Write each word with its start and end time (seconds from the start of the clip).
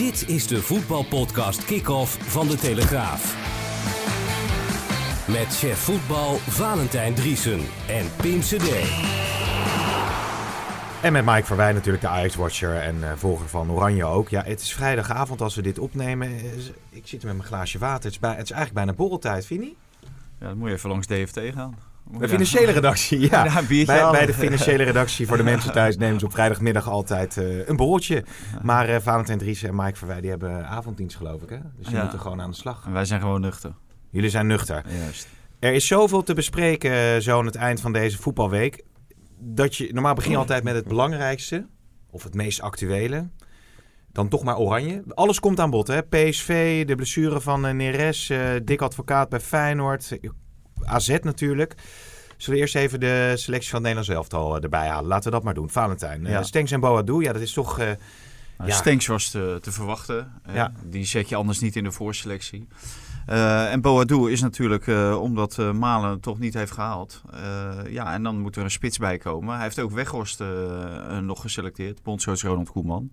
Dit 0.00 0.28
is 0.28 0.46
de 0.46 0.62
voetbalpodcast 0.62 1.64
Kick-Off 1.64 2.30
van 2.30 2.48
De 2.48 2.56
Telegraaf. 2.56 3.36
Met 5.28 5.56
chef 5.56 5.78
voetbal 5.78 6.36
Valentijn 6.36 7.14
Driesen 7.14 7.60
en 7.88 8.06
Pim 8.16 8.40
CD. 8.40 8.68
En 11.02 11.12
met 11.12 11.24
Mike 11.24 11.44
Verwij 11.44 11.72
natuurlijk, 11.72 12.02
de 12.02 12.08
Ajax-watcher 12.08 12.76
en 12.76 12.96
uh, 12.96 13.12
volger 13.16 13.48
van 13.48 13.70
Oranje 13.70 14.04
ook. 14.04 14.28
Ja, 14.28 14.42
het 14.42 14.60
is 14.60 14.72
vrijdagavond 14.72 15.40
als 15.40 15.54
we 15.54 15.62
dit 15.62 15.78
opnemen. 15.78 16.30
Ik 16.90 17.06
zit 17.06 17.22
met 17.22 17.36
mijn 17.36 17.48
glaasje 17.48 17.78
water. 17.78 18.04
Het 18.04 18.12
is, 18.12 18.18
bij, 18.18 18.34
het 18.34 18.44
is 18.44 18.50
eigenlijk 18.50 18.84
bijna 18.84 18.98
borreltijd, 18.98 19.46
vind 19.46 19.64
je 19.64 19.74
Ja, 20.38 20.46
dan 20.46 20.58
moet 20.58 20.68
je 20.68 20.74
even 20.74 20.90
langs 20.90 21.06
DFT 21.06 21.40
gaan. 21.54 21.89
De 22.18 22.28
financiële 22.28 22.72
redactie, 22.72 23.20
ja. 23.30 23.42
Bij, 23.68 24.10
bij 24.10 24.26
de 24.26 24.34
financiële 24.34 24.82
redactie 24.82 25.26
voor 25.26 25.36
de 25.36 25.42
mensen 25.42 25.72
thuis 25.72 25.96
nemen 25.96 26.20
ze 26.20 26.26
op 26.26 26.32
vrijdagmiddag 26.32 26.88
altijd 26.88 27.36
eh, 27.36 27.68
een 27.68 27.76
borreltje. 27.76 28.24
Maar 28.62 28.88
eh, 28.88 29.00
Valentijn 29.00 29.38
Driessen 29.38 29.68
en 29.68 29.74
Mike 29.74 29.96
Verwij 29.96 30.20
die 30.20 30.30
hebben 30.30 30.66
avonddienst 30.66 31.16
geloof 31.16 31.42
ik, 31.42 31.48
hè? 31.48 31.58
Dus 31.76 31.86
die 31.86 31.98
moeten 31.98 32.20
gewoon 32.20 32.40
aan 32.40 32.50
de 32.50 32.56
slag. 32.56 32.82
En 32.86 32.92
wij 32.92 33.04
zijn 33.04 33.20
gewoon 33.20 33.40
nuchter. 33.40 33.74
Jullie 34.10 34.30
zijn 34.30 34.46
nuchter. 34.46 34.84
Juist. 34.98 35.28
Er 35.58 35.72
is 35.72 35.86
zoveel 35.86 36.22
te 36.22 36.34
bespreken 36.34 36.90
eh, 36.90 37.20
zo 37.20 37.38
aan 37.38 37.46
het 37.46 37.54
eind 37.54 37.80
van 37.80 37.92
deze 37.92 38.18
voetbalweek. 38.18 38.82
Dat 39.38 39.76
je, 39.76 39.92
normaal 39.92 40.14
begin 40.14 40.30
je 40.30 40.36
altijd 40.44 40.64
met 40.64 40.74
het 40.74 40.88
belangrijkste. 40.88 41.66
Of 42.10 42.22
het 42.22 42.34
meest 42.34 42.60
actuele. 42.60 43.28
Dan 44.12 44.28
toch 44.28 44.44
maar 44.44 44.56
oranje. 44.56 45.02
Alles 45.08 45.40
komt 45.40 45.60
aan 45.60 45.70
bod. 45.70 45.86
Hè? 45.86 46.02
PSV, 46.02 46.84
de 46.86 46.94
blessure 46.94 47.40
van 47.40 47.76
Neres. 47.76 48.32
Dick 48.64 48.80
Advocaat 48.82 49.28
bij 49.28 49.40
Feyenoord. 49.40 50.18
AZ 50.90 51.18
natuurlijk. 51.22 51.74
Zullen 52.36 52.54
we 52.54 52.64
eerst 52.64 52.76
even 52.76 53.00
de 53.00 53.32
selectie 53.36 53.70
van 53.70 53.84
het 53.84 53.94
Nederlands 53.94 54.08
elftal 54.08 54.56
eh, 54.56 54.62
erbij 54.62 54.88
halen? 54.88 55.08
Laten 55.08 55.24
we 55.24 55.30
dat 55.36 55.44
maar 55.44 55.54
doen. 55.54 55.70
Valentijn. 55.70 56.26
eh 56.26 56.32
Ja. 56.32 56.42
Stenks 56.42 56.70
en 56.70 56.80
Boadou. 56.80 57.22
Ja, 57.22 57.32
dat 57.32 57.42
is 57.42 57.52
toch... 57.52 57.76
Nou, 57.76 57.96
Ja. 58.72 58.76
Stenks 58.76 59.06
was 59.06 59.30
te, 59.30 59.58
te 59.62 59.72
verwachten. 59.72 60.32
Ja. 60.52 60.72
Die 60.84 61.04
zet 61.04 61.28
je 61.28 61.36
anders 61.36 61.58
niet 61.60 61.76
in 61.76 61.84
de 61.84 61.92
voorselectie. 61.92 62.68
Eh, 63.26 63.72
en 63.72 63.80
Boadou 63.80 64.32
is 64.32 64.40
natuurlijk, 64.40 64.86
omdat 65.20 65.58
eh, 65.58 65.72
Malen 65.72 66.10
het 66.10 66.22
toch 66.22 66.38
niet 66.38 66.54
heeft 66.54 66.72
gehaald. 66.72 67.22
eh, 67.32 67.92
ja, 67.92 68.12
en 68.12 68.22
dan 68.22 68.40
moet 68.40 68.56
er 68.56 68.62
een 68.64 68.70
spits 68.70 68.98
bij 68.98 69.18
komen. 69.18 69.54
Hij 69.54 69.62
heeft 69.62 69.78
ook 69.80 69.90
Weghorst 69.90 70.42
nog 71.20 71.40
geselecteerd, 71.40 72.02
bondscoach 72.02 72.40
Ronald 72.42 72.70
Koeman. 72.70 73.10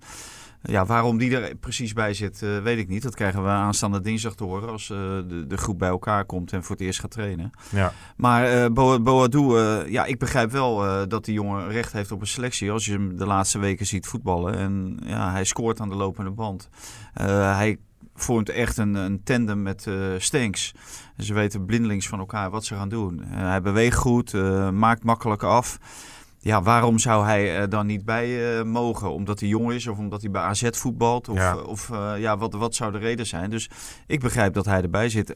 Ja, 0.61 0.85
waarom 0.85 1.17
die 1.17 1.37
er 1.37 1.55
precies 1.55 1.93
bij 1.93 2.13
zit, 2.13 2.41
eh, 2.43 2.61
weet 2.61 2.77
ik 2.77 2.87
niet. 2.87 3.03
Dat 3.03 3.15
krijgen 3.15 3.43
we 3.43 3.49
aanstaande 3.49 4.01
dinsdag 4.01 4.35
te 4.35 4.43
horen 4.43 4.69
als 4.69 4.89
eh, 4.89 4.97
de, 5.27 5.45
de 5.47 5.57
groep 5.57 5.79
bij 5.79 5.89
elkaar 5.89 6.25
komt 6.25 6.53
en 6.53 6.63
voor 6.63 6.75
het 6.75 6.85
eerst 6.85 6.99
gaat 6.99 7.11
trainen. 7.11 7.51
ja. 7.69 7.93
Maar 8.17 8.71
Bo- 8.73 9.25
eh, 9.25 9.89
ja, 9.91 10.05
ik 10.05 10.19
begrijp 10.19 10.51
wel 10.51 11.07
dat 11.07 11.25
die 11.25 11.33
jongen 11.33 11.69
recht 11.69 11.91
heeft 11.93 12.11
op 12.11 12.21
een 12.21 12.27
selectie. 12.27 12.71
Als 12.71 12.85
je 12.85 12.91
hem 12.91 13.17
de 13.17 13.25
laatste 13.25 13.59
weken 13.59 13.85
ziet 13.85 14.07
voetballen. 14.07 14.57
En 14.57 14.99
ja, 15.05 15.31
hij 15.31 15.43
scoort 15.43 15.79
aan 15.79 15.89
de 15.89 15.95
lopende 15.95 16.31
band. 16.31 16.69
Hij 17.13 17.77
vormt 18.15 18.49
echt 18.49 18.77
een, 18.77 18.95
een 18.95 19.23
tandem 19.23 19.61
met 19.61 19.87
Stenks. 20.17 20.73
Ze 21.17 21.33
weten 21.33 21.65
blindelings 21.65 22.07
van 22.07 22.19
elkaar 22.19 22.49
wat 22.49 22.65
ze 22.65 22.75
gaan 22.75 22.89
doen. 22.89 23.23
Hij 23.25 23.61
beweegt 23.61 23.97
goed, 23.97 24.33
maakt 24.71 25.03
makkelijk 25.03 25.43
af. 25.43 25.77
Ja, 26.47 26.61
waarom 26.61 26.99
zou 26.99 27.25
hij 27.25 27.55
er 27.55 27.69
dan 27.69 27.85
niet 27.85 28.05
bij 28.05 28.57
eh, 28.59 28.63
mogen? 28.63 29.11
Omdat 29.11 29.39
hij 29.39 29.49
jong 29.49 29.71
is 29.71 29.87
of 29.87 29.97
omdat 29.97 30.21
hij 30.21 30.31
bij 30.31 30.41
AZ 30.41 30.67
voetbalt? 30.71 31.29
Of, 31.29 31.37
Ja. 31.37 31.57
of 31.57 31.89
eh, 31.89 32.13
ja, 32.17 32.37
wat, 32.37 32.53
wat 32.53 32.75
zou 32.75 32.91
de 32.91 32.97
reden 32.97 33.25
zijn? 33.27 33.49
Dus 33.49 33.69
ik 34.07 34.19
begrijp 34.19 34.53
dat 34.53 34.65
hij 34.65 34.81
erbij 34.81 35.09
zit. 35.09 35.35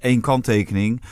Eén 0.00 0.20
kanttekening. 0.20 1.02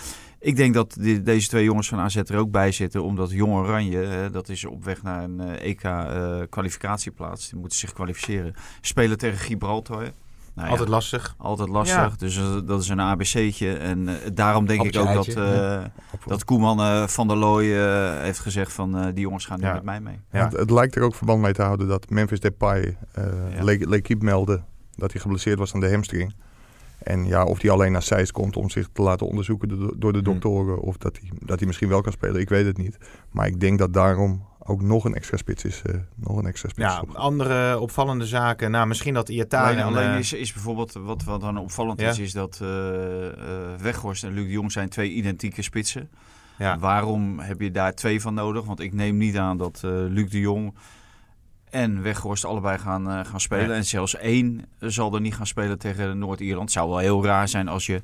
Ik 0.40 0.56
denk 0.56 0.74
dat 0.74 0.96
die- 1.00 1.22
deze 1.22 1.48
twee 1.48 1.64
jongens 1.64 1.88
van 1.88 1.98
AZ 1.98 2.16
er 2.16 2.36
ook 2.36 2.50
bij 2.50 2.72
zitten, 2.72 3.02
omdat 3.02 3.30
Jong 3.30 3.52
Oranje, 3.52 3.98
hè, 3.98 4.30
dat 4.30 4.48
is 4.48 4.64
op 4.64 4.84
weg 4.84 5.02
naar 5.02 5.22
een 5.22 5.40
eh, 5.40 5.68
EK-kwalificatieplaats, 5.70 7.48
die 7.50 7.58
moeten 7.60 7.78
zich 7.78 7.92
kwalificeren, 7.92 8.54
spelen 8.80 9.18
tegen 9.18 9.38
Gibraltar. 9.38 10.10
Nou 10.56 10.68
ja, 10.68 10.72
Altijd 10.74 10.88
lastig. 10.90 11.34
altijd 11.38 11.68
lastig, 11.68 11.96
Ja. 11.96 12.12
dus 12.16 12.36
eh, 12.36 12.56
dat 12.64 12.82
is 12.82 12.88
een 12.88 13.00
ABC'tje. 13.00 13.72
En 13.76 14.08
eh, 14.08 14.14
daarom 14.34 14.66
denk 14.66 14.82
ik 14.82 14.96
ook 15.00 15.12
dat, 15.14 15.26
eh, 15.26 15.84
dat 16.26 16.44
Koeman 16.44 16.80
eh, 16.80 17.06
van 17.06 17.28
der 17.28 17.36
Looy 17.36 17.72
eh, 17.72 18.20
heeft 18.22 18.38
gezegd 18.38 18.72
van 18.72 18.96
eh, 18.98 19.04
die 19.04 19.20
jongens 19.20 19.44
gaan 19.46 19.60
nu 19.60 19.66
Ja. 19.66 19.72
met 19.74 19.82
mij 19.82 20.00
mee. 20.00 20.20
Ja. 20.32 20.44
Het, 20.44 20.52
het 20.52 20.70
lijkt 20.70 20.96
er 20.96 21.02
ook 21.02 21.14
verband 21.14 21.40
mee 21.42 21.52
te 21.52 21.62
houden 21.62 21.88
dat 21.88 22.10
Memphis 22.10 22.40
Depay 22.40 22.96
eh 23.12 23.24
Ja. 23.56 23.64
Le- 23.64 23.86
L'Equipe 23.88 24.24
meldde 24.24 24.62
dat 24.94 25.12
hij 25.12 25.20
geblesseerd 25.20 25.58
was 25.58 25.74
aan 25.74 25.80
de 25.80 25.90
hamstring. 25.90 26.34
En 26.98 27.26
ja, 27.26 27.44
of 27.44 27.60
hij 27.62 27.70
alleen 27.70 27.92
naar 27.92 28.02
Zeist 28.02 28.32
komt 28.32 28.56
om 28.56 28.70
zich 28.70 28.88
te 28.92 29.02
laten 29.02 29.26
onderzoeken 29.26 29.68
do- 29.68 29.92
door 29.96 30.12
de 30.12 30.18
Hmm. 30.18 30.32
doktoren. 30.32 30.80
Of 30.80 30.96
dat 30.96 31.18
hij, 31.20 31.30
dat 31.40 31.58
hij 31.58 31.66
misschien 31.66 31.88
wel 31.88 32.00
kan 32.00 32.12
spelen, 32.12 32.40
ik 32.40 32.48
weet 32.48 32.66
het 32.66 32.76
niet. 32.76 32.96
Maar 33.30 33.46
ik 33.46 33.60
denk 33.60 33.78
dat 33.78 33.92
daarom 33.92 34.46
ook 34.66 34.82
nog 34.82 35.04
een 35.04 35.14
extra 35.14 35.36
spits 35.36 35.64
is. 35.64 35.82
eh, 35.82 35.94
nog 36.14 36.36
een 36.36 36.46
extra 36.46 36.68
spits. 36.68 36.86
Ja, 36.88 37.04
andere 37.12 37.78
opvallende 37.78 38.26
zaken. 38.26 38.70
Nou, 38.70 38.86
misschien 38.86 39.14
dat 39.14 39.28
Iataren... 39.28 39.82
Alleen, 39.84 39.96
alleen 39.96 40.12
eh, 40.12 40.18
is, 40.18 40.32
is 40.32 40.52
bijvoorbeeld, 40.52 40.92
wat, 40.92 41.24
wat 41.24 41.40
dan 41.40 41.58
opvallend 41.58 42.00
Ja. 42.00 42.08
is, 42.10 42.18
is 42.18 42.32
dat 42.32 42.58
eh, 42.62 42.68
Weghorst 43.80 44.24
en 44.24 44.32
Luc 44.32 44.44
de 44.44 44.50
Jong 44.50 44.72
zijn 44.72 44.88
twee 44.88 45.10
identieke 45.10 45.62
spitsen. 45.62 46.10
ja. 46.58 46.78
Waarom 46.78 47.38
heb 47.38 47.60
je 47.60 47.70
daar 47.70 47.94
twee 47.94 48.20
van 48.20 48.34
nodig? 48.34 48.64
Want 48.64 48.80
ik 48.80 48.92
neem 48.92 49.16
niet 49.16 49.36
aan 49.36 49.56
dat 49.56 49.80
eh, 49.84 49.90
Luc 49.90 50.30
de 50.30 50.40
Jong 50.40 50.74
en 51.70 52.02
Weghorst 52.02 52.44
allebei 52.44 52.78
gaan, 52.78 53.10
eh, 53.10 53.24
gaan 53.24 53.40
spelen. 53.40 53.68
Nee. 53.68 53.76
En 53.76 53.84
zelfs 53.84 54.16
één 54.16 54.64
zal 54.80 55.14
er 55.14 55.20
niet 55.20 55.34
gaan 55.34 55.46
spelen 55.46 55.78
tegen 55.78 56.18
Noord-Ierland. 56.18 56.62
Het 56.68 56.72
zou 56.72 56.88
wel 56.88 56.98
heel 56.98 57.24
raar 57.24 57.48
zijn 57.48 57.68
als 57.68 57.86
je 57.86 58.00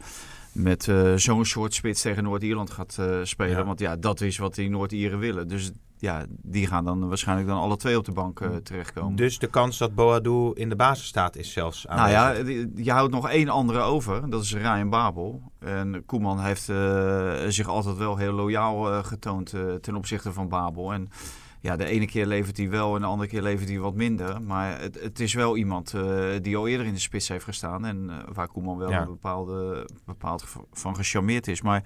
met 0.53 0.89
eh, 0.89 1.13
zo'n 1.15 1.45
soort 1.45 1.75
spits 1.75 2.03
tegen 2.03 2.25
Noord-Ierland 2.25 2.71
gaat 2.71 2.97
eh, 3.01 3.19
spelen. 3.23 3.57
Ja. 3.59 3.65
Want 3.65 3.81
ja, 3.81 3.97
dat 3.97 4.21
is 4.21 4.39
wat 4.39 4.55
die 4.55 4.71
Noord-Ieren 4.71 5.19
willen. 5.19 5.49
Dus 5.49 5.71
ja, 6.03 6.25
die 6.29 6.67
gaan 6.67 6.85
dan 6.85 7.09
waarschijnlijk 7.09 7.49
dan 7.49 7.59
alle 7.59 7.77
twee 7.77 7.97
op 7.99 8.05
de 8.05 8.13
bank 8.13 8.41
eh, 8.41 8.49
terechtkomen. 8.57 9.17
Dus 9.17 9.39
de 9.39 9.47
kans 9.47 9.79
dat 9.79 9.95
Boadou 9.95 10.53
in 10.55 10.69
de 10.69 10.77
basis 10.77 11.07
staat 11.07 11.37
is 11.37 11.53
zelfs 11.53 11.85
Nou 11.85 11.99
aanwezig. 12.01 12.57
ja, 12.57 12.67
je 12.83 12.91
houdt 12.93 13.13
nog 13.13 13.29
één 13.29 13.49
andere 13.49 13.81
over. 13.81 14.31
Dat 14.31 14.43
is 14.43 14.55
Ryan 14.55 14.91
Babel. 14.91 15.43
En 15.59 16.03
Koeman 16.07 16.41
heeft 16.41 16.69
eh, 16.69 17.33
zich 17.49 17.69
altijd 17.69 17.97
wel 17.97 18.17
heel 18.17 18.33
loyaal 18.33 18.93
eh, 18.93 19.05
getoond 19.05 19.55
ten 19.81 19.95
opzichte 19.97 20.33
van 20.33 20.49
Babel. 20.49 20.93
En 20.93 21.09
ja, 21.61 21.77
de 21.77 21.85
ene 21.85 22.07
keer 22.07 22.27
levert 22.27 22.57
hij 22.57 22.71
wel 22.71 22.95
en 22.95 23.01
de 23.01 23.07
andere 23.07 23.29
keer 23.29 23.43
levert 23.43 23.69
hij 23.69 23.79
wat 23.79 23.95
minder. 23.95 24.43
Maar 24.43 24.81
het, 24.81 25.01
het 25.03 25.21
is 25.21 25.35
wel 25.35 25.57
iemand 25.57 25.95
die 26.43 26.57
al 26.57 26.69
eerder 26.69 26.87
in 26.87 26.95
de 26.95 27.01
spits 27.01 27.29
heeft 27.29 27.45
gestaan. 27.45 27.85
En 27.87 28.11
waar 28.33 28.49
Koeman 28.49 28.79
wel 28.79 28.91
Ja. 28.91 29.01
een 29.01 29.07
bepaalde, 29.07 29.89
bepaald 30.05 30.45
van 30.73 30.97
gecharmeerd 30.97 31.47
is. 31.49 31.63
Maar 31.63 31.83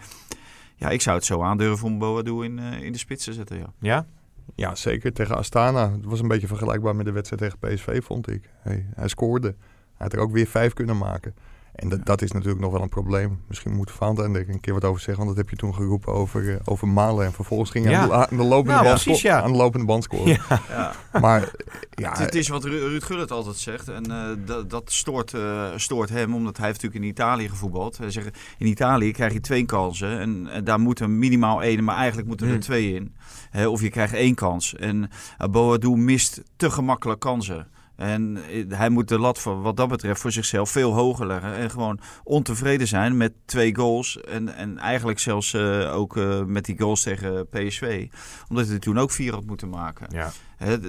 ja, 0.76 0.90
ik 0.90 1.00
zou 1.00 1.16
het 1.16 1.24
zo 1.24 1.42
aandurven 1.42 1.86
om 1.86 1.98
Boadu 1.98 2.44
in, 2.44 2.58
eh, 2.58 2.82
in 2.82 2.92
de 2.92 2.98
spits 2.98 3.24
te 3.24 3.32
zetten, 3.32 3.58
ja. 3.58 3.72
Ja? 3.80 4.06
Ja, 4.54 4.74
zeker. 4.74 5.12
Tegen 5.12 5.36
Astana. 5.36 5.92
Het 5.92 6.04
was 6.04 6.20
een 6.20 6.28
beetje 6.28 6.46
vergelijkbaar 6.46 6.96
met 6.96 7.06
de 7.06 7.12
wedstrijd 7.12 7.42
tegen 7.42 7.58
PSV, 7.58 8.02
vond 8.04 8.30
ik. 8.30 8.50
Hey, 8.60 8.86
hij 8.94 9.08
scoorde. 9.08 9.48
Hij 9.48 10.06
had 10.06 10.12
er 10.12 10.18
ook 10.18 10.32
weer 10.32 10.46
vijf 10.46 10.72
kunnen 10.72 10.98
maken. 10.98 11.34
En 11.76 11.88
dat, 11.88 12.04
dat 12.06 12.22
is 12.22 12.32
natuurlijk 12.32 12.60
nog 12.60 12.72
wel 12.72 12.82
een 12.82 12.88
probleem. 12.88 13.40
Misschien 13.48 13.72
moet 13.76 13.90
Valentijn 13.90 14.34
er 14.34 14.48
een 14.48 14.60
keer 14.60 14.72
wat 14.72 14.84
over 14.84 15.00
zeggen. 15.00 15.24
Want 15.24 15.36
dat 15.36 15.44
heb 15.46 15.50
je 15.54 15.56
toen 15.60 15.74
geroepen 15.74 16.12
over, 16.12 16.50
eh, 16.50 16.56
over 16.64 16.88
Malen. 16.88 17.24
En 17.26 17.32
vervolgens 17.32 17.70
ging 17.70 17.84
hij 17.84 17.94
Ja. 17.94 18.00
aan, 18.00 18.08
de, 18.08 18.14
aan, 18.14 18.26
de 18.36 18.42
lopende 18.44 18.72
Nou, 18.72 18.84
band 18.84 19.02
precies, 19.02 19.22
ja. 19.22 19.42
aan 19.42 19.50
de 19.52 19.56
lopende 19.58 19.86
band 19.86 20.04
scoren. 20.04 20.38
ja. 20.68 20.92
Maar 21.20 21.50
ja, 21.90 22.10
Het, 22.10 22.18
het 22.18 22.34
is 22.34 22.48
wat 22.48 22.64
Ru- 22.64 22.78
Ruud 22.88 23.02
Gullit 23.02 23.30
altijd 23.30 23.56
zegt. 23.56 23.88
En 23.88 24.10
eh, 24.10 24.28
dat, 24.46 24.70
dat 24.70 24.92
stoort, 24.92 25.34
eh, 25.34 25.66
stoort 25.76 26.08
hem, 26.08 26.34
omdat 26.34 26.56
hij 26.56 26.66
heeft 26.66 26.82
natuurlijk 26.82 27.04
in 27.04 27.10
Italië 27.24 27.48
gevoetbald. 27.48 27.98
Hij 27.98 28.10
zegt, 28.10 28.38
in 28.58 28.66
Italië 28.66 29.12
krijg 29.12 29.32
je 29.32 29.40
twee 29.40 29.64
kansen. 29.66 30.18
En, 30.18 30.46
en 30.50 30.64
daar 30.64 30.80
moet 30.80 31.00
er 31.00 31.10
minimaal 31.10 31.62
één, 31.62 31.84
maar 31.84 31.96
eigenlijk 31.96 32.28
moeten 32.28 32.46
er 32.46 32.52
Hmm. 32.52 32.62
twee 32.62 32.94
in. 32.94 33.14
Hè, 33.50 33.68
of 33.68 33.80
je 33.80 33.90
krijgt 33.90 34.14
één 34.14 34.34
kans. 34.34 34.74
En 34.74 35.10
uh, 35.42 35.48
Boadu 35.48 35.90
mist 35.96 36.42
te 36.56 36.70
gemakkelijk 36.70 37.20
kansen. 37.20 37.66
En 37.96 38.38
eh, 38.50 38.64
hij 38.68 38.88
moet 38.88 39.08
de 39.08 39.18
lat 39.18 39.38
voor, 39.38 39.62
wat 39.62 39.76
dat 39.76 39.88
betreft 39.88 40.20
voor 40.20 40.32
zichzelf 40.32 40.70
veel 40.70 40.92
hoger 40.92 41.26
leggen. 41.26 41.54
En 41.54 41.70
gewoon 41.70 42.00
ontevreden 42.24 42.86
zijn 42.86 43.16
met 43.16 43.32
twee 43.44 43.74
goals. 43.74 44.20
En, 44.20 44.54
en 44.54 44.78
eigenlijk 44.78 45.18
zelfs 45.18 45.54
eh, 45.54 45.94
ook 45.94 46.16
eh, 46.16 46.44
met 46.44 46.64
die 46.64 46.78
goals 46.78 47.02
tegen 47.02 47.48
PSV. 47.48 48.08
Omdat 48.48 48.68
hij 48.68 48.78
toen 48.78 48.98
ook 48.98 49.10
vier 49.10 49.32
had 49.32 49.46
moeten 49.46 49.68
maken. 49.68 50.06
Ja. 50.10 50.30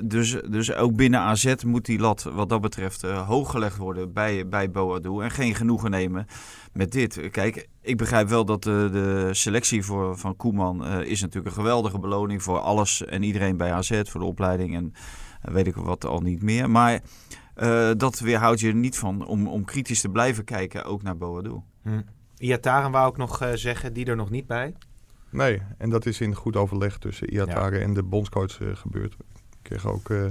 Dus, 0.04 0.38
dus 0.50 0.74
ook 0.74 0.96
binnen 0.96 1.20
AZ 1.20 1.56
moet 1.66 1.86
die 1.86 2.00
lat 2.00 2.24
wat 2.24 2.50
dat 2.50 2.62
betreft 2.62 3.04
eh, 3.04 3.28
hoog 3.28 3.52
gelegd 3.52 3.78
worden 3.78 4.14
bij, 4.14 4.48
bij 4.48 4.72
Boadu. 4.72 5.22
En 5.22 5.32
geen 5.32 5.56
genoegen 5.56 5.92
nemen 5.92 6.28
met 6.74 6.92
dit. 6.92 7.30
Kijk, 7.32 7.68
ik 7.82 7.98
begrijp 7.98 8.28
wel 8.28 8.46
dat 8.46 8.64
de, 8.64 8.90
de 8.92 9.30
selectie 9.32 9.84
voor, 9.84 10.18
van 10.18 10.36
Koeman 10.36 10.86
is 10.86 11.22
natuurlijk 11.22 11.48
een 11.48 11.62
geweldige 11.62 12.00
beloning 12.00 12.44
voor 12.44 12.60
alles 12.60 13.06
en 13.06 13.24
iedereen 13.24 13.58
bij 13.58 13.74
AZ. 13.74 14.02
Voor 14.04 14.20
de 14.20 14.26
opleiding 14.28 14.76
en 14.76 14.94
weet 15.42 15.68
ik 15.68 15.76
wat 15.76 16.06
al 16.06 16.22
niet 16.22 16.42
meer. 16.42 16.70
Maar 16.70 17.02
eh, 17.54 17.92
dat 17.98 18.20
weerhoudt 18.20 18.60
je 18.60 18.68
er 18.68 18.76
niet 18.76 18.98
van 18.98 19.26
om, 19.26 19.48
om 19.48 19.66
kritisch 19.66 20.02
te 20.02 20.10
blijven 20.10 20.44
kijken 20.44 20.86
ook 20.86 21.04
naar 21.04 21.18
Boadu. 21.18 21.62
Hm. 21.82 22.02
Iataren 22.38 22.92
wou 22.92 23.10
ik 23.10 23.18
nog 23.18 23.42
eh, 23.42 23.52
zeggen, 23.54 23.94
die 23.94 24.06
er 24.06 24.16
nog 24.16 24.30
niet 24.30 24.48
bij. 24.48 24.74
Nee, 25.30 25.62
en 25.78 25.90
dat 25.90 26.06
is 26.06 26.22
in 26.22 26.36
goed 26.36 26.56
overleg 26.56 26.98
tussen 26.98 27.30
Iatare 27.30 27.78
en 27.78 27.94
de 27.94 28.04
bondscoach 28.04 28.62
eh, 28.62 28.76
gebeurd. 28.76 29.14
Ik 29.34 29.58
kreeg 29.62 29.86
ook 29.88 30.10
eh, 30.10 30.26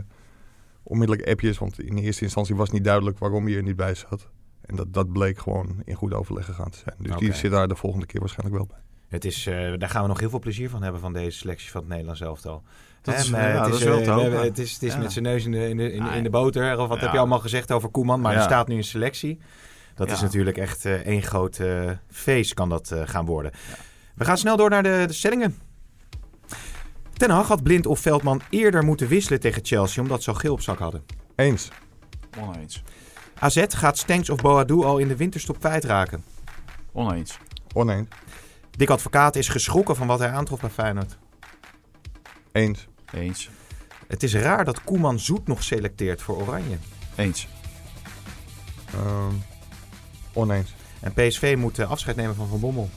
onmiddellijk 0.83 1.29
appjes, 1.29 1.59
want 1.59 1.81
in 1.81 1.97
eerste 1.97 2.25
instantie 2.25 2.57
was 2.57 2.71
niet 2.71 2.85
duidelijk 2.85 3.19
waarom 3.19 3.47
hij 3.47 3.57
er 3.57 3.63
niet 3.63 3.77
bij 3.77 3.95
zat. 3.95 4.29
En 4.61 4.77
dat, 4.77 4.93
dat 4.93 5.13
bleek 5.13 5.39
gewoon 5.39 5.83
in 5.85 5.95
goed 5.95 6.15
overleg 6.15 6.45
gegaan 6.45 6.71
te 6.71 6.79
zijn. 6.79 6.97
Dus 6.99 7.17
die 7.17 7.33
zit 7.33 7.51
daar 7.51 7.69
de 7.69 7.77
volgende 7.77 8.07
keer 8.07 8.21
waarschijnlijk 8.21 8.59
wel 8.59 8.67
bij. 8.67 8.85
Het 9.09 9.25
is, 9.25 9.47
eh, 9.47 9.73
daar 9.79 9.89
gaan 9.89 10.03
we 10.03 10.09
nog 10.09 10.21
heel 10.21 10.31
veel 10.31 10.39
plezier 10.39 10.71
van 10.71 10.83
hebben 10.83 11.01
van 11.01 11.13
deze 11.13 11.39
selectie 11.39 11.71
van 11.71 11.81
het 11.81 11.91
Nederlands 11.91 12.21
elftal. 12.21 12.63
Dat 13.03 13.15
Hè, 13.15 13.21
is- 13.21 13.31
maar 13.31 13.41
ja, 13.41 13.47
het 13.63 13.71
dat 13.71 13.81
is 13.81 13.85
wel 14.05 14.21
Het 14.33 14.59
is, 14.59 14.73
het 14.73 14.83
is 14.83 14.93
Ja. 14.93 14.99
met 14.99 15.13
zijn 15.13 15.25
neus 15.25 15.45
in 15.45 15.51
de, 15.51 15.69
in 15.69 15.77
de, 15.77 15.93
in, 15.93 16.03
de- 16.05 16.09
in 16.11 16.17
de 16.23 16.23
Ja. 16.23 16.31
boter. 16.31 16.79
Of 16.79 16.89
wat 16.89 17.01
heb 17.01 17.13
je 17.13 17.19
allemaal 17.19 17.39
gezegd 17.41 17.73
over 17.73 17.89
Koeman? 17.89 18.21
Maar 18.21 18.35
er 18.35 18.43
staat 18.43 18.69
nu 18.69 18.77
een 18.77 18.85
selectie. 18.85 19.39
Dat 19.95 20.11
is 20.11 20.21
natuurlijk 20.21 20.57
echt 20.57 20.85
eh, 20.85 20.93
één 20.95 21.23
groot 21.23 21.59
eh, 21.59 21.91
feest 22.11 22.55
kan 22.55 22.69
dat 22.69 22.91
eh, 22.91 23.03
gaan 23.05 23.25
worden. 23.27 23.53
We 24.15 24.25
gaan 24.25 24.39
snel 24.39 24.57
door 24.57 24.71
naar 24.71 24.83
de, 24.83 25.05
de 25.07 25.13
stellingen. 25.13 25.59
Ten 27.13 27.31
Hag 27.31 27.49
had 27.49 27.63
Blind 27.63 27.87
of 27.87 28.01
Veldman 28.01 28.41
eerder 28.51 28.85
moeten 28.85 29.09
wisselen 29.09 29.41
tegen 29.41 29.65
Chelsea... 29.65 30.03
omdat 30.03 30.23
ze 30.23 30.31
al 30.31 30.37
geel 30.37 30.53
op 30.53 30.61
zak 30.61 30.79
hadden. 30.79 31.05
Eens. 31.37 31.69
Oneens. 32.41 32.83
AZ 33.39 33.65
gaat 33.69 33.99
Stenks 33.99 34.31
of 34.31 34.41
Boadu 34.41 34.85
al 34.85 34.99
in 34.99 35.09
de 35.09 35.17
winterstop 35.17 35.59
kwijtraken. 35.59 36.25
Oneens. 36.93 37.39
Oneens. 37.75 38.09
Dick 38.77 38.91
Advocaat 38.91 39.37
is 39.37 39.49
geschrokken 39.49 39.97
van 39.97 40.07
wat 40.07 40.19
hij 40.19 40.31
aantrof 40.31 40.61
bij 40.61 40.71
Feyenoord. 40.71 41.19
Eens. 42.53 42.87
Eens. 43.13 43.51
Het 44.09 44.23
is 44.23 44.35
raar 44.35 44.65
dat 44.65 44.85
Koeman 44.85 45.19
Zoet 45.19 45.47
nog 45.47 45.63
selecteert 45.63 46.23
voor 46.23 46.37
Oranje. 46.37 46.77
Eens. 47.15 47.49
Ehm, 48.95 49.33
oneens. 50.33 50.75
En 51.01 51.13
PSV 51.13 51.55
moet 51.59 51.79
eh, 51.79 51.91
afscheid 51.91 52.17
nemen 52.17 52.35
van 52.35 52.49
Van 52.49 52.61
Bommel. 52.61 52.91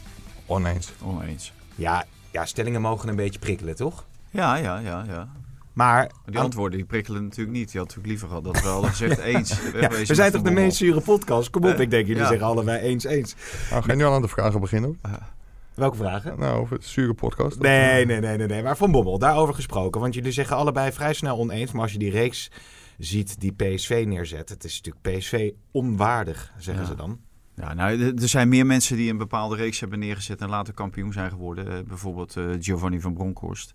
Oneens. 0.45 0.91
Oneens. 1.03 1.53
Ja, 1.75 2.05
ja, 2.31 2.45
stellingen 2.45 2.81
mogen 2.81 3.09
een 3.09 3.15
beetje 3.15 3.39
prikkelen, 3.39 3.75
toch? 3.75 4.05
Ja, 4.29 4.55
ja, 4.55 4.79
ja, 4.79 5.03
ja. 5.07 5.29
Maar 5.73 6.11
die 6.25 6.39
antwoorden 6.39 6.77
die 6.77 6.87
prikkelen 6.87 7.23
natuurlijk 7.23 7.57
niet. 7.57 7.71
Je 7.71 7.77
had 7.77 7.87
natuurlijk 7.87 8.07
liever 8.13 8.27
gehad 8.27 8.43
dat 8.43 8.61
we 8.61 8.67
hadden 8.67 8.89
gezegd 8.89 9.17
eens. 9.33 9.49
ja, 9.49 9.71
wegwezen 9.71 10.07
we 10.07 10.15
zijn 10.15 10.31
toch 10.31 10.41
de 10.41 10.51
meest 10.51 10.77
zure 10.77 11.01
podcast? 11.01 11.49
Kom 11.49 11.63
op, 11.63 11.73
Eh, 11.73 11.79
ik 11.79 11.89
denk 11.89 12.07
jullie 12.07 12.21
ja. 12.21 12.27
zeggen 12.27 12.47
allebei 12.47 12.79
eens 12.79 13.03
eens. 13.03 13.35
Nou, 13.69 13.83
ga 13.83 13.91
je 13.91 13.97
nu 13.97 14.03
al 14.03 14.13
aan 14.13 14.21
de 14.21 14.27
vragen 14.27 14.59
beginnen? 14.59 14.99
hoor? 15.01 15.19
Welke 15.79 15.97
vragen? 15.97 16.39
Nou, 16.39 16.59
over 16.61 16.75
het 16.75 16.85
zure 16.85 17.13
podcast. 17.13 17.59
Nee, 17.59 18.05
nee, 18.05 18.19
nee, 18.19 18.37
nee, 18.37 18.47
nee. 18.47 18.63
Maar 18.63 18.77
Van 18.77 18.91
Bommel, 18.91 19.19
daarover 19.19 19.53
gesproken. 19.53 20.01
Want 20.01 20.13
jullie 20.13 20.31
zeggen 20.31 20.55
allebei 20.55 20.91
vrij 20.91 21.13
snel 21.13 21.37
oneens. 21.37 21.71
Maar 21.71 21.81
als 21.81 21.91
je 21.91 21.97
die 21.97 22.11
reeks 22.11 22.51
ziet 22.97 23.39
die 23.39 23.51
PSV 23.53 24.03
neerzet. 24.07 24.49
Het 24.49 24.63
is 24.63 24.81
natuurlijk 24.81 25.17
PSV 25.17 25.51
onwaardig, 25.71 26.53
zeggen 26.57 26.83
Ja. 26.83 26.89
ze 26.89 26.95
dan. 26.95 27.19
Ja, 27.55 27.73
nou, 27.73 28.01
er- 28.21 28.27
zijn 28.29 28.49
meer 28.49 28.65
mensen 28.65 28.95
die 28.97 29.09
een 29.11 29.17
bepaalde 29.17 29.55
reeks 29.55 29.79
hebben 29.79 29.99
neergezet 29.99 30.41
en 30.41 30.49
later 30.49 30.73
kampioen 30.73 31.13
zijn 31.13 31.29
geworden. 31.29 31.67
Eh, 31.67 31.83
bijvoorbeeld 31.87 32.35
eh, 32.37 32.45
Giovanni 32.59 32.99
van 32.99 33.13
Bronckhorst. 33.13 33.71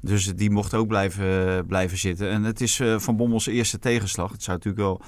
Dus 0.00 0.34
die 0.34 0.50
mocht 0.50 0.74
ook 0.74 0.86
blijven, 0.88 1.66
blijven 1.66 1.98
zitten. 1.98 2.30
En 2.30 2.42
het 2.42 2.60
is 2.60 2.80
eh, 2.80 2.98
Van 2.98 3.16
Bommels 3.16 3.46
eerste 3.46 3.78
tegenslag. 3.78 4.32
Het 4.32 4.42
zou 4.42 4.56
natuurlijk 4.56 4.84
wel 4.84 5.00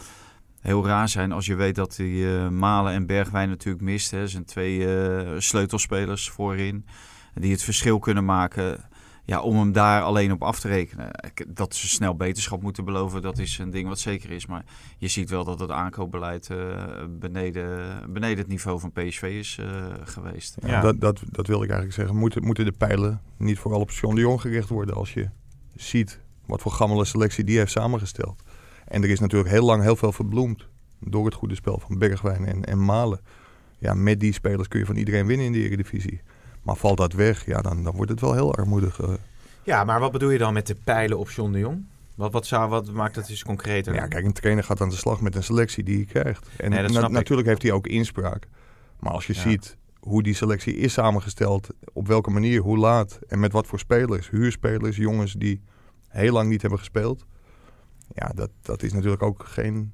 heel 0.60 0.86
raar 0.86 1.08
zijn 1.08 1.32
als 1.32 1.46
je 1.46 1.54
weet 1.54 1.74
dat 1.74 1.96
hij 1.96 2.36
eh, 2.36 2.48
Malen 2.48 2.92
en 2.92 3.06
Bergwijn 3.06 3.48
natuurlijk 3.48 3.84
mist. 3.84 4.10
Hè. 4.10 4.28
zijn 4.28 4.44
twee 4.44 4.96
eh, 4.96 5.34
sleutelspelers 5.38 6.30
voorin 6.30 6.84
die 7.34 7.52
het 7.52 7.62
verschil 7.62 7.98
kunnen 7.98 8.24
maken. 8.24 8.88
Ja, 9.24 9.40
om 9.40 9.56
hem 9.56 9.72
daar 9.72 10.02
alleen 10.02 10.32
op 10.32 10.42
af 10.42 10.60
te 10.60 10.68
rekenen. 10.68 11.10
Dat 11.48 11.74
ze 11.74 11.88
snel 11.88 12.16
beterschap 12.16 12.62
moeten 12.62 12.84
beloven, 12.84 13.22
dat 13.22 13.38
is 13.38 13.58
een 13.58 13.70
ding 13.70 13.88
wat 13.88 13.98
zeker 13.98 14.30
is. 14.30 14.46
Maar 14.46 14.64
je 14.98 15.08
ziet 15.08 15.30
wel 15.30 15.44
dat 15.44 15.60
het 15.60 15.70
aankoopbeleid 15.70 16.50
eh, 16.50 16.58
beneden, 17.08 17.98
beneden 18.12 18.38
het 18.38 18.46
niveau 18.46 18.80
van 18.80 18.92
PSV 18.92 19.22
is 19.22 19.58
eh, 19.60 19.66
geweest. 20.04 20.56
Ja, 20.60 20.68
Ja. 20.68 20.80
Dat, 20.80 21.00
dat, 21.00 21.22
dat 21.30 21.46
wil 21.46 21.56
ik 21.56 21.70
eigenlijk 21.70 21.92
zeggen. 21.92 22.16
Moeten, 22.16 22.44
moeten 22.44 22.64
de 22.64 22.72
pijlen 22.72 23.20
niet 23.36 23.58
vooral 23.58 23.80
op 23.80 23.90
de 23.90 24.20
Jong 24.20 24.40
gericht 24.40 24.68
worden 24.68 24.94
als 24.94 25.14
je 25.14 25.28
ziet 25.76 26.20
wat 26.46 26.60
voor 26.60 26.72
gammele 26.72 27.04
selectie 27.04 27.44
die 27.44 27.58
heeft 27.58 27.72
samengesteld. 27.72 28.42
En 28.88 29.02
er 29.02 29.10
is 29.10 29.20
natuurlijk 29.20 29.50
heel 29.50 29.64
lang 29.64 29.82
heel 29.82 29.96
veel 29.96 30.12
verbloemd 30.12 30.66
door 31.00 31.24
het 31.24 31.34
goede 31.34 31.54
spel 31.54 31.78
van 31.86 31.98
Bergwijn 31.98 32.46
en, 32.46 32.64
en 32.64 32.84
Malen. 32.84 33.20
Ja, 33.78 33.94
met 33.94 34.20
die 34.20 34.32
spelers 34.32 34.68
kun 34.68 34.78
je 34.80 34.86
van 34.86 34.96
iedereen 34.96 35.26
winnen 35.26 35.46
in 35.46 35.52
de 35.52 35.58
Eredivisie. 35.62 36.20
Maar 36.62 36.76
valt 36.76 36.96
dat 36.96 37.12
weg, 37.12 37.46
ja, 37.46 37.60
dan, 37.60 37.82
dan 37.82 37.94
wordt 37.96 38.10
het 38.10 38.20
wel 38.20 38.34
heel 38.34 38.54
armoedig. 38.54 39.00
eh. 39.00 39.08
Ja, 39.62 39.84
maar 39.84 40.00
wat 40.00 40.12
bedoel 40.12 40.30
je 40.30 40.38
dan 40.38 40.52
met 40.52 40.66
de 40.66 40.76
pijlen 40.84 41.18
op 41.18 41.30
John 41.30 41.52
de 41.52 41.58
Jong? 41.58 41.84
Wat, 42.14 42.32
wat, 42.32 42.46
zou, 42.46 42.68
wat 42.68 42.92
maakt 42.92 43.14
dat 43.14 43.28
eens 43.28 43.42
concreter? 43.44 43.94
Ja, 43.94 44.06
kijk, 44.06 44.24
een 44.24 44.32
trainer 44.32 44.64
gaat 44.64 44.80
aan 44.80 44.88
de 44.88 44.96
slag 44.96 45.20
met 45.20 45.34
een 45.34 45.42
selectie 45.42 45.84
die 45.84 45.96
hij 45.96 46.04
krijgt. 46.04 46.48
En 46.56 46.70
Nee, 46.70 46.88
na- 46.88 47.08
natuurlijk 47.08 47.48
heeft 47.48 47.62
hij 47.62 47.72
ook 47.72 47.86
inspraak. 47.86 48.46
Maar 49.00 49.12
als 49.12 49.26
je 49.26 49.34
Ja. 49.34 49.40
ziet 49.40 49.76
hoe 50.00 50.22
die 50.22 50.34
selectie 50.34 50.76
is 50.76 50.92
samengesteld, 50.92 51.68
op 51.92 52.06
welke 52.06 52.30
manier, 52.30 52.60
hoe 52.60 52.78
laat 52.78 53.18
en 53.28 53.40
met 53.40 53.52
wat 53.52 53.66
voor 53.66 53.78
spelers, 53.78 54.30
huurspelers, 54.30 54.96
jongens 54.96 55.32
die 55.32 55.60
heel 56.08 56.32
lang 56.32 56.48
niet 56.48 56.60
hebben 56.60 56.78
gespeeld. 56.78 57.24
Ja, 58.14 58.32
dat, 58.34 58.50
dat 58.62 58.82
is 58.82 58.92
natuurlijk 58.92 59.22
ook 59.22 59.44
geen 59.46 59.92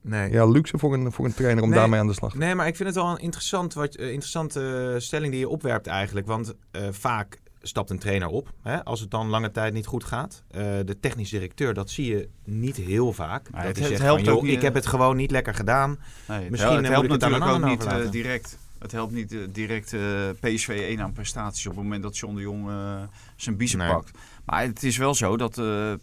nee. 0.00 0.30
ja, 0.30 0.46
luxe 0.46 0.78
voor 0.78 0.94
een, 0.94 1.12
voor 1.12 1.24
een 1.24 1.34
trainer 1.34 1.62
om 1.62 1.68
Nee. 1.70 1.78
daarmee 1.78 2.00
aan 2.00 2.06
de 2.06 2.12
slag 2.12 2.30
te 2.30 2.36
gaan. 2.36 2.46
Nee, 2.46 2.54
maar 2.54 2.66
ik 2.66 2.76
vind 2.76 2.88
het 2.88 2.98
wel 2.98 3.10
een 3.10 3.18
interessant 3.18 3.74
wat, 3.74 3.94
eh, 3.94 4.06
interessante 4.06 4.94
stelling 4.98 5.30
die 5.32 5.40
je 5.40 5.48
opwerpt 5.48 5.86
eigenlijk. 5.86 6.26
Want 6.26 6.54
eh, 6.70 6.82
vaak 6.90 7.40
stapt 7.64 7.90
een 7.90 7.98
trainer 7.98 8.28
op 8.28 8.52
hè, 8.62 8.84
als 8.84 9.00
het 9.00 9.10
dan 9.10 9.28
lange 9.28 9.50
tijd 9.50 9.72
niet 9.72 9.86
goed 9.86 10.04
gaat. 10.04 10.42
Eh, 10.50 10.62
de 10.84 10.96
technisch 11.00 11.30
directeur, 11.30 11.74
dat 11.74 11.90
zie 11.90 12.06
je 12.16 12.28
niet 12.44 12.76
heel 12.76 13.12
vaak. 13.12 13.52
Dat 13.52 13.62
het- 13.62 13.78
hij 13.78 13.88
het 13.90 13.98
helpt 13.98 14.20
van, 14.24 14.32
ook 14.32 14.38
joh, 14.38 14.44
niet, 14.48 14.56
ik 14.56 14.62
heb 14.62 14.74
het 14.74 14.86
gewoon 14.86 15.16
niet 15.16 15.30
lekker 15.30 15.54
gedaan. 15.54 15.98
Nee, 16.28 16.40
het 16.40 16.50
Misschien, 16.50 16.70
hel- 16.72 16.80
het 16.82 16.86
moet 16.86 16.90
helpt 16.92 17.04
ik 17.06 17.10
het 17.12 17.20
natuurlijk 17.20 17.50
een 17.50 17.62
ook 17.62 17.68
niet 17.70 17.84
eh, 18.06 18.10
direct. 18.10 18.58
Het 18.82 18.92
helpt 18.92 19.12
niet 19.12 19.32
eh, 19.32 19.40
direct 19.52 19.92
eh, 19.92 20.00
PSV 20.40 20.68
1 20.68 21.00
aan 21.00 21.12
prestaties 21.12 21.66
op 21.66 21.74
het 21.74 21.82
moment 21.82 22.02
dat 22.02 22.18
John 22.18 22.34
de 22.34 22.40
Jong 22.40 22.68
eh, 22.68 23.02
zijn 23.36 23.56
biezen 23.56 23.78
Nee. 23.78 23.88
pakt. 23.88 24.18
Maar 24.44 24.62
het 24.62 24.82
is 24.82 24.96
wel 24.96 25.14
zo 25.14 25.36
dat 25.36 25.52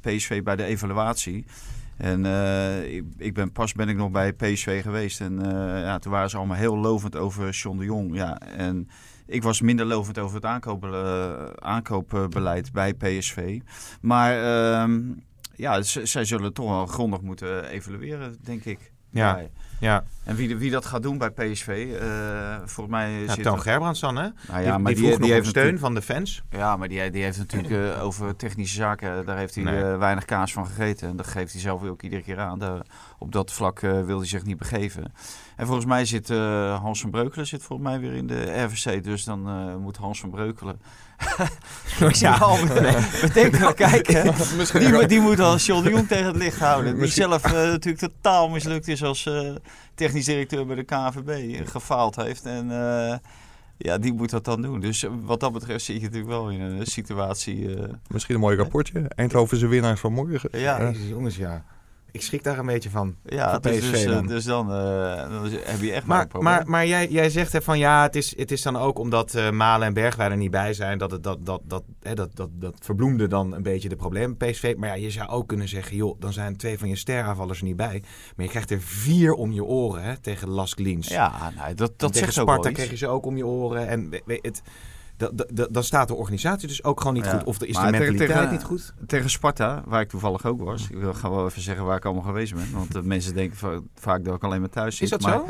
PSV 0.01 0.43
bij 0.43 0.55
de 0.55 0.63
evaluatie... 0.63 1.45
En 1.97 2.25
ik, 2.85 3.03
ik 3.17 3.33
ben, 3.33 3.51
pas 3.51 3.73
ben 3.73 3.89
ik 3.89 3.95
nog 3.95 4.11
bij 4.11 4.33
PSV 4.33 4.81
geweest. 4.81 5.21
En 5.21 5.39
ja, 5.83 5.99
toen 5.99 6.11
waren 6.11 6.29
ze 6.29 6.37
allemaal 6.37 6.57
heel 6.57 6.77
lovend 6.77 7.15
over 7.15 7.49
John 7.49 7.77
de 7.77 7.83
Jong. 7.85 8.15
Ja, 8.15 8.39
en 8.39 8.89
ik 9.29 9.43
was 9.43 9.61
minder 9.61 9.85
lovend 9.85 10.17
over 10.17 10.35
het 10.35 10.45
aankoop, 10.45 10.83
eh, 10.83 11.45
aankoopbeleid 11.55 12.71
bij 12.71 12.93
PSV. 12.93 13.59
Maar 14.01 14.43
ehm, 14.43 15.01
ja, 15.55 15.81
zij 15.81 16.25
zullen 16.25 16.53
toch 16.53 16.69
wel 16.69 16.85
grondig 16.85 17.21
moeten 17.21 17.65
evalueren, 17.65 18.37
denk 18.41 18.65
ik. 18.65 18.91
Ja, 19.11 19.41
ja. 19.79 20.03
En 20.23 20.35
wie, 20.35 20.57
wie 20.57 20.71
dat 20.71 20.85
gaat 20.85 21.01
doen 21.03 21.17
bij 21.17 21.29
PSV, 21.29 21.67
eh 21.99 22.55
volgens 22.65 22.95
mij 22.95 23.11
ja 23.11 23.33
zit 23.33 23.43
Toon 23.43 23.61
Gerbrands 23.61 23.99
dan, 23.99 24.15
hè? 24.15 24.21
Nou 24.21 24.33
die, 24.57 24.61
ja, 24.61 24.77
maar 24.77 24.93
die 24.93 25.01
die, 25.01 25.05
vroeg 25.05 25.19
die, 25.19 25.27
nog 25.27 25.29
heeft 25.29 25.47
steun 25.49 25.63
natuurlijk- 25.73 25.79
van 25.79 25.93
de 25.93 26.01
fans. 26.01 26.43
Ja, 26.49 26.77
maar 26.77 26.87
die, 26.87 27.09
die 27.11 27.23
heeft 27.23 27.37
natuurlijk 27.37 27.95
eh, 27.95 28.03
over 28.03 28.35
technische 28.35 28.75
zaken, 28.75 29.25
daar 29.25 29.37
heeft 29.37 29.55
hij 29.55 29.63
Nee. 29.63 29.83
eh, 29.83 29.97
weinig 29.97 30.25
kaas 30.25 30.53
van 30.53 30.65
gegeten. 30.67 31.09
En 31.09 31.15
dat 31.15 31.27
geeft 31.27 31.51
hij 31.51 31.61
zelf 31.61 31.83
ook 31.83 32.01
iedere 32.01 32.21
keer 32.21 32.39
aan. 32.39 32.59
Daar, 32.59 32.81
op 33.17 33.31
dat 33.31 33.51
vlak 33.53 33.79
wil 33.79 34.17
hij 34.17 34.27
zich 34.27 34.43
niet 34.45 34.57
begeven. 34.57 35.13
En 35.59 35.65
volgens 35.65 35.85
mij 35.85 36.05
zit 36.05 36.29
eh, 36.29 36.79
Hans 36.81 37.01
van 37.01 37.09
Breukelen 37.09 37.47
zit 37.47 37.63
volgens 37.63 37.89
mij 37.89 37.99
weer 37.99 38.13
in 38.13 38.27
de 38.27 38.63
RVC. 38.63 39.03
Dus 39.03 39.23
dan 39.23 39.47
eh, 39.47 39.75
moet 39.75 39.97
Hans 39.97 40.19
van 40.19 40.29
Breukelen... 40.29 40.79
ja, 42.11 42.55
meteen 43.21 43.51
naar 43.51 43.73
kijken. 43.73 44.23
Die, 44.79 44.91
moet- 44.91 45.09
die 45.09 45.19
moet 45.19 45.39
al 45.39 45.57
John 45.57 45.83
de 45.83 45.89
Jong 45.89 46.07
tegen 46.07 46.25
het 46.25 46.35
licht 46.35 46.59
houden. 46.59 46.91
Die 46.91 47.01
Misschien- 47.01 47.23
zelf 47.29 47.43
eh, 47.43 47.51
natuurlijk 47.51 48.13
totaal 48.13 48.49
mislukt 48.49 48.87
is 48.87 49.03
als 49.03 49.25
eh, 49.25 49.49
technisch 49.95 50.25
directeur 50.25 50.65
bij 50.65 50.75
de 50.75 50.83
KNVB. 50.83 51.29
eh, 51.29 51.67
Gefaald 51.67 52.15
heeft. 52.15 52.45
En 52.45 52.71
eh, 52.71 53.17
ja, 53.77 53.97
die 53.97 54.13
moet 54.13 54.29
dat 54.29 54.45
dan 54.45 54.61
doen. 54.61 54.79
Dus 54.79 55.05
wat 55.25 55.39
dat 55.39 55.53
betreft 55.53 55.83
zit 55.85 55.95
je 55.95 56.01
natuurlijk 56.01 56.29
wel 56.29 56.49
in 56.49 56.61
een 56.61 56.85
situatie... 56.85 57.75
eh, 57.75 57.83
Misschien 58.07 58.35
een 58.35 58.41
mooi 58.41 58.57
rapportje. 58.57 59.01
Eindhovense 59.15 59.67
winnaars 59.67 59.99
van 59.99 60.13
morgen. 60.13 60.49
ja, 60.59 60.81
Jezus, 60.81 61.07
jongens, 61.07 61.35
ja. 61.35 61.63
Ik 62.11 62.21
schrik 62.21 62.43
daar 62.43 62.57
een 62.59 62.65
beetje 62.65 62.89
van. 62.89 63.15
ja 63.25 63.59
dus, 63.59 63.77
PSV 63.79 63.91
dus, 63.91 64.03
eh, 64.03 64.11
dan. 64.11 64.27
dus 64.27 64.43
dan, 64.43 64.71
eh, 64.73 65.29
dan 65.29 65.49
heb 65.51 65.81
je 65.81 65.91
echt 65.93 66.05
maar, 66.05 66.15
Maar, 66.15 66.21
een 66.21 66.27
probleem. 66.27 66.53
maar, 66.53 66.69
maar 66.69 66.85
jij, 66.87 67.07
jij 67.09 67.29
zegt 67.29 67.53
hè, 67.53 67.61
van 67.61 67.77
ja, 67.79 68.01
het 68.03 68.15
is, 68.15 68.37
het 68.37 68.51
is 68.51 68.61
dan 68.61 68.75
ook 68.77 68.99
omdat 68.99 69.35
eh, 69.35 69.49
Malen 69.49 69.87
en 69.87 69.93
Bergwijn 69.93 70.31
er 70.31 70.37
niet 70.37 70.51
bij 70.51 70.73
zijn. 70.73 70.97
Dat, 70.97 71.11
het, 71.11 71.23
dat, 71.23 71.45
dat, 71.45 71.61
dat, 71.63 71.83
hè, 72.01 72.13
dat, 72.13 72.35
dat, 72.35 72.49
dat 72.53 72.75
verbloemde 72.81 73.27
dan 73.27 73.53
een 73.53 73.63
beetje 73.63 73.89
de 73.89 73.95
problemen 73.95 74.37
PSV. 74.37 74.73
Maar 74.77 74.89
ja, 74.89 74.95
je 74.95 75.11
zou 75.11 75.29
ook 75.29 75.47
kunnen 75.47 75.67
zeggen, 75.67 75.95
joh, 75.95 76.19
dan 76.19 76.33
zijn 76.33 76.57
twee 76.57 76.77
van 76.79 76.89
je 76.89 76.95
steraanvallers 76.95 77.59
er 77.59 77.65
niet 77.65 77.75
bij. 77.75 78.03
Maar 78.35 78.45
je 78.45 78.51
krijgt 78.51 78.71
er 78.71 78.81
vier 78.81 79.33
om 79.33 79.51
je 79.51 79.63
oren 79.63 80.03
hè, 80.03 80.17
tegen 80.17 80.49
Lask 80.49 80.79
Liens. 80.79 81.07
ja, 81.07 81.51
nou, 81.55 81.73
dat, 81.73 81.93
dat 81.99 82.15
zegt 82.15 82.39
ook 82.39 82.47
Sparta 82.47 82.63
wel 82.63 82.71
kreeg 82.71 82.89
je 82.89 82.97
ze 82.97 83.07
ook 83.07 83.25
om 83.25 83.37
je 83.37 83.45
oren. 83.45 83.87
En 83.87 84.09
we- 84.09 84.21
we- 84.25 84.39
het, 84.41 84.61
dan 85.71 85.83
staat 85.83 86.07
de 86.07 86.13
organisatie 86.15 86.67
dus 86.67 86.83
ook 86.83 86.99
gewoon 86.99 87.13
niet 87.13 87.25
Ja. 87.25 87.31
goed. 87.31 87.43
Of 87.43 87.61
er 87.61 87.67
is 87.67 87.75
de 87.75 87.81
Maar 87.81 87.91
mentaliteit 87.91 88.29
tegen- 88.29 88.51
niet 88.51 88.63
goed. 88.63 88.93
Tegen 89.07 89.29
Sparta, 89.29 89.83
waar 89.85 90.01
ik 90.01 90.09
toevallig 90.09 90.45
ook 90.45 90.61
was. 90.61 90.87
Ik 90.89 90.97
wil 90.97 91.13
gaan 91.13 91.31
wel 91.31 91.45
even 91.47 91.61
zeggen 91.61 91.85
waar 91.85 91.97
ik 91.97 92.05
allemaal 92.05 92.23
geweest 92.23 92.53
ben. 92.53 92.67
Want 92.73 92.91
de 92.91 93.03
mensen 93.03 93.33
denken 93.33 93.57
va- 93.57 93.79
vaak 93.95 94.23
dat 94.23 94.35
ik 94.35 94.43
alleen 94.43 94.59
maar 94.59 94.69
thuis 94.69 94.93
zit. 94.95 95.03
Is 95.03 95.09
dat 95.09 95.21
maar 95.21 95.31
zo? 95.33 95.45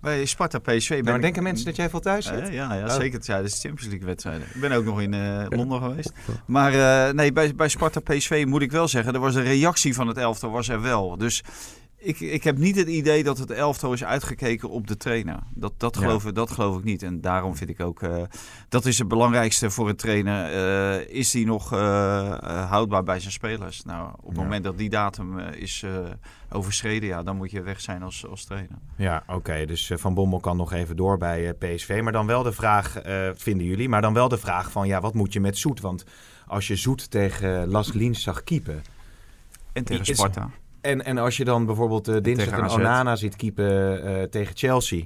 Bij 0.00 0.24
Sparta 0.24 0.58
PSV 0.58 0.88
ben 0.88 1.04
Maar 1.04 1.14
ik- 1.14 1.20
denken 1.22 1.42
mensen 1.42 1.64
dat 1.66 1.76
jij 1.76 1.90
veel 1.90 2.00
thuis 2.00 2.24
zit? 2.26 2.38
Eh, 2.40 2.52
ja, 2.52 2.74
ja 2.74 2.84
Oh. 2.84 2.94
zeker 2.94 3.20
tijdens 3.20 3.52
de 3.54 3.60
Champions 3.60 3.88
League 3.90 4.06
wedstrijden. 4.08 4.46
Ik 4.54 4.60
ben 4.60 4.72
ook 4.72 4.84
nog 4.84 5.00
in 5.00 5.14
eh, 5.14 5.46
Londen 5.48 5.82
geweest. 5.82 6.12
Maar 6.46 6.72
eh, 7.08 7.12
nee, 7.14 7.32
bij, 7.32 7.54
bij 7.54 7.68
Sparta 7.68 8.00
PSV 8.00 8.44
moet 8.48 8.62
ik 8.62 8.72
wel 8.72 8.88
zeggen, 8.88 9.14
er 9.14 9.20
was 9.20 9.34
de 9.34 9.40
reactie 9.42 9.94
van 9.94 10.06
het 10.08 10.16
elftal 10.16 10.50
was 10.50 10.68
er 10.68 10.82
wel. 10.82 11.16
Dus 11.16 11.42
ik, 12.06 12.20
ik 12.20 12.44
heb 12.44 12.58
niet 12.58 12.76
het 12.76 12.88
idee 12.88 13.22
dat 13.24 13.38
het 13.38 13.50
elftal 13.50 13.92
is 13.92 14.04
uitgekeken 14.04 14.70
op 14.70 14.86
de 14.86 14.96
trainer. 14.96 15.38
Dat, 15.54 15.72
dat, 15.76 15.96
geloof, 15.96 16.26
ik- 16.26 16.34
dat 16.34 16.50
geloof 16.50 16.78
ik 16.78 16.84
niet. 16.84 17.02
En 17.02 17.20
daarom 17.20 17.56
vind 17.56 17.70
ik 17.70 17.80
ook, 17.80 18.02
eh, 18.02 18.22
dat 18.68 18.84
is 18.84 18.98
het 18.98 19.08
belangrijkste 19.08 19.70
voor 19.70 19.88
een 19.88 19.96
trainer. 19.96 20.44
Eh, 20.52 21.08
is 21.16 21.32
hij 21.32 21.44
nog 21.44 21.72
eh, 21.72 21.78
houdbaar 22.70 23.02
bij 23.02 23.20
zijn 23.20 23.32
spelers? 23.32 23.82
Nou, 23.84 24.08
op 24.20 24.26
het 24.28 24.36
Ja. 24.36 24.42
moment 24.42 24.64
dat 24.64 24.78
die 24.78 24.88
datum 24.90 25.38
is 25.38 25.84
overschreden, 26.50 27.08
ja, 27.08 27.22
dan 27.22 27.36
moet 27.36 27.50
je 27.50 27.62
weg 27.62 27.80
zijn 27.80 28.02
als, 28.02 28.26
als 28.26 28.44
trainer. 28.44 28.78
Ja, 28.96 29.22
oké. 29.26 29.64
Dus 29.66 29.90
Van 29.94 30.14
Bommel 30.14 30.40
kan 30.40 30.56
nog 30.56 30.72
even 30.72 30.96
door 30.96 31.18
bij 31.18 31.54
PSV. 31.54 32.00
Maar 32.02 32.12
dan 32.12 32.26
wel 32.26 32.42
de 32.42 32.52
vraag, 32.52 32.96
vinden 33.34 33.66
jullie, 33.66 33.88
maar 33.88 34.00
dan 34.02 34.14
wel 34.14 34.28
de 34.28 34.38
vraag 34.38 34.70
van, 34.70 34.86
ja, 34.86 35.00
wat 35.00 35.14
moet 35.14 35.32
je 35.32 35.40
met 35.40 35.58
Zoet? 35.58 35.80
Want 35.80 36.04
als 36.46 36.66
je 36.66 36.76
Zoet 36.76 37.10
tegen 37.10 37.68
Las 37.68 37.92
Lins 37.92 38.22
zag 38.22 38.44
keepen... 38.44 38.82
En 39.72 39.84
tegen 39.84 40.04
is- 40.06 40.16
Sparta. 40.16 40.50
En, 40.86 41.04
en 41.04 41.18
als 41.18 41.36
je 41.36 41.44
dan 41.44 41.66
bijvoorbeeld 41.66 42.08
eh, 42.08 42.16
dinsdag 42.22 42.58
een. 42.58 42.68
Onana 42.70 43.16
ziet 43.16 43.36
keepen 43.36 44.02
eh, 44.04 44.22
tegen 44.22 44.56
Chelsea... 44.56 45.04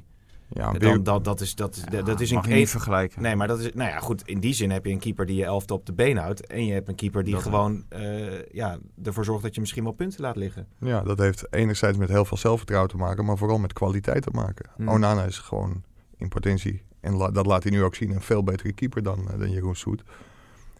Ja, 0.53 0.73
dan, 0.73 1.03
dat, 1.03 1.25
dat 1.25 1.41
is, 1.41 1.55
dat, 1.55 1.85
Ja, 1.91 2.03
dat 2.03 2.21
is 2.21 2.31
een... 2.31 2.43
niet 2.49 2.71
vergelijken. 2.71 3.23
Nee, 3.23 3.37
maar 3.37 3.49
dat 3.49 3.59
is, 3.59 3.73
nou 3.75 3.91
ja, 3.91 3.99
goed. 3.99 4.23
In 4.27 4.41
die 4.41 4.55
zin 4.55 4.71
heb 4.71 4.85
je 4.87 4.93
een 4.93 4.99
keeper 4.99 5.27
die 5.27 5.37
je 5.37 5.45
elfte 5.45 5.75
op 5.75 5.87
de 5.87 5.93
been 5.93 6.17
houdt. 6.17 6.47
En 6.47 6.65
je 6.65 6.73
hebt 6.73 6.89
een 6.89 6.95
keeper 6.95 7.25
die 7.25 7.35
Dat 7.35 7.43
gewoon 7.43 7.85
eh, 7.89 8.47
ja, 8.53 8.79
ervoor 9.05 9.25
zorgt 9.25 9.43
dat 9.43 9.55
je 9.55 9.61
misschien 9.61 9.83
wel 9.85 9.93
punten 9.93 10.21
laat 10.21 10.37
liggen. 10.37 10.67
Ja, 10.79 11.01
dat 11.01 11.19
heeft 11.19 11.47
enerzijds 11.51 11.99
met 11.99 12.09
heel 12.09 12.25
veel 12.25 12.37
zelfvertrouwen 12.37 12.91
te 12.91 12.97
maken, 12.97 13.25
maar 13.25 13.37
vooral 13.37 13.59
met 13.59 13.73
kwaliteit 13.73 14.23
te 14.23 14.31
maken. 14.33 14.71
Hmm. 14.77 14.89
Onana 14.89 15.25
is 15.25 15.39
gewoon 15.39 15.83
in 16.17 16.29
potentie, 16.29 16.83
en 17.01 17.15
la- 17.17 17.31
dat 17.31 17.47
laat 17.47 17.63
hij 17.63 17.73
nu 17.73 17.83
ook 17.83 17.95
zien, 17.95 18.11
een 18.11 18.21
veel 18.21 18.45
betere 18.45 18.73
keeper 18.73 19.03
dan, 19.03 19.31
eh, 19.31 19.39
dan 19.39 19.51
Jeroen 19.51 19.77
Soet. 19.77 20.03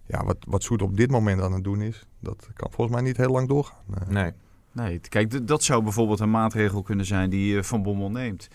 Ja, 0.07 0.25
wat, 0.25 0.37
wat 0.49 0.63
Soet 0.63 0.83
op 0.83 0.97
dit 0.97 1.11
moment 1.11 1.41
aan 1.41 1.53
het 1.53 1.65
doen 1.65 1.83
is, 1.83 2.07
dat 2.21 2.49
kan 2.55 2.71
volgens 2.73 2.97
mij 2.97 3.07
niet 3.07 3.17
heel 3.17 3.31
lang 3.33 3.49
doorgaan. 3.49 3.85
Eh, 3.95 4.09
Nee. 4.09 4.33
Nee, 4.73 5.01
kijk, 5.09 5.47
dat 5.47 5.63
zou 5.63 5.83
bijvoorbeeld 5.83 6.21
een 6.21 6.31
maatregel 6.31 6.83
kunnen 6.83 7.07
zijn 7.07 7.31
die 7.31 7.57
eh, 7.57 7.63
Van 7.63 7.83
Bommel 7.83 8.11
neemt. 8.11 8.49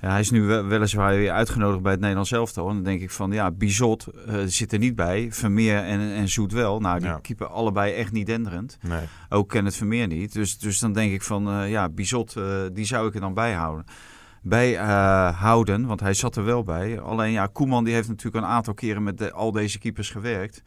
Ja, 0.00 0.10
hij 0.10 0.20
is 0.20 0.30
nu 0.30 0.42
wel- 0.42 0.64
weliswaar 0.64 1.16
weer 1.16 1.30
uitgenodigd 1.30 1.82
bij 1.82 1.90
het 1.90 2.00
Nederlands 2.00 2.32
elftal. 2.32 2.68
En 2.68 2.74
dan 2.74 2.84
denk 2.84 3.00
ik 3.00 3.10
van, 3.10 3.30
ja, 3.32 3.50
Bizot 3.50 4.06
eh, 4.26 4.34
zit 4.46 4.72
er 4.72 4.78
niet 4.78 4.94
bij. 4.96 5.26
Vermeer 5.32 5.76
en, 5.78 6.00
en 6.00 6.28
Zoet 6.28 6.52
wel. 6.52 6.80
Nou, 6.80 6.98
die 6.98 7.08
Ja. 7.08 7.18
keeper 7.22 7.46
allebei 7.46 7.92
echt 7.92 8.12
niet 8.12 8.26
denderend. 8.26 8.78
nee. 8.82 9.04
Ook 9.28 9.48
Kenneth 9.48 9.76
Vermeer 9.76 10.06
niet. 10.06 10.32
Dus, 10.32 10.58
dus 10.58 10.78
dan 10.78 10.92
denk 10.92 11.12
ik 11.12 11.22
van, 11.22 11.48
eh, 11.48 11.70
ja, 11.70 11.88
Bizot, 11.88 12.36
die 12.72 12.84
zou 12.84 13.08
ik 13.08 13.14
er 13.14 13.20
dan 13.20 13.34
bij 13.34 13.52
houden. 13.52 13.84
Bij 14.42 14.74
houden, 15.32 15.86
want 15.86 16.00
hij 16.00 16.14
zat 16.14 16.36
er 16.36 16.44
wel 16.44 16.62
bij. 16.62 17.00
Alleen 17.00 17.30
ja, 17.32 17.46
Koeman 17.46 17.84
die 17.84 17.94
heeft 17.94 18.08
natuurlijk 18.08 18.44
een 18.44 18.50
aantal 18.50 18.74
keren 18.74 19.02
met 19.02 19.18
de- 19.18 19.32
al 19.32 19.52
deze 19.52 19.78
keepers 19.78 20.10
gewerkt. 20.10 20.62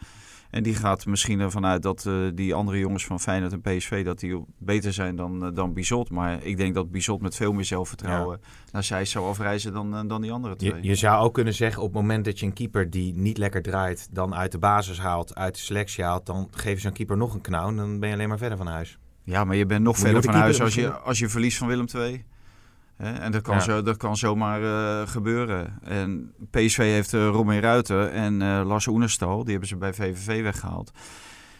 En 0.51 0.63
die 0.63 0.75
gaat 0.75 1.05
misschien 1.05 1.39
ervan 1.39 1.65
uit 1.65 1.81
dat 1.81 2.05
eh, 2.05 2.13
die 2.33 2.53
andere 2.53 2.79
jongens 2.79 3.05
van 3.05 3.19
Feyenoord 3.19 3.53
en 3.53 3.61
PSV... 3.61 4.05
dat 4.05 4.19
die 4.19 4.45
beter 4.57 4.93
zijn 4.93 5.15
dan, 5.15 5.45
eh, 5.45 5.49
dan 5.53 5.73
Bizot. 5.73 6.09
Maar 6.09 6.43
ik 6.43 6.57
denk 6.57 6.75
dat 6.75 6.91
Bizot 6.91 7.21
met 7.21 7.35
veel 7.35 7.53
meer 7.53 7.65
zelfvertrouwen... 7.65 8.39
naar 8.71 8.83
zij 8.83 9.05
zou 9.05 9.27
afreizen 9.27 9.73
dan, 9.73 9.95
eh, 9.95 10.01
dan 10.07 10.21
die 10.21 10.31
andere 10.31 10.55
twee. 10.55 10.73
Je, 10.75 10.83
je 10.83 10.95
zou 10.95 11.23
ook 11.23 11.33
kunnen 11.33 11.53
zeggen, 11.53 11.81
op 11.81 11.93
het 11.93 12.01
moment 12.01 12.25
dat 12.25 12.39
je 12.39 12.45
een 12.45 12.53
keeper 12.53 12.89
die 12.89 13.13
niet 13.13 13.37
lekker 13.37 13.61
draait, 13.61 14.07
dan 14.11 14.35
uit 14.35 14.51
de 14.51 14.59
basis 14.59 14.99
haalt, 14.99 15.35
uit 15.35 15.55
de 15.55 15.61
selectie 15.61 16.03
haalt, 16.03 16.25
dan 16.25 16.47
geef 16.51 16.73
je 16.73 16.79
zo'n 16.79 16.91
keeper 16.91 17.17
nog 17.17 17.33
een 17.33 17.41
knauw 17.41 17.67
en 17.67 17.75
dan 17.75 17.99
ben 17.99 18.09
je 18.09 18.15
alleen 18.15 18.29
maar 18.29 18.37
verder 18.37 18.57
van 18.57 18.67
huis. 18.67 18.97
Ja, 19.23 19.43
maar 19.43 19.55
je 19.55 19.65
bent 19.65 19.83
nog 19.83 19.95
Moet 19.95 20.03
verder 20.03 20.23
van 20.23 20.33
huis 20.33 20.61
als 20.61 20.75
je, 20.75 20.91
als 20.91 21.19
je 21.19 21.29
verliest 21.29 21.57
van 21.57 21.67
Willem 21.67 21.85
II. 21.95 22.25
En 23.01 23.31
dat 23.31 23.41
kan, 23.41 23.55
Ja. 23.55 23.61
zo, 23.61 23.81
dat 23.81 23.97
kan 23.97 24.17
zomaar 24.17 24.63
eh, 24.63 25.07
gebeuren. 25.07 25.79
En 25.83 26.33
PSV 26.51 26.77
heeft 26.77 27.13
uh, 27.13 27.27
Robin 27.27 27.59
Ruiter 27.59 28.07
en 28.09 28.41
eh, 28.41 28.61
Lars 28.65 28.87
Oenerstal. 28.87 29.41
Die 29.41 29.51
hebben 29.51 29.69
ze 29.69 29.75
bij 29.77 29.93
VVV 29.93 30.41
weggehaald. 30.41 30.91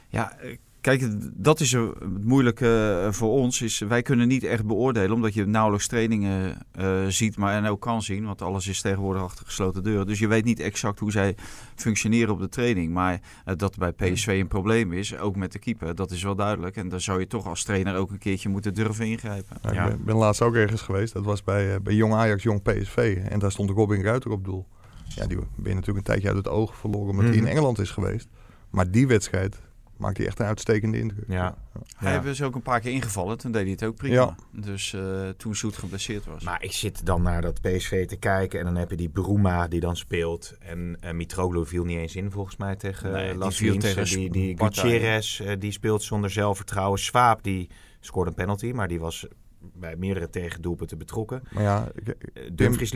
Ja, 0.07 0.37
eh, 0.37 0.57
kijk, 0.81 1.03
dat 1.33 1.59
is 1.59 1.71
het 1.71 2.23
moeilijke 2.23 3.01
eh, 3.05 3.11
voor 3.11 3.29
ons. 3.29 3.61
Is, 3.61 3.79
wij 3.79 4.01
kunnen 4.01 4.27
niet 4.27 4.43
echt 4.43 4.65
beoordelen, 4.65 5.11
omdat 5.11 5.33
je 5.33 5.45
nauwelijks 5.45 5.87
trainingen 5.87 6.57
eh, 6.71 7.05
ziet, 7.07 7.37
maar 7.37 7.53
en 7.55 7.65
ook 7.65 7.81
kan 7.81 8.01
zien. 8.01 8.25
Want 8.25 8.41
alles 8.41 8.67
is 8.67 8.81
tegenwoordig 8.81 9.21
achter 9.23 9.45
gesloten 9.45 9.83
deuren. 9.83 10.07
Dus 10.07 10.19
je 10.19 10.27
weet 10.27 10.45
niet 10.45 10.59
exact 10.59 10.99
hoe 10.99 11.11
zij 11.11 11.35
functioneren 11.75 12.33
op 12.33 12.39
de 12.39 12.49
training. 12.49 12.93
Maar 12.93 13.21
eh, 13.45 13.55
dat 13.57 13.77
bij 13.77 13.91
PSV 13.91 14.27
een 14.41 14.47
probleem 14.47 14.93
is, 14.93 15.17
ook 15.17 15.35
met 15.35 15.51
de 15.51 15.59
keeper, 15.59 15.95
dat 15.95 16.11
is 16.11 16.23
wel 16.23 16.35
duidelijk. 16.35 16.75
En 16.75 16.89
daar 16.89 17.01
zou 17.01 17.19
je 17.19 17.27
toch 17.27 17.47
als 17.47 17.63
trainer 17.63 17.95
ook 17.95 18.11
een 18.11 18.17
keertje 18.19 18.49
moeten 18.49 18.73
durven 18.73 19.05
ingrijpen. 19.07 19.57
Ja, 19.61 19.73
Ja. 19.73 19.83
Ik 19.83 19.89
ben, 19.89 20.05
ben 20.05 20.15
laatst 20.15 20.41
ook 20.41 20.55
ergens 20.55 20.81
geweest. 20.81 21.13
Dat 21.13 21.25
was 21.25 21.43
bij, 21.43 21.73
eh, 21.73 21.79
bij 21.81 21.93
Jong 21.93 22.13
Ajax, 22.13 22.43
Jong 22.43 22.61
PSV. 22.61 23.17
En 23.29 23.39
daar 23.39 23.51
stond 23.51 23.69
Robin 23.69 24.01
Ruiter 24.01 24.31
op 24.31 24.45
doel. 24.45 24.67
Ja, 25.15 25.27
die 25.27 25.37
ben 25.37 25.47
je 25.55 25.69
natuurlijk 25.73 25.97
een 25.97 26.03
tijdje 26.13 26.27
uit 26.27 26.37
het 26.37 26.47
oog 26.47 26.75
verloren 26.75 27.09
omdat 27.09 27.25
hij 27.25 27.33
Mhm. 27.35 27.43
in 27.45 27.51
Engeland 27.51 27.79
is 27.79 27.89
geweest. 27.91 28.27
Maar 28.69 28.91
die 28.91 29.07
wedstrijd 29.07 29.61
maakt 30.01 30.17
hij 30.17 30.25
echt 30.27 30.39
een 30.39 30.45
uitstekende 30.45 30.99
indruk. 30.99 31.25
Ja. 31.27 31.57
Hij 31.97 32.07
Ja. 32.07 32.13
heeft 32.13 32.23
dus 32.23 32.41
ook 32.43 32.55
een 32.55 32.61
paar 32.61 32.79
keer 32.79 32.91
ingevallen, 32.91 33.37
toen 33.37 33.51
deed 33.51 33.61
hij 33.61 33.71
het 33.71 33.83
ook 33.83 33.95
prima. 33.95 34.13
Ja. 34.13 34.35
Dus 34.51 34.93
eh, 34.93 35.29
toen 35.29 35.55
Zoet 35.55 35.77
geblesseerd 35.77 36.25
was. 36.25 36.43
Maar 36.43 36.63
ik 36.63 36.71
zit 36.71 37.05
dan 37.05 37.21
naar 37.21 37.41
dat 37.41 37.61
PSV 37.61 38.07
te 38.07 38.15
kijken 38.15 38.59
en 38.59 38.65
dan 38.65 38.75
heb 38.75 38.89
je 38.89 38.95
die 38.95 39.09
Bruma 39.09 39.67
die 39.67 39.79
dan 39.79 39.95
speelt. 39.95 40.55
En 40.59 40.97
eh 40.99 41.13
Mitroglou 41.13 41.65
viel 41.65 41.83
niet 41.83 41.97
eens 41.97 42.15
in 42.15 42.31
volgens 42.31 42.57
mij 42.57 42.75
tegen 42.75 43.11
Nee, 43.11 43.29
die 43.29 43.37
Las 43.37 43.57
viel 43.57 43.71
Lins. 43.71 43.83
tegen 43.83 44.01
Eh, 44.03 44.09
Die, 44.09 44.29
die 44.31 44.57
Gutierrez 44.57 45.39
eh, 45.39 45.59
die 45.59 45.71
speelt 45.71 46.03
zonder 46.03 46.29
zelfvertrouwen. 46.29 46.99
Swaap 46.99 47.43
die 47.43 47.69
scoorde 47.99 48.29
een 48.29 48.35
penalty, 48.35 48.71
maar 48.71 48.87
die 48.87 48.99
was 48.99 49.27
bij 49.59 49.95
meerdere 49.95 50.29
tegendoelpunten 50.29 50.97
betrokken. 50.97 51.41
Maar 51.51 51.63
ja, 51.63 51.91
ik- 51.95 52.07
Eh, 52.33 52.43
Dumfries 52.53 52.91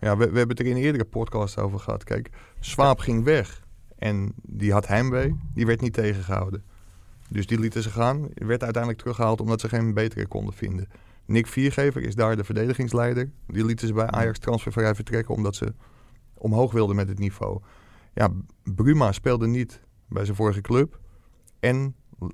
Ja, 0.00 0.16
we, 0.16 0.30
we 0.30 0.38
hebben 0.38 0.48
het 0.48 0.58
er 0.58 0.66
in 0.66 0.76
een 0.76 0.82
eerdere 0.82 1.04
podcast 1.04 1.58
over 1.58 1.78
gehad. 1.78 2.04
Kijk, 2.04 2.30
Swaap 2.60 2.98
ging 2.98 3.24
weg 3.24 3.61
en 4.02 4.32
die 4.42 4.72
had 4.72 4.86
heimwee. 4.86 5.36
Die 5.54 5.66
werd 5.66 5.80
niet 5.80 5.92
tegengehouden. 5.92 6.62
Dus 7.28 7.46
die 7.46 7.58
lieten 7.58 7.82
ze 7.82 7.90
gaan. 7.90 8.28
Werd 8.34 8.62
uiteindelijk 8.62 8.98
teruggehaald 9.02 9.40
omdat 9.40 9.60
ze 9.60 9.68
geen 9.68 9.94
betere 9.94 10.26
konden 10.26 10.54
vinden. 10.54 10.88
Nick 11.24 11.46
Viergever 11.46 12.02
is 12.02 12.14
daar 12.14 12.36
de 12.36 12.44
verdedigingsleider. 12.44 13.30
Die 13.46 13.64
lieten 13.64 13.86
ze 13.86 13.92
bij 13.92 14.06
Ajax 14.06 14.38
transfervrij 14.38 14.94
vertrekken 14.94 15.34
omdat 15.34 15.54
ze 15.56 15.74
omhoog 16.34 16.72
wilden 16.72 16.96
met 16.96 17.08
het 17.08 17.18
niveau. 17.18 17.60
Ja, 18.14 18.28
Bruma 18.62 19.12
speelde 19.12 19.46
niet 19.46 19.80
bij 20.08 20.24
zijn 20.24 20.36
vorige 20.36 20.60
club. 20.60 20.98
En 21.60 21.94
eh, 22.20 22.28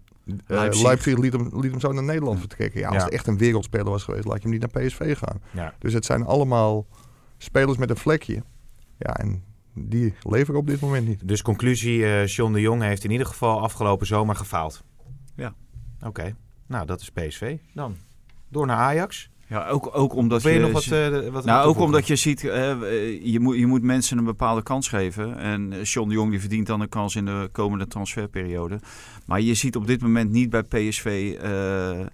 Leipzig. 0.47 0.83
Leipzig, 0.87 1.19
liet, 1.19 1.33
hem, 1.33 1.61
liet 1.61 1.71
hem 1.71 1.81
zo 1.81 1.93
naar 1.93 2.03
Nederland 2.05 2.39
vertrekken. 2.39 2.81
Ja, 2.81 2.89
als 2.89 2.97
Ja. 2.97 3.05
het 3.05 3.13
echt 3.13 3.27
een 3.27 3.39
wereldspeler 3.39 3.91
was 3.91 4.05
geweest, 4.05 4.25
laat 4.25 4.43
je 4.43 4.49
hem 4.49 4.59
niet 4.59 4.73
naar 4.73 4.83
PSV 4.85 5.17
gaan. 5.19 5.41
ja. 5.51 5.75
Dus 5.79 5.93
het 5.93 6.05
zijn 6.05 6.25
allemaal 6.25 6.87
spelers 7.37 7.79
met 7.79 7.91
een 7.91 7.97
vlekje. 7.97 8.43
Ja, 8.99 9.17
en 9.17 9.43
die 9.87 10.15
leveren 10.23 10.61
op 10.61 10.67
dit 10.67 10.81
moment 10.81 11.07
niet. 11.07 11.29
Dus 11.29 11.43
conclusie, 11.43 12.05
eh 12.05 12.27
John 12.27 12.53
de 12.53 12.61
Jong 12.61 12.83
heeft 12.83 13.05
in 13.05 13.11
ieder 13.11 13.27
geval 13.27 13.61
afgelopen 13.61 14.07
zomer 14.07 14.37
gefaald. 14.37 14.85
Ja. 15.37 15.55
Oké, 16.03 16.37
nou 16.67 16.87
dat 16.87 17.01
is 17.01 17.11
PSV 17.11 17.57
dan. 17.75 17.97
Door 18.49 18.67
naar 18.67 18.77
Ajax. 18.77 19.31
Ja, 19.49 19.69
ook, 19.69 19.91
ook 19.93 20.15
omdat 20.15 20.43
je 20.43 20.51
je... 20.51 20.59
nog 20.59 20.73
wat, 20.73 20.87
wat 21.33 21.45
nou, 21.45 21.67
ook 21.67 21.79
omdat 21.79 22.07
je 22.07 22.17
ziet, 22.17 22.45
eh, 22.45 22.81
je, 23.23 23.41
moet, 23.41 23.57
je 23.57 23.67
moet 23.67 23.83
mensen 23.83 24.19
een 24.19 24.25
bepaalde 24.25 24.63
kans 24.63 24.89
geven. 24.89 25.39
En 25.39 25.83
John 25.83 26.09
de 26.09 26.15
Jong 26.15 26.31
die 26.31 26.41
verdient 26.41 26.67
dan 26.67 26.81
een 26.81 26.89
kans 26.89 27.17
in 27.17 27.25
de 27.25 27.49
komende 27.53 27.87
transferperiode. 27.87 28.81
Maar 29.27 29.41
je 29.41 29.55
ziet 29.55 29.77
op 29.77 29.87
dit 29.87 30.01
moment 30.01 30.31
niet 30.31 30.51
bij 30.51 30.63
PSV 30.63 31.37
eh, 31.41 32.07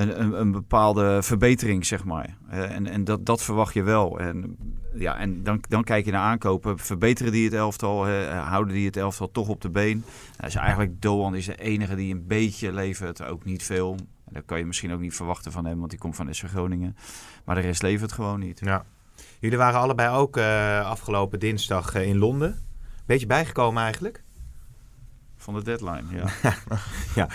een, 0.00 0.20
een, 0.20 0.40
een 0.40 0.52
bepaalde 0.52 1.22
verbetering, 1.22 1.86
zeg 1.86 2.04
maar. 2.04 2.36
Eh, 2.50 2.74
en 2.74 2.86
en 2.86 3.04
dat, 3.04 3.26
dat 3.26 3.42
verwacht 3.42 3.74
je 3.74 3.82
wel. 3.82 4.18
En, 4.18 4.56
ja, 4.94 5.16
en 5.16 5.42
dan, 5.42 5.60
dan 5.68 5.84
kijk 5.84 6.04
je 6.04 6.10
naar 6.10 6.22
aankopen. 6.22 6.78
Verbeteren 6.78 7.32
die 7.32 7.44
het 7.44 7.54
elftal? 7.54 8.08
houden 8.08 8.74
die 8.74 8.86
het 8.86 8.96
elftal 8.96 9.30
toch 9.30 9.48
op 9.48 9.60
de 9.60 9.70
been? 9.70 10.04
Nou, 10.36 10.48
is 10.48 10.54
eigenlijk 10.54 11.02
Doan 11.02 11.34
is 11.34 11.46
de 11.46 11.56
enige 11.56 11.94
die 11.94 12.14
een 12.14 12.26
beetje 12.26 12.72
levert. 12.72 13.24
Ook 13.24 13.44
niet 13.44 13.62
veel. 13.62 13.96
En 14.28 14.34
dat 14.34 14.42
kan 14.44 14.58
je 14.58 14.66
misschien 14.66 14.92
ook 14.92 15.00
niet 15.00 15.14
verwachten 15.14 15.52
van 15.52 15.64
hem, 15.64 15.78
want 15.78 15.90
die 15.90 15.98
komt 15.98 16.16
van 16.16 16.34
SC 16.34 16.44
Groningen. 16.44 16.96
Maar 17.44 17.54
de 17.54 17.60
rest 17.60 17.82
levert 17.82 18.12
gewoon 18.12 18.40
niet. 18.40 18.60
Ja. 18.64 18.84
Jullie 19.40 19.58
waren 19.58 19.80
allebei 19.80 20.16
ook 20.16 20.36
eh, 20.36 20.86
afgelopen 20.86 21.38
dinsdag 21.38 21.94
eh, 21.94 22.08
in 22.08 22.18
Londen. 22.18 22.58
Beetje 23.06 23.26
bijgekomen 23.26 23.82
eigenlijk. 23.82 24.22
Van 25.48 25.56
de 25.56 25.64
deadline, 25.64 26.02
ja. 26.10 26.52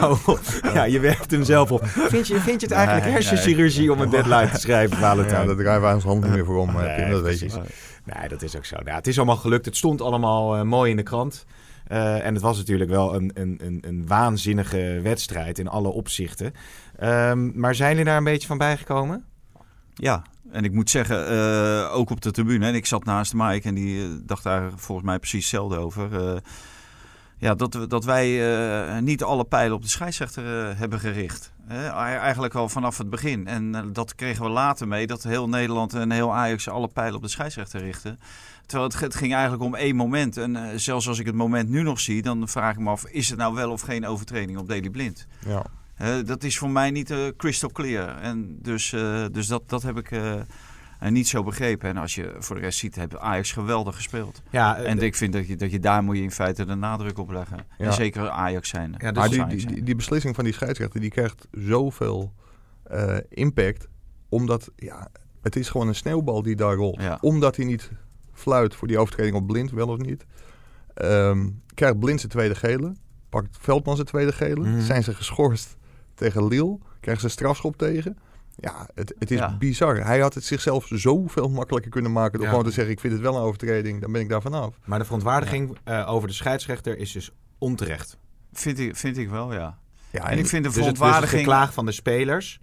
Oh, 0.00 0.28
ja, 0.74 0.84
je 0.84 1.00
werkt 1.00 1.30
hem 1.30 1.44
zelf 1.44 1.72
op. 1.72 1.86
Vind 1.86 2.26
je, 2.26 2.40
vind 2.40 2.60
je 2.60 2.66
het 2.66 2.74
eigenlijk 2.76 3.04
Nee, 3.04 3.14
hersenchirurgie 3.14 3.92
om 3.92 4.00
een 4.00 4.10
deadline 4.10 4.50
te 4.50 4.60
schrijven, 4.60 4.96
Ja, 4.96 5.02
Valentijn? 5.02 5.46
daar 5.46 5.56
draaien 5.56 5.80
wij 5.80 5.94
ons 5.94 6.04
hand 6.04 6.22
niet 6.22 6.32
meer 6.32 6.44
voor 6.44 6.58
om, 6.58 6.68
eh, 6.68 6.74
Nee, 6.74 7.10
dat 7.10 7.22
weet 7.22 7.38
je. 7.38 7.46
precies. 7.46 7.72
Nee, 8.04 8.28
dat 8.28 8.42
is 8.42 8.56
ook 8.56 8.64
zo. 8.64 8.76
Nou, 8.76 8.96
het 8.96 9.06
is 9.06 9.16
allemaal 9.16 9.36
gelukt. 9.36 9.64
Het 9.64 9.76
stond 9.76 10.00
allemaal 10.00 10.56
eh, 10.56 10.62
mooi 10.62 10.90
in 10.90 10.96
de 10.96 11.02
krant. 11.02 11.44
Eh, 11.86 12.26
en 12.26 12.34
het 12.34 12.42
was 12.42 12.56
natuurlijk 12.56 12.90
wel 12.90 13.14
een, 13.14 13.30
een, 13.34 13.58
een, 13.62 13.78
een 13.86 14.06
waanzinnige 14.06 15.00
wedstrijd 15.02 15.58
in 15.58 15.68
alle 15.68 15.88
opzichten. 15.88 16.52
Ehm, 16.96 17.60
maar 17.60 17.74
zijn 17.74 17.90
jullie 17.90 18.04
daar 18.04 18.16
een 18.16 18.24
beetje 18.24 18.46
van 18.48 18.58
bijgekomen? 18.58 19.24
Ja, 19.94 20.22
en 20.50 20.64
ik 20.64 20.72
moet 20.72 20.90
zeggen, 20.90 21.28
eh, 21.28 21.94
ook 21.96 22.10
op 22.10 22.20
de 22.20 22.30
tribune, 22.30 22.66
en 22.66 22.74
ik 22.74 22.86
zat 22.86 23.04
naast 23.04 23.34
Mike 23.34 23.68
en 23.68 23.74
die 23.74 24.24
dacht 24.24 24.42
daar 24.42 24.70
volgens 24.76 25.06
mij 25.06 25.18
precies 25.18 25.40
hetzelfde 25.50 25.76
over. 25.76 26.40
Ja, 27.42 27.54
dat, 27.54 27.78
dat 27.88 28.04
wij 28.04 28.54
eh, 28.86 28.98
niet 28.98 29.22
alle 29.22 29.44
pijlen 29.44 29.76
op 29.76 29.82
de 29.82 29.88
scheidsrechter 29.88 30.68
eh, 30.68 30.78
hebben 30.78 31.00
gericht. 31.00 31.52
Eigenlijk 31.68 32.54
al 32.54 32.68
vanaf 32.68 32.98
het 32.98 33.10
begin. 33.10 33.46
En 33.46 33.74
eh, 33.74 33.82
dat 33.92 34.14
kregen 34.14 34.44
we 34.44 34.50
later 34.50 34.88
mee, 34.88 35.06
dat 35.06 35.22
heel 35.22 35.48
Nederland 35.48 35.94
en 35.94 36.10
heel 36.10 36.34
Ajax 36.34 36.68
alle 36.68 36.88
pijlen 36.88 37.14
op 37.14 37.22
de 37.22 37.28
scheidsrechter 37.28 37.80
richten. 37.80 38.18
Terwijl 38.66 38.90
het, 38.90 39.00
het 39.00 39.14
ging 39.14 39.32
eigenlijk 39.32 39.62
om 39.62 39.74
één 39.74 39.96
moment. 39.96 40.36
En 40.36 40.80
zelfs 40.80 41.08
als 41.08 41.18
ik 41.18 41.26
het 41.26 41.34
moment 41.34 41.68
nu 41.68 41.82
nog 41.82 42.00
zie, 42.00 42.22
dan 42.22 42.48
vraag 42.48 42.74
ik 42.74 42.80
me 42.80 42.90
af, 42.90 43.06
is 43.06 43.28
het 43.28 43.38
nou 43.38 43.54
wel 43.54 43.70
of 43.70 43.80
geen 43.80 44.06
overtreding 44.06 44.58
op 44.58 44.68
Daily 44.68 44.90
Blind? 44.90 45.26
Ja. 45.46 45.64
Dat 46.22 46.44
is 46.44 46.58
voor 46.58 46.70
mij 46.70 46.90
niet 46.90 47.14
crystal 47.36 47.70
clear. 47.70 48.18
En 48.18 48.58
dus 48.60 48.90
dus 49.32 49.46
dat, 49.46 49.62
dat 49.66 49.82
heb 49.82 49.98
ik 49.98 50.10
eh, 51.02 51.08
eh, 51.08 51.12
niet 51.12 51.28
zo 51.28 51.42
begrepen. 51.42 51.88
En 51.88 51.96
als 51.96 52.14
je 52.14 52.34
voor 52.38 52.56
de 52.56 52.62
rest 52.62 52.78
ziet, 52.78 52.94
heeft 52.94 53.16
Ajax 53.16 53.52
geweldig 53.52 53.94
gespeeld. 53.94 54.42
Ja, 54.50 54.76
eh, 54.76 54.90
En 54.90 54.98
ik 54.98 55.14
vind 55.14 55.32
dat 55.32 55.46
je, 55.46 55.56
dat 55.56 55.70
je 55.70 55.80
daar 55.80 56.02
moet 56.02 56.16
je 56.16 56.22
in 56.22 56.30
feite 56.30 56.64
de 56.64 56.74
nadruk 56.74 57.18
op 57.18 57.30
leggen. 57.30 57.56
Ja. 57.78 57.84
En 57.84 57.92
zeker 57.92 58.28
Ajax 58.28 58.68
zijn. 58.68 58.94
Ja, 58.98 59.12
dus 59.12 59.18
maar 59.18 59.28
die, 59.28 59.38
zijn 59.38 59.48
die, 59.48 59.66
die, 59.66 59.82
die 59.82 59.96
beslissing 59.96 60.34
van 60.34 60.44
die 60.44 60.52
scheidsrechter 60.52 61.00
die 61.00 61.10
krijgt 61.10 61.48
zoveel 61.50 62.32
eh, 62.82 63.16
impact. 63.28 63.88
Omdat 64.28 64.70
ja, 64.76 65.08
het 65.42 65.56
is 65.56 65.70
gewoon 65.70 65.88
een 65.88 65.94
sneeuwbal 65.94 66.42
die 66.42 66.56
daar 66.56 66.74
rolt. 66.74 67.00
Ja. 67.00 67.18
Omdat 67.20 67.56
hij 67.56 67.64
niet 67.64 67.90
fluit 68.32 68.74
voor 68.74 68.88
die 68.88 68.98
overtreding 68.98 69.36
op 69.36 69.46
blind, 69.46 69.70
wel 69.70 69.88
of 69.88 69.98
niet. 69.98 70.24
Ehm, 70.94 71.48
krijgt 71.74 71.98
blind 71.98 72.20
zijn 72.20 72.32
tweede 72.32 72.54
gele. 72.54 72.92
Pakt 73.28 73.56
Veldman 73.60 73.94
zijn 73.94 74.06
tweede 74.06 74.32
gele. 74.32 74.68
Mhm. 74.68 74.80
Zijn 74.80 75.02
ze 75.02 75.14
geschorst 75.14 75.76
tegen 76.14 76.48
Lille. 76.48 76.78
Krijgen 77.00 77.22
ze 77.22 77.28
strafschop 77.28 77.76
tegen. 77.76 78.18
Ja, 78.56 78.88
het, 78.94 79.14
het 79.18 79.30
is 79.30 79.38
Ja. 79.38 79.56
bizar. 79.56 79.96
Hij 79.96 80.20
had 80.20 80.34
het 80.34 80.44
zichzelf 80.44 80.86
zoveel 80.88 81.48
makkelijker 81.48 81.90
kunnen 81.90 82.12
maken 82.12 82.32
door 82.32 82.42
Ja. 82.42 82.48
gewoon 82.48 82.64
te 82.64 82.70
zeggen: 82.72 82.92
Ik 82.92 83.00
vind 83.00 83.12
het 83.12 83.22
wel 83.22 83.36
een 83.36 83.42
overtreding, 83.42 84.00
dan 84.00 84.12
ben 84.12 84.20
ik 84.20 84.28
daar 84.28 84.42
vanaf. 84.42 84.78
maar 84.84 84.98
de 84.98 85.04
verontwaardiging 85.04 85.78
eh, 85.84 86.08
over 86.10 86.28
de 86.28 86.34
scheidsrechter 86.34 86.98
is 86.98 87.12
dus 87.12 87.30
onterecht. 87.58 88.18
Vind, 88.52 88.78
ik, 88.78 88.96
vind 88.96 89.18
ik 89.18 89.28
wel, 89.28 89.52
ja. 89.52 89.78
Ja, 90.10 90.30
En 90.30 90.38
ik 90.38 90.46
vind 90.46 90.64
de 90.64 90.68
Dus 90.68 90.74
het, 90.74 90.74
dus 90.74 90.74
het 90.74 90.96
verontwaardiging... 90.96 91.40
geklaag 91.42 91.72
van 91.72 91.86
de 91.86 91.92
spelers 91.92 92.60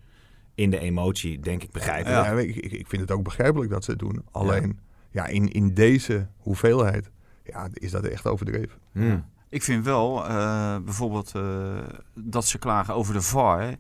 in 0.56 0.70
de 0.70 0.80
emotie, 0.80 1.40
denk 1.40 1.64
ik, 1.64 1.72
begrijpelijk. 1.72 2.26
Ja, 2.26 2.32
ik, 2.32 2.56
ik, 2.56 2.72
ik 2.72 2.88
vind 2.88 3.02
het 3.02 3.12
ook 3.12 3.24
begrijpelijk 3.24 3.72
dat 3.72 3.84
ze 3.84 3.92
het 3.92 4.00
doen. 4.00 4.22
Alleen, 4.32 4.80
ja, 5.12 5.26
in, 5.28 5.52
in 5.52 5.74
deze 5.74 6.28
hoeveelheid 6.38 7.10
ja, 7.44 7.68
is 7.74 7.92
dat 7.92 8.04
echt 8.04 8.28
overdreven. 8.28 8.78
Hmm. 8.92 9.26
Ik 9.50 9.64
vind 9.64 9.86
wel, 9.86 10.26
eh, 10.28 10.78
bijvoorbeeld, 10.86 11.32
eh, 11.36 11.78
dat 12.14 12.46
ze 12.46 12.58
klagen 12.58 12.94
over 12.94 13.14
de 13.14 13.22
VAR. 13.22 13.76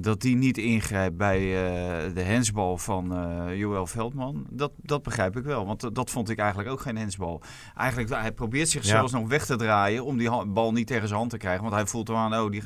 Dat 0.00 0.20
die 0.20 0.36
niet 0.36 0.58
ingrijpt 0.58 1.16
bij 1.16 1.38
eh, 1.38 2.14
de 2.14 2.22
hensbal 2.22 2.78
van 2.78 3.14
eh 3.14 3.56
Joël 3.58 3.86
Veldman. 3.86 4.46
Dat, 4.50 4.72
dat 4.76 5.02
begrijp 5.02 5.36
ik 5.36 5.44
wel. 5.44 5.66
Want 5.66 5.80
dat- 5.80 5.94
dat 5.94 6.10
vond 6.10 6.30
ik 6.30 6.38
eigenlijk 6.38 6.70
ook 6.70 6.80
geen 6.80 6.96
hensbal. 6.96 7.42
Eigenlijk, 7.76 8.10
hij 8.10 8.32
probeert 8.32 8.68
zich 8.68 8.82
Ja. 8.82 8.88
zelfs 8.88 9.12
nog 9.12 9.28
weg 9.28 9.46
te 9.46 9.56
draaien 9.56 10.04
om 10.04 10.16
die 10.18 10.46
bal 10.46 10.72
niet 10.72 10.86
tegen 10.86 11.06
zijn 11.06 11.18
hand 11.18 11.30
te 11.30 11.36
krijgen. 11.38 11.62
Want 11.62 11.74
hij 11.74 11.86
voelt 11.86 12.08
er 12.08 12.14
aan, 12.14 12.34
oh, 12.34 12.50
die 12.50 12.62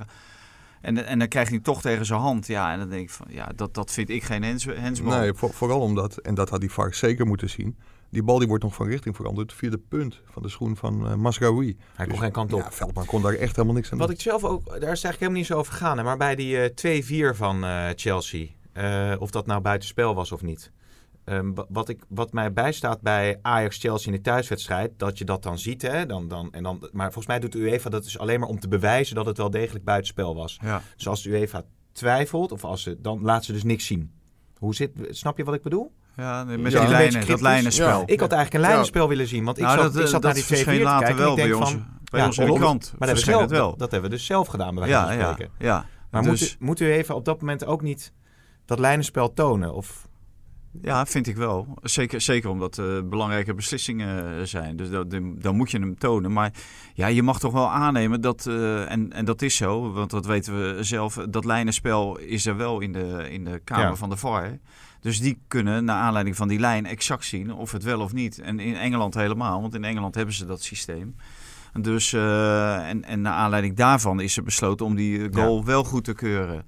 en, 0.81 1.07
en 1.07 1.19
dan 1.19 1.29
krijgt 1.29 1.49
hij 1.49 1.57
hem 1.63 1.67
toch 1.75 1.81
tegen 1.81 2.07
zijn 2.07 2.21
hand. 2.21 2.47
Ja, 2.47 2.73
en 2.73 2.79
dan 2.79 2.89
denk 2.89 3.03
ik 3.03 3.11
van, 3.11 3.27
ja, 3.31 3.47
dat, 3.57 3.75
dat 3.75 3.91
vind 3.91 4.09
ik 4.09 4.23
geen 4.23 4.43
hens, 4.43 4.65
hensbal. 4.65 5.19
Nee, 5.19 5.33
voor- 5.35 5.53
vooral 5.53 5.81
omdat, 5.81 6.17
en 6.17 6.35
dat 6.35 6.49
had 6.51 6.61
die 6.61 6.71
VAR 6.71 6.95
zeker 6.95 7.27
moeten 7.27 7.51
zien... 7.51 7.77
die 8.15 8.23
bal 8.23 8.39
die 8.39 8.49
wordt 8.49 8.63
nog 8.65 8.75
van 8.75 8.87
richting 8.89 9.17
veranderd 9.17 9.53
via 9.53 9.71
de 9.71 9.79
punt 9.79 10.21
van 10.25 10.43
de 10.43 10.49
schoen 10.49 10.77
van 10.77 11.07
eh 11.07 11.15
Masraoui. 11.15 11.77
Hij 11.95 12.05
kon 12.07 12.15
Dus, 12.15 12.23
geen 12.23 12.33
kant 12.33 12.53
op. 12.53 12.61
Ja, 12.61 12.73
Veldman 12.73 13.05
kon 13.07 13.23
daar 13.23 13.35
echt 13.35 13.57
helemaal 13.57 13.77
niks 13.77 13.93
aan 13.93 13.99
Wat 13.99 14.07
doen. 14.07 14.17
ik 14.17 14.23
zelf 14.23 14.45
ook, 14.45 14.65
daar 14.67 14.75
is 14.77 14.81
eigenlijk 14.83 15.19
helemaal 15.19 15.39
niet 15.39 15.47
zo 15.47 15.59
over 15.59 15.73
gegaan. 15.73 15.99
hè, 15.99 16.05
Maar 16.05 16.17
bij 16.17 16.35
die 16.35 16.59
eh 16.61 16.71
2-4 17.33 17.37
van 17.37 17.65
eh, 17.65 17.89
Chelsea, 17.95 18.47
of 19.19 19.31
dat 19.31 19.47
nou 19.47 19.61
buitenspel 19.61 20.15
was 20.15 20.33
of 20.33 20.43
niet. 20.43 20.73
Ehm, 21.25 21.53
wa- 21.55 21.67
wat, 21.69 21.89
ik, 21.89 22.05
wat 22.09 22.33
mij 22.33 22.53
bijstaat 22.53 23.01
bij 23.01 23.39
Ajax-Chelsea 23.43 24.07
in 24.13 24.17
de 24.17 24.23
thuiswedstrijd, 24.23 24.93
dat 24.97 25.19
je 25.19 25.25
dat 25.25 25.43
dan 25.43 25.59
ziet. 25.59 25.83
Hè, 25.83 26.07
dan, 26.07 26.29
dan, 26.29 26.53
en 26.53 26.63
dan, 26.63 26.89
maar 26.93 27.05
volgens 27.07 27.27
mij 27.27 27.39
doet 27.39 27.53
de 27.53 27.59
UEFA 27.59 27.91
dat 27.91 28.03
dus 28.05 28.19
alleen 28.19 28.41
maar 28.41 28.49
om 28.49 28.61
te 28.61 28.69
bewijzen 28.69 29.15
dat 29.17 29.27
het 29.27 29.37
wel 29.37 29.51
degelijk 29.51 29.85
buitenspel 29.85 30.35
was. 30.35 30.59
Ja. 30.63 30.83
Dus 30.97 31.09
als 31.09 31.23
de 31.23 31.31
UEFA 31.31 31.65
twijfelt, 31.93 32.53
of 32.53 32.65
als 32.65 32.83
ze, 32.83 33.01
dan 33.01 33.23
laat 33.23 33.45
ze 33.45 33.53
dus 33.53 33.63
niks 33.65 33.87
zien. 33.87 34.13
Hoe 34.59 34.75
zit, 34.75 34.91
snap 35.11 35.37
je 35.37 35.45
wat 35.45 35.55
ik 35.55 35.63
bedoel? 35.63 35.93
Ja, 36.17 36.45
nee, 36.45 36.57
Ja. 36.57 36.63
met 36.63 36.73
die 36.73 36.89
lijnen, 36.89 37.27
dat 37.27 37.41
lijnenspel. 37.41 37.87
Ja. 37.99 38.03
Ik 38.07 38.21
had 38.21 38.33
eigenlijk 38.33 38.55
een 38.55 38.61
Ja. 38.61 38.67
lijnenspel 38.67 39.09
willen 39.09 39.27
zien, 39.27 39.45
want 39.45 39.59
ik 39.59 39.65
Nou, 39.65 39.79
zat, 39.81 39.93
dat, 39.93 40.03
ik 40.03 40.09
zat 40.09 40.13
dat 40.13 40.23
naar 40.23 40.35
die 40.35 40.43
2-4 40.43 40.47
te 40.47 40.65
verscheen 40.65 40.83
later 40.83 41.07
kijken. 41.07 41.17
en 41.19 41.25
wel 41.25 41.31
ik 41.31 41.37
denk 41.37 41.49
bij 41.49 41.59
ons, 41.61 41.71
van, 41.71 41.87
bij 42.11 42.21
ja, 42.21 42.27
ons 42.27 42.39
in 42.39 42.47
de 42.47 42.53
krant. 42.53 42.83
Maar 42.83 42.91
dat 42.91 42.91
hebben, 42.91 43.09
we 43.09 43.15
verscheen 43.15 43.35
zelf, 43.35 43.51
het 43.51 43.59
wel. 43.59 43.71
dat, 43.71 43.79
dat 43.79 43.91
hebben 43.91 44.11
we 44.11 44.17
dus 44.17 44.27
zelf 44.27 44.47
gedaan, 44.49 44.75
bij 44.75 44.79
wijze 44.85 44.99
ja, 44.99 45.07
van 45.07 45.17
ja, 45.17 45.33
spreken. 45.33 45.55
ja. 45.59 45.87
Maar 46.11 46.23
Dus- 46.23 46.31
moet, 46.41 46.51
u, 46.61 46.65
moet 46.65 46.81
u 46.81 46.93
even 46.93 47.15
op 47.15 47.25
dat 47.25 47.41
moment 47.41 47.67
ook 47.67 47.83
niet 47.83 48.13
dat 48.65 48.79
lijnenspel 48.79 49.33
tonen? 49.33 49.75
Of, 49.75 50.09
Ja, 50.83 51.07
vind 51.07 51.27
ik 51.27 51.37
wel. 51.37 51.79
Zeker, 51.83 52.21
zeker 52.21 52.51
omdat 52.51 52.79
uh, 52.79 53.01
belangrijke 53.05 53.55
beslissingen 53.55 54.39
uh, 54.39 54.45
zijn. 54.45 54.77
Dus 54.77 54.91
dat, 54.91 55.11
dan 55.21 55.57
moet 55.57 55.71
je 55.71 55.79
hem 55.79 55.99
tonen. 55.99 56.33
Maar 56.33 56.53
ja, 56.95 57.07
je 57.07 57.23
mag 57.23 57.39
toch 57.39 57.53
wel 57.53 57.71
aannemen 57.71 58.21
dat, 58.21 58.47
uh, 58.49 58.91
en, 58.91 59.13
en 59.13 59.25
dat 59.25 59.43
is 59.43 59.57
zo, 59.57 59.93
want 59.93 60.11
dat 60.11 60.27
weten 60.27 60.59
we 60.59 60.85
zelf, 60.85 61.15
dat 61.31 61.45
lijnenspel 61.45 62.19
is 62.19 62.47
er 62.47 62.57
wel 62.57 62.81
in 62.81 62.93
de, 62.93 63.27
in 63.31 63.45
de 63.45 63.61
Kamer 63.65 63.85
Ja. 63.85 63.95
van 63.95 64.11
de 64.11 64.17
VAR. 64.17 64.59
Dus 65.01 65.21
die 65.21 65.39
kunnen 65.49 65.85
naar 65.85 66.01
aanleiding 66.01 66.37
van 66.37 66.49
die 66.49 66.59
lijn 66.59 66.87
exact 66.87 67.25
zien 67.25 67.53
of 67.53 67.73
het 67.73 67.83
wel 67.83 68.01
of 68.01 68.13
niet. 68.13 68.39
En 68.39 68.61
in 68.61 68.77
Engeland 68.77 69.15
helemaal, 69.15 69.61
want 69.61 69.75
in 69.75 69.85
Engeland 69.85 70.15
hebben 70.15 70.35
ze 70.35 70.47
dat 70.47 70.63
systeem. 70.63 71.17
Dus, 71.81 72.13
uh, 72.13 72.89
en, 72.89 73.05
en 73.05 73.21
naar 73.21 73.33
aanleiding 73.33 73.77
daarvan 73.77 74.21
is 74.21 74.37
er 74.37 74.43
besloten 74.43 74.87
om 74.87 74.95
die 74.95 75.33
goal 75.33 75.59
ja. 75.59 75.65
wel 75.65 75.85
goed 75.85 76.05
te 76.05 76.15
keuren. 76.15 76.65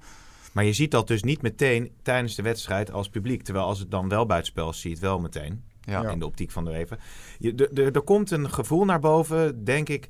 Maar 0.56 0.64
je 0.64 0.72
ziet 0.72 0.90
dat 0.90 1.06
dus 1.06 1.22
niet 1.22 1.42
meteen 1.42 1.90
tijdens 2.02 2.34
de 2.34 2.42
wedstrijd 2.42 2.92
als 2.92 3.08
publiek. 3.08 3.42
Terwijl 3.42 3.66
als 3.66 3.78
het 3.78 3.90
dan 3.90 4.08
wel 4.08 4.26
buitenspel 4.26 4.68
is, 4.68 4.80
zie 4.80 4.90
je 4.90 4.96
het 4.96 5.04
wel 5.04 5.18
meteen. 5.18 5.62
Ja. 5.80 6.10
In 6.10 6.18
de 6.18 6.26
optiek 6.26 6.50
van 6.50 6.64
de 6.64 6.72
even. 6.72 6.98
Er 7.74 8.02
komt 8.02 8.30
een 8.30 8.50
gevoel 8.50 8.84
naar 8.84 9.00
boven, 9.00 9.64
denk 9.64 9.88
ik. 9.88 10.06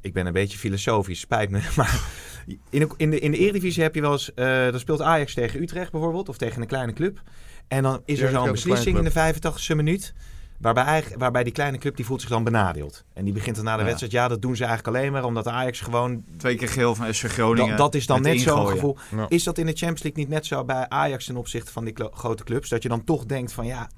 Ik 0.00 0.12
ben 0.12 0.26
een 0.26 0.32
beetje 0.32 0.58
filosofisch, 0.58 1.20
spijt 1.20 1.50
me. 1.50 1.60
Maar 1.76 2.00
in 2.46 2.80
de, 2.80 2.88
in 2.96 3.10
de, 3.10 3.18
in 3.18 3.30
de 3.30 3.38
Eredivisie 3.38 3.82
heb 3.82 3.94
je 3.94 4.00
wel 4.00 4.12
eens... 4.12 4.30
Uh, 4.34 4.70
dan 4.70 4.80
speelt 4.80 5.00
Ajax 5.00 5.34
tegen 5.34 5.62
Utrecht 5.62 5.92
bijvoorbeeld. 5.92 6.28
Of 6.28 6.36
tegen 6.36 6.62
een 6.62 6.68
kleine 6.68 6.92
club. 6.92 7.22
En 7.66 7.82
dan 7.82 8.02
is 8.04 8.20
er 8.20 8.30
Ja, 8.30 8.38
zo'n 8.38 8.52
beslissing 8.52 8.98
in 8.98 9.04
de 9.04 9.34
85e 9.34 9.76
minuut. 9.76 10.14
Waarbij, 10.60 11.04
waarbij 11.16 11.44
die 11.44 11.52
kleine 11.52 11.78
club 11.78 11.96
die 11.96 12.04
voelt 12.04 12.20
zich 12.20 12.30
dan 12.30 12.44
benadeeld. 12.44 13.04
En 13.12 13.24
die 13.24 13.32
begint 13.32 13.56
dan 13.56 13.64
na 13.64 13.72
de 13.74 13.78
Ja. 13.78 13.84
wedstrijd... 13.84 14.12
Ja, 14.12 14.28
dat 14.28 14.42
doen 14.42 14.56
ze 14.56 14.64
eigenlijk 14.64 14.96
alleen 14.96 15.12
maar 15.12 15.24
omdat 15.24 15.46
Ajax 15.46 15.80
gewoon... 15.80 16.24
Twee 16.36 16.56
keer 16.56 16.68
geel 16.68 16.94
van 16.94 17.14
SV 17.14 17.30
Groningen. 17.30 17.68
Dat, 17.68 17.78
dat 17.78 17.94
is 17.94 18.06
dan 18.06 18.22
net 18.22 18.40
zo'n 18.40 18.66
gevoel. 18.68 18.96
Ja. 19.16 19.26
Is 19.28 19.44
dat 19.44 19.58
in 19.58 19.66
de 19.66 19.72
Champions 19.72 20.02
League 20.02 20.22
niet 20.22 20.32
net 20.32 20.46
zo 20.46 20.64
bij 20.64 20.88
Ajax 20.88 21.24
ten 21.26 21.36
opzichte 21.36 21.72
van 21.72 21.84
die 21.84 21.94
grote 22.12 22.44
clubs? 22.44 22.68
Dat 22.68 22.82
je 22.82 22.88
dan 22.88 23.04
toch 23.04 23.24
denkt 23.26 23.52
van 23.52 23.66
ja... 23.66 23.90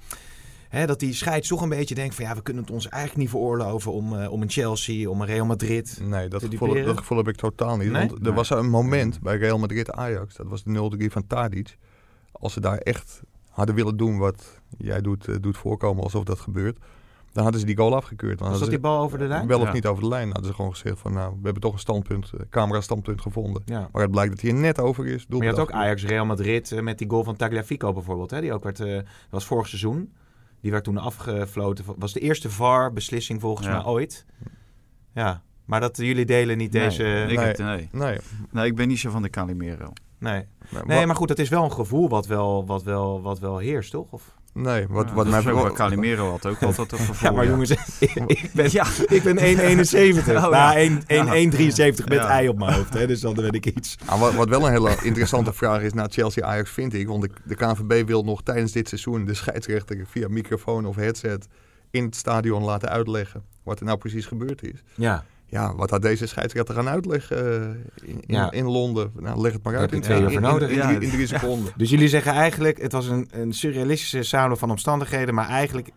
Hè, 0.68 0.86
dat 0.86 0.98
die 1.00 1.14
scheids 1.14 1.48
toch 1.48 1.62
een 1.62 1.68
beetje 1.68 1.94
denkt 1.94 2.14
van 2.14 2.24
ja, 2.24 2.34
we 2.34 2.42
kunnen 2.42 2.62
het 2.62 2.72
ons 2.72 2.88
eigenlijk 2.88 3.20
niet 3.22 3.30
veroorloven 3.30 3.92
om, 3.92 4.16
eh, 4.20 4.32
om 4.32 4.42
een 4.42 4.50
Chelsea, 4.50 5.08
om 5.08 5.20
een 5.20 5.26
Real 5.26 5.46
Madrid. 5.46 5.98
Nee, 6.02 6.28
dat 6.28 6.40
te 6.40 6.48
gevoel, 6.50 6.84
dat 6.84 6.98
gevoel 6.98 7.18
heb 7.18 7.28
ik 7.28 7.36
totaal 7.36 7.76
niet. 7.76 7.90
Nee? 7.90 8.06
Want 8.06 8.12
er 8.18 8.20
Nee. 8.22 8.32
was 8.32 8.50
een 8.50 8.68
moment 8.70 9.20
bij 9.20 9.36
Real 9.36 9.58
Madrid-Ajax. 9.58 10.34
Dat 10.36 10.46
was 10.46 10.62
de 10.64 10.70
0-3 10.70 11.10
van 11.12 11.26
Tadic. 11.26 11.76
Als 12.32 12.52
ze 12.52 12.60
daar 12.60 12.78
echt 12.78 13.20
hadden 13.50 13.74
willen 13.74 13.96
doen 13.96 14.18
wat 14.18 14.59
jij 14.78 15.00
doet, 15.00 15.28
eh, 15.28 15.34
doet 15.40 15.56
voorkomen 15.56 16.02
alsof 16.02 16.24
dat 16.24 16.38
gebeurt... 16.40 16.78
dan 17.32 17.42
hadden 17.42 17.60
ze 17.60 17.66
die 17.66 17.76
goal 17.76 17.94
afgekeurd. 17.96 18.38
Dan 18.38 18.50
Was 18.50 18.60
dat 18.60 18.68
die 18.70 18.78
bal 18.78 19.02
over 19.02 19.18
de 19.18 19.26
lijn? 19.26 19.46
wel 19.46 19.60
of 19.60 19.66
Ja. 19.66 19.72
niet 19.72 19.86
over 19.86 20.02
de 20.02 20.08
lijn. 20.08 20.26
hadden 20.28 20.46
ze 20.46 20.54
gewoon 20.54 20.70
gezegd 20.70 20.98
van... 20.98 21.12
nou, 21.12 21.30
we 21.30 21.40
hebben 21.44 21.62
toch 21.62 21.72
een 21.72 21.78
standpunt, 21.78 22.30
eh, 22.34 22.40
camera-standpunt 22.50 23.20
gevonden. 23.20 23.62
Ja. 23.64 23.88
Maar 23.92 24.02
het 24.02 24.10
blijkt 24.10 24.30
dat 24.32 24.40
hij 24.40 24.50
er 24.50 24.56
net 24.56 24.80
over 24.80 25.06
is. 25.06 25.26
Maar 25.26 25.38
je 25.38 25.44
had 25.44 25.52
ook 25.52 25.60
afgekeurd. 25.60 25.84
Ajax 25.84 26.04
Real 26.04 26.24
Madrid 26.26 26.72
eh, 26.72 26.80
met 26.80 26.98
die 26.98 27.10
goal 27.10 27.24
van 27.24 27.36
Tagliafico 27.36 27.92
bijvoorbeeld. 27.92 28.30
Hè? 28.30 28.40
Die 28.40 28.52
ook 28.52 28.62
werd, 28.62 28.80
eh, 28.80 28.94
dat 28.94 29.04
was 29.30 29.44
vorig 29.44 29.68
seizoen. 29.68 30.12
Die 30.60 30.70
werd 30.70 30.84
toen 30.84 30.98
afgefloten. 30.98 31.84
Was 31.96 32.12
de 32.12 32.20
eerste 32.20 32.50
VAR-beslissing 32.50 33.40
volgens 33.40 33.66
Ja. 33.66 33.72
mij 33.72 33.84
ooit. 33.84 34.26
Ja, 35.14 35.42
maar 35.64 35.80
dat 35.80 35.96
jullie 35.96 36.24
delen 36.24 36.58
niet 36.58 36.72
Nee, 36.72 36.82
deze... 36.82 37.04
ik, 37.28 37.38
Nee. 37.38 37.54
nee. 37.58 37.88
Nee, 37.92 38.18
nee, 38.50 38.66
ik 38.66 38.76
ben 38.76 38.88
niet 38.88 38.98
zo 38.98 39.10
van 39.10 39.22
de 39.22 39.30
Calimero. 39.30 39.92
Nee. 40.18 40.46
nee, 40.70 40.82
nee, 40.86 41.06
maar 41.06 41.16
goed, 41.16 41.28
dat 41.28 41.38
is 41.38 41.48
wel 41.48 41.64
een 41.64 41.72
gevoel 41.72 42.08
wat 42.08 42.26
wel, 42.26 42.66
wat 42.66 42.82
wel, 42.82 43.22
wat 43.22 43.38
wel 43.38 43.58
heerst, 43.58 43.90
toch? 43.90 44.12
Of... 44.12 44.34
nee, 44.52 44.86
wat, 44.88 45.08
Ja, 45.08 45.14
wat 45.14 45.30
dat 45.30 45.44
mij 45.44 45.52
ook 45.52 45.74
Calimero 45.74 46.30
had 46.30 46.46
ook 46.46 46.62
altijd 46.62 46.92
een 46.92 46.98
gevoel. 46.98 47.30
Ja, 47.30 47.36
maar 47.36 47.46
jongens, 47.46 47.70
ik 47.98 48.50
ben, 48.54 48.68
Ja. 48.72 48.86
ik 49.06 49.22
ben 49.22 49.36
1,71. 50.18 50.18
Oh, 50.18 50.26
ja. 50.26 50.48
nou, 50.48 50.74
1 50.74 51.02
Ja. 51.06 51.24
1,73 51.34 52.04
met 52.04 52.12
Ja. 52.18 52.28
ei 52.28 52.48
op 52.48 52.58
mijn 52.58 52.72
hoofd. 52.72 52.94
Hè, 52.94 53.06
dus 53.06 53.20
dan 53.20 53.34
weet 53.34 53.54
ik 53.54 53.66
iets. 53.66 53.96
Ah, 54.06 54.20
wat, 54.20 54.34
wat 54.34 54.48
wel 54.48 54.66
een 54.66 54.72
hele 54.72 54.96
interessante 55.02 55.52
vraag 55.52 55.82
is 55.82 55.92
naar 55.92 56.08
Chelsea-Ajax 56.10 56.70
vind 56.70 56.94
ik. 56.94 57.06
Want 57.08 57.22
de, 57.22 57.30
de 57.44 57.54
KNVB 57.54 58.06
wil 58.06 58.22
nog 58.22 58.42
tijdens 58.42 58.72
dit 58.72 58.88
seizoen 58.88 59.24
de 59.24 59.34
scheidsrechter 59.34 60.04
via 60.10 60.28
microfoon 60.28 60.86
of 60.86 60.96
headset 60.96 61.46
in 61.90 62.04
het 62.04 62.16
stadion 62.16 62.62
laten 62.62 62.88
uitleggen 62.88 63.42
wat 63.62 63.78
er 63.80 63.84
nou 63.84 63.98
precies 63.98 64.26
gebeurd 64.26 64.62
is. 64.62 64.82
Ja, 64.94 65.24
Ja, 65.50 65.74
wat 65.74 65.90
had 65.90 66.02
deze 66.02 66.26
scheidsrechter 66.26 66.74
gaan 66.74 66.88
uitleggen 66.88 67.62
eh, 68.02 68.08
in, 68.08 68.20
in, 68.26 68.34
Ja. 68.34 68.50
in 68.50 68.64
Londen? 68.64 69.12
Nou, 69.18 69.40
leg 69.40 69.52
het 69.52 69.62
maar 69.62 69.72
Daar 69.72 69.82
uit. 69.82 69.90
heb 69.90 69.90
je 69.90 69.96
in, 69.96 70.02
twee 70.02 70.16
in, 70.16 70.22
uur 70.22 70.30
voor 70.30 70.40
in- 70.42 70.48
nodig. 70.52 70.68
in 70.70 70.76
Ja. 70.76 70.88
in 71.00 71.10
drie 71.10 71.26
seconden. 71.26 71.72
dus 71.76 71.90
jullie 71.90 72.08
zeggen 72.08 72.32
eigenlijk, 72.32 72.82
het 72.82 72.92
was 72.92 73.06
een, 73.06 73.28
een 73.30 73.52
surrealistische 73.52 74.22
samenloop 74.22 74.58
van 74.58 74.70
omstandigheden. 74.70 75.34
Maar 75.34 75.48
eigenlijk 75.48 75.90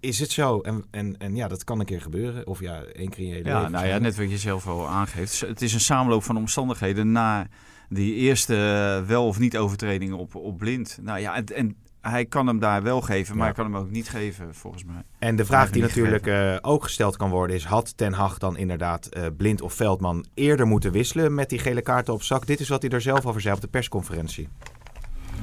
is 0.00 0.18
het 0.20 0.30
zo. 0.30 0.60
En, 0.60 0.84
en, 0.90 1.16
en 1.18 1.36
ja, 1.36 1.48
dat 1.48 1.64
kan 1.64 1.80
een 1.80 1.86
keer 1.86 2.00
gebeuren. 2.00 2.46
Of 2.46 2.60
ja, 2.60 2.82
één 2.82 3.08
keer 3.08 3.24
in 3.24 3.36
je 3.36 3.44
Ja, 3.44 3.56
leven 3.58 3.72
nou 3.72 3.86
ja, 3.86 3.98
net 3.98 4.16
wat 4.16 4.30
je 4.30 4.38
zelf 4.38 4.66
al 4.66 4.88
aangeeft. 4.88 5.40
Het 5.40 5.62
is 5.62 5.74
een 5.74 5.80
samenloop 5.80 6.22
van 6.22 6.36
omstandigheden 6.36 7.12
na 7.12 7.46
die 7.88 8.14
eerste 8.14 8.54
eh, 9.02 9.08
wel 9.08 9.26
of 9.26 9.38
niet 9.38 9.56
overtreding 9.56 10.12
op, 10.12 10.34
op 10.34 10.58
blind. 10.58 10.98
Nou 11.02 11.18
ja, 11.20 11.34
en, 11.36 11.44
en 11.46 11.76
hij 12.10 12.24
kan 12.24 12.46
hem 12.46 12.58
daar 12.58 12.82
wel 12.82 13.00
geven, 13.00 13.36
maar 13.36 13.46
Ja. 13.46 13.52
hij 13.54 13.62
kan 13.64 13.72
hem 13.72 13.82
ook 13.82 13.90
niet 13.90 14.08
geven, 14.08 14.54
volgens 14.54 14.84
mij. 14.84 15.02
En 15.18 15.36
de 15.36 15.44
vraag 15.44 15.70
die 15.70 15.82
natuurlijk 15.82 16.26
eh, 16.26 16.56
ook 16.60 16.82
gesteld 16.82 17.16
kan 17.16 17.30
worden 17.30 17.56
is... 17.56 17.64
had 17.64 17.96
Ten 17.96 18.12
Hag 18.12 18.38
dan 18.38 18.56
inderdaad 18.56 19.06
eh, 19.06 19.26
Blind 19.36 19.60
of 19.60 19.72
Veldman 19.74 20.24
eerder 20.34 20.66
moeten 20.66 20.92
wisselen... 20.92 21.34
met 21.34 21.48
die 21.48 21.58
gele 21.58 21.82
kaarten 21.82 22.14
op 22.14 22.22
zak? 22.22 22.46
Dit 22.46 22.60
is 22.60 22.68
wat 22.68 22.82
hij 22.82 22.90
er 22.90 23.00
zelf 23.00 23.26
over 23.26 23.40
zei 23.40 23.54
op 23.54 23.60
de 23.60 23.66
persconferentie. 23.66 24.48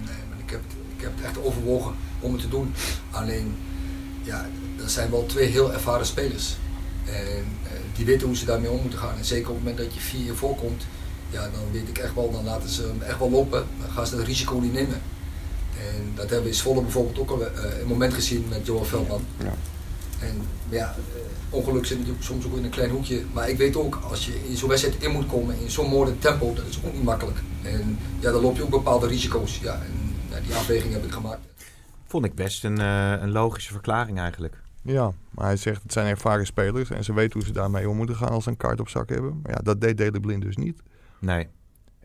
Nee, 0.06 0.16
maar 0.30 0.40
ik 0.44 0.50
heb, 0.50 0.62
ik 0.96 1.02
heb 1.02 1.12
het 1.16 1.26
echt 1.26 1.44
overwogen 1.44 1.94
om 2.20 2.32
het 2.32 2.42
te 2.42 2.50
doen. 2.50 2.74
Alleen, 3.12 3.56
ja, 4.24 4.46
dat 4.78 4.92
zijn 4.92 5.12
wel 5.12 5.26
twee 5.26 5.48
heel 5.48 5.74
ervaren 5.74 6.06
spelers. 6.06 6.58
En 7.06 7.46
eh, 7.64 7.72
die 7.96 8.06
weten 8.06 8.28
hoe 8.28 8.36
ze 8.36 8.46
daarmee 8.46 8.70
om 8.70 8.82
moeten 8.82 9.00
gaan. 9.00 9.18
En 9.18 9.26
zeker 9.26 9.50
op 9.50 9.56
het 9.56 9.64
moment 9.64 9.84
dat 9.84 9.94
je 9.94 10.00
vier 10.00 10.36
voorkomt, 10.36 10.86
ja, 11.30 11.42
dan 11.42 11.72
weet 11.72 11.88
ik 11.88 11.98
echt 11.98 12.16
wel, 12.16 12.32
dan 12.32 12.44
laten 12.44 12.70
ze 12.70 12.82
hem 12.82 13.02
echt 13.02 13.20
wel 13.20 13.30
lopen. 13.32 13.66
Dan 13.82 13.90
gaan 13.92 14.08
ze 14.08 14.16
het 14.18 14.26
risico 14.26 14.60
niet 14.60 14.74
nemen. 14.74 15.02
En 15.88 16.12
dat 16.16 16.24
hebben 16.24 16.44
we 16.44 16.50
in 16.50 16.56
Zwolle 16.56 16.82
bijvoorbeeld 16.82 17.20
ook 17.20 17.30
al 17.30 17.46
eh, 17.46 17.80
een 17.80 17.88
moment 17.88 18.14
gezien 18.14 18.46
met 18.50 18.66
Johan 18.66 18.86
Veldman. 18.86 19.22
Ja. 19.38 19.54
En 20.20 20.38
maar 20.72 20.78
ja, 20.78 20.96
eh, 21.16 21.22
ongeluk 21.50 21.86
zit 21.86 21.98
natuurlijk 21.98 22.26
soms 22.26 22.46
ook 22.46 22.58
in 22.58 22.64
een 22.64 22.70
klein 22.70 22.90
hoekje. 22.90 23.24
Maar 23.34 23.50
ik 23.50 23.58
weet 23.58 23.76
ook, 23.76 24.00
als 24.10 24.26
je 24.26 24.50
in 24.50 24.58
zo'n 24.58 24.70
wedstrijd 24.70 25.04
in 25.04 25.12
moet 25.12 25.28
komen 25.28 25.60
in 25.60 25.72
zo'n 25.72 25.90
mooi 25.90 26.20
tempo, 26.20 26.54
dat 26.54 26.66
is 26.66 26.80
ook 26.86 26.94
niet 26.94 27.04
makkelijk. 27.04 27.38
En 27.62 27.98
ja, 28.20 28.32
dan 28.32 28.42
loop 28.42 28.56
je 28.56 28.64
ook 28.64 28.70
bepaalde 28.70 29.08
risico's. 29.08 29.60
Ja, 29.60 29.74
en 29.74 30.16
ja, 30.30 30.40
die 30.40 30.56
afweging 30.56 30.94
heb 30.94 31.04
ik 31.04 31.12
gemaakt. 31.12 31.40
Vond 32.06 32.26
ik 32.26 32.36
best 32.36 32.64
een, 32.64 32.80
eh, 32.80 33.12
een 33.12 33.32
logische 33.32 33.72
verklaring 33.72 34.20
eigenlijk. 34.20 34.62
Ja, 34.82 35.12
maar 35.30 35.46
hij 35.46 35.58
zegt 35.58 35.84
het 35.84 35.94
zijn 35.94 36.08
ervaren 36.08 36.46
spelers 36.46 36.90
en 36.90 37.04
ze 37.04 37.14
weten 37.14 37.34
hoe 37.34 37.48
ze 37.48 37.54
daarmee 37.54 37.90
om 37.90 37.98
moeten 37.98 38.16
gaan 38.16 38.30
als 38.30 38.44
ze 38.44 38.50
een 38.50 38.58
kaart 38.58 38.80
op 38.80 38.90
zak 38.90 39.10
hebben. 39.10 39.40
Maar 39.44 39.52
ja, 39.52 39.60
dat 39.64 39.82
deed 39.82 39.98
Daley 39.98 40.20
Blind 40.20 40.42
dus 40.42 40.58
niet. 40.58 40.82
Nee. 41.20 41.48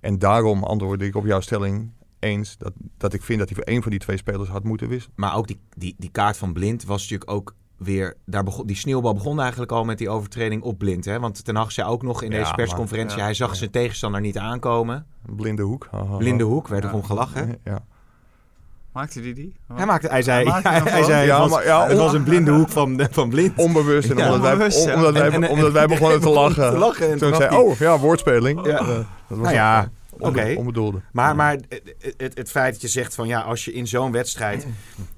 En 0.01 0.19
daarom 0.19 0.65
antwoordde 0.65 1.07
ik 1.07 1.17
op 1.17 1.27
jouw 1.27 1.41
stelling 1.41 1.91
eens 2.27 2.57
dat, 2.59 2.73
dat 2.99 3.13
ik 3.13 3.23
vind 3.23 3.39
dat 3.39 3.49
hij 3.49 3.57
voor 3.57 3.67
één 3.67 3.83
van 3.83 3.91
die 3.91 4.01
twee 4.01 4.17
spelers 4.17 4.49
had 4.49 4.65
moeten 4.65 4.89
wisselen. 4.89 5.15
Maar 5.17 5.37
ook 5.37 5.47
die, 5.47 5.61
die, 5.77 5.95
die 5.99 6.11
kaart 6.11 6.37
van 6.37 6.53
Blind 6.53 6.85
was 6.85 7.03
natuurlijk 7.03 7.31
ook 7.31 7.55
weer... 7.77 8.15
Daar 8.27 8.43
begon, 8.43 8.67
die 8.67 8.77
sneeuwbal 8.77 9.15
begon 9.15 9.41
eigenlijk 9.41 9.73
al 9.73 9.85
met 9.85 9.99
die 9.99 10.09
overtreding 10.11 10.63
op 10.63 10.79
Blind. 10.79 11.05
Hè? 11.05 11.21
Want 11.21 11.45
Ten 11.45 11.57
Hag 11.57 11.73
zei 11.73 11.89
ook 11.89 12.03
nog 12.03 12.23
in 12.23 12.31
Ja, 12.31 12.39
deze 12.39 12.53
persconferentie... 12.55 13.17
maar- 13.17 13.25
hij 13.25 13.35
zag 13.35 13.57
zijn 13.57 13.71
tegenstander 13.71 14.21
niet 14.21 14.39
aankomen. 14.39 15.07
Blinde 15.37 15.63
hoek. 15.63 15.89
Blinde 16.19 16.45
hoek, 16.45 16.69
werd 16.69 16.83
Ja. 16.83 16.89
erom 16.89 17.05
gelachen. 17.05 17.59
Ja. 17.65 17.79
Maakte 18.93 19.21
hij 19.21 19.33
die? 19.33 19.55
Hij, 19.75 19.87
maakte, 19.87 20.09
hij 20.09 20.23
zei, 20.23 20.51
Hij 20.51 21.03
zei 21.05 21.27
Ja, 21.27 21.33
het, 21.43 21.51
was, 21.51 21.51
maar 21.59 21.65
ja, 21.67 21.87
het 21.87 21.99
was 21.99 22.13
een 22.13 22.23
blinde 22.25 22.51
hoek 22.51 22.69
van, 22.69 23.01
van 23.11 23.29
Blind. 23.29 23.59
Onbewust. 23.59 24.11
En 24.11 24.17
Ja, 24.17 24.25
omdat, 24.35 24.57
wij, 24.57 24.71
ja. 24.71 24.95
omdat, 24.95 25.13
wij, 25.13 25.31
En- 25.31 25.43
en- 25.43 25.51
omdat 25.51 25.73
wij 25.73 25.83
en- 25.83 25.89
begonnen 25.89 26.21
te 26.21 26.29
lachen. 26.41 26.71
te 26.71 26.79
lachen. 26.79 27.11
En 27.11 27.19
Toen 27.19 27.35
zei 27.35 27.57
oh 27.57 27.77
ja, 27.79 27.99
woordspeling. 27.99 28.67
Ja. 28.67 28.79
Dat 28.85 29.05
was 29.29 29.39
Nou 29.39 29.55
ja, 29.55 29.91
oké. 30.19 30.55
Onbedoelde. 30.57 31.01
Maar, 31.13 31.37
maar 31.37 31.53
het, 31.53 31.95
het, 32.17 32.37
het 32.39 32.51
feit 32.51 32.73
dat 32.73 32.81
je 32.83 32.89
zegt 32.89 33.15
van 33.15 33.29
ja, 33.29 33.41
als 33.41 33.65
je 33.65 33.73
in 33.73 33.87
zo'n 33.87 34.13
wedstrijd 34.13 34.67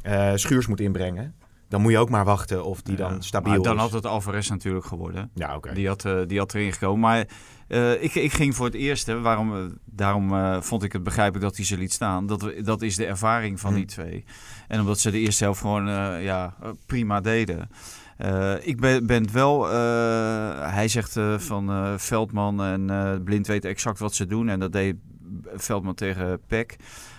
eh, 0.03 0.33
schuurs 0.35 0.67
moet 0.67 0.81
inbrengen, 0.81 1.35
dan 1.69 1.81
moet 1.81 1.93
je 1.93 1.99
ook 1.99 2.11
maar 2.11 2.25
wachten 2.25 2.65
of 2.65 2.83
die 2.83 2.97
dan 2.97 3.13
Ja, 3.15 3.21
stabiel 3.21 3.53
maar 3.53 3.63
dan 3.63 3.75
is. 3.75 3.81
had 3.81 3.93
het 3.93 4.07
Alvarez 4.07 4.49
natuurlijk 4.49 4.85
geworden. 4.87 5.31
Ja, 5.35 5.57
oké. 5.57 5.75
Die, 5.75 5.89
had, 5.89 6.05
eh, 6.05 6.21
die 6.27 6.39
had 6.39 6.55
erin 6.55 6.73
gekomen. 6.73 7.01
Maar 7.01 7.27
eh, 7.69 8.03
ik, 8.03 8.15
ik 8.15 8.33
ging 8.33 8.57
voor 8.57 8.67
het 8.67 8.75
eerste. 8.75 9.21
Waarom, 9.21 9.79
daarom 9.85 10.35
eh, 10.35 10.61
vond 10.61 10.83
ik 10.83 10.93
het 10.93 11.03
begrijpelijk 11.03 11.45
dat 11.45 11.57
hij 11.57 11.65
ze 11.65 11.79
liet 11.79 11.93
staan. 11.93 12.27
Dat, 12.27 12.53
dat 12.65 12.83
is 12.83 12.97
de 12.97 13.07
ervaring 13.07 13.61
van 13.61 13.71
Hm. 13.71 13.77
die 13.77 13.87
twee. 13.87 14.25
En 14.69 14.81
omdat 14.81 14.99
ze 14.99 15.11
de 15.11 15.19
eerste 15.19 15.45
helft 15.45 15.61
gewoon 15.61 15.89
eh, 15.89 16.25
ja, 16.25 16.55
prima 16.87 17.21
deden. 17.21 17.69
Eh, 18.18 18.54
ik 18.61 18.81
ben, 19.07 19.33
wel, 19.33 19.70
eh, 19.70 20.72
hij 20.72 20.88
zegt 20.88 21.16
eh, 21.16 21.38
van 21.38 21.98
Veldman 21.98 22.62
en 22.62 23.22
Blind 23.24 23.46
weten 23.46 23.70
exact 23.70 23.98
wat 23.98 24.14
ze 24.14 24.26
doen. 24.26 24.48
En 24.48 24.61
dat 24.61 24.72
deed 24.72 24.96
Veldman 25.54 25.94
tegen 25.94 26.40
Peck. 26.46 26.76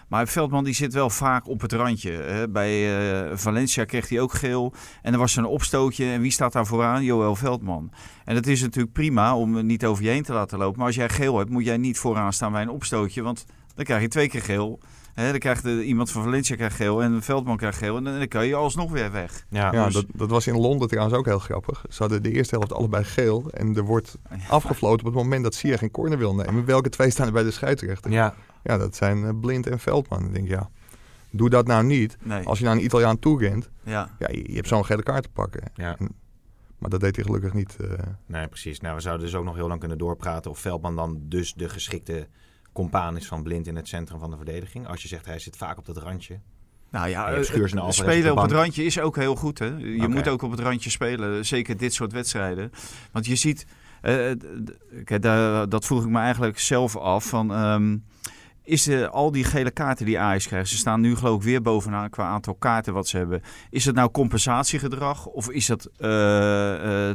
Maar 0.07 0.27
Veldman 0.27 0.63
die 0.63 0.73
zit 0.73 0.93
wel 0.93 1.09
vaak 1.09 1.47
op 1.47 1.62
het 1.62 1.73
randje. 1.73 2.12
Hè. 2.12 2.49
Bij 2.49 3.38
Valencia 3.38 3.85
kreeg 3.85 4.09
hij 4.09 4.19
ook 4.19 4.33
geel. 4.33 4.73
En 5.01 5.13
er 5.13 5.19
was 5.19 5.35
een 5.35 5.45
opstootje. 5.45 6.05
En 6.05 6.21
wie 6.21 6.31
staat 6.31 6.53
daar 6.53 6.65
vooraan? 6.65 7.03
Joël 7.03 7.35
Veldman. 7.35 7.91
En 8.25 8.35
dat 8.35 8.47
is 8.47 8.62
natuurlijk 8.62 8.93
prima 8.93 9.35
om 9.35 9.65
niet 9.65 9.85
over 9.85 10.03
je 10.03 10.09
heen 10.09 10.23
te 10.23 10.33
laten 10.33 10.57
lopen. 10.57 10.77
Maar 10.77 10.88
als 10.88 10.95
jij 10.95 11.09
geel 11.09 11.38
hebt, 11.38 11.49
moet 11.49 11.65
jij 11.65 11.77
niet 11.77 11.97
vooraan 11.97 12.33
staan 12.33 12.51
bij 12.51 12.62
een 12.62 12.69
opstootje. 12.69 13.21
Want 13.21 13.45
dan 13.75 13.85
krijg 13.85 14.01
je 14.01 14.07
twee 14.07 14.29
keer 14.29 14.41
geel. 14.41 14.79
Hè, 15.19 15.29
dan 15.29 15.39
krijgt 15.39 15.63
de, 15.63 15.84
iemand 15.84 16.12
van 16.12 16.23
Valencia 16.23 16.55
krijgt 16.55 16.75
geel 16.75 17.03
en 17.03 17.21
Veldman 17.23 17.58
krijgt 17.58 17.77
geel. 17.77 17.97
En 17.97 18.03
dan, 18.03 18.17
dan 18.17 18.27
kan 18.27 18.45
je 18.47 18.55
alsnog 18.55 18.91
weer 18.91 19.12
weg. 19.12 19.45
Ja, 19.49 19.71
Ja, 19.73 19.86
dus- 19.86 19.93
dat, 19.93 20.05
dat 20.13 20.29
was 20.29 20.47
in 20.47 20.58
Londen 20.58 20.88
trouwens 20.88 21.17
ook 21.17 21.25
heel 21.25 21.39
grappig. 21.39 21.86
Ze 21.89 21.97
hadden 21.97 22.23
de 22.23 22.32
eerste 22.32 22.55
helft 22.55 22.73
allebei 22.73 23.03
geel. 23.03 23.49
En 23.51 23.75
er 23.75 23.84
wordt 23.84 24.17
afgefloten 24.49 24.99
op 25.08 25.13
het 25.13 25.23
moment 25.23 25.43
dat 25.43 25.53
Sier 25.55 25.77
geen 25.77 25.91
corner 25.91 26.17
wil 26.17 26.36
nemen. 26.36 26.65
Welke 26.65 26.89
twee 26.89 27.10
staan 27.10 27.27
er 27.27 27.34
bij 27.34 27.43
de 27.43 27.51
scheidsrechter? 27.51 28.12
ja. 28.12 28.36
Ja, 28.63 28.77
dat 28.77 28.95
zijn 28.95 29.23
eh, 29.25 29.29
Blind 29.41 29.67
en 29.67 29.79
Veldman. 29.79 30.25
Ik 30.25 30.34
denk, 30.34 30.47
ja, 30.47 30.69
doe 31.29 31.49
dat 31.49 31.67
nou 31.67 31.84
niet. 31.84 32.17
Nee. 32.23 32.45
Als 32.45 32.60
je 32.60 32.65
naar 32.65 32.73
een 32.75 32.84
Italiaan 32.84 33.19
toe 33.19 33.39
rent, 33.39 33.69
Ja. 33.84 34.15
ja, 34.19 34.27
je, 34.32 34.43
je 34.49 34.55
hebt 34.55 34.67
zo'n 34.67 34.86
gele 34.86 35.03
kaart 35.03 35.23
te 35.23 35.29
pakken. 35.29 35.62
Ja. 35.75 35.95
En- 35.97 36.10
maar 36.77 36.89
dat 36.89 36.99
deed 36.99 37.15
hij 37.15 37.25
gelukkig 37.25 37.53
niet. 37.53 37.75
eh. 37.82 37.89
Nee, 38.25 38.47
precies. 38.47 38.79
Nou, 38.79 38.95
we 38.95 39.01
zouden 39.01 39.25
dus 39.25 39.36
ook 39.36 39.43
nog 39.43 39.55
heel 39.55 39.67
lang 39.67 39.79
kunnen 39.79 39.97
doorpraten 39.97 40.51
of 40.51 40.60
Veldman 40.60 40.95
dan 40.95 41.19
dus 41.21 41.53
de 41.53 41.69
geschikte 41.69 42.27
compaan 42.73 43.15
is 43.17 43.27
van 43.27 43.43
Blind 43.43 43.67
in 43.67 43.75
het 43.75 43.88
centrum 43.88 44.19
van 44.19 44.29
de 44.29 44.36
verdediging. 44.36 44.88
Als 44.88 45.01
je 45.01 45.08
zegt 45.08 45.25
hij 45.25 45.39
zit 45.39 45.58
vaak 45.58 45.77
op 45.77 45.86
dat 45.86 45.97
randje. 45.97 46.39
Nou 46.91 47.10
ja, 47.10 47.29
je 47.29 47.36
hebt 47.36 47.49
eh, 47.49 47.73
eh, 47.73 47.86
op 47.86 47.93
spelen 47.93 48.32
op 48.32 48.41
het 48.41 48.51
randje 48.51 48.84
is 48.84 48.99
ook 48.99 49.15
heel 49.15 49.36
goed. 49.36 49.60
Hè? 49.60 49.65
Je 49.77 50.08
moet 50.08 50.27
ook 50.27 50.41
op 50.41 50.51
het 50.51 50.60
randje 50.60 50.89
spelen. 50.89 51.45
Zeker 51.45 51.77
dit 51.77 51.93
soort 51.93 52.12
wedstrijden. 52.12 52.71
Want 53.12 53.25
je 53.25 53.36
ziet, 53.36 53.65
daar, 55.19 55.69
dat 55.69 55.86
vroeg 55.86 56.03
ik 56.03 56.10
me 56.10 56.19
eigenlijk 56.19 56.60
zelf 56.60 56.97
af. 56.97 57.25
Van, 57.25 57.53
ehm, 57.53 57.97
is 58.63 58.84
de, 58.84 59.10
al 59.10 59.32
die 59.32 59.43
gele 59.43 59.71
kaarten 59.71 60.05
die 60.05 60.19
Ajax 60.19 60.47
krijgt, 60.47 60.69
ze 60.69 60.77
staan 60.77 61.01
nu 61.01 61.15
geloof 61.15 61.36
ik 61.38 61.43
weer 61.43 61.62
bovenaan 61.62 62.10
qua 62.10 62.25
aantal 62.27 62.55
kaarten 62.55 62.93
wat 62.93 63.08
ze 63.08 63.17
hebben. 63.17 63.41
Is 63.69 63.86
het 63.86 63.95
nou 63.95 64.12
compensatiegedrag 64.12 65.25
of 65.25 65.49
is 65.49 65.65
dat 65.65 65.89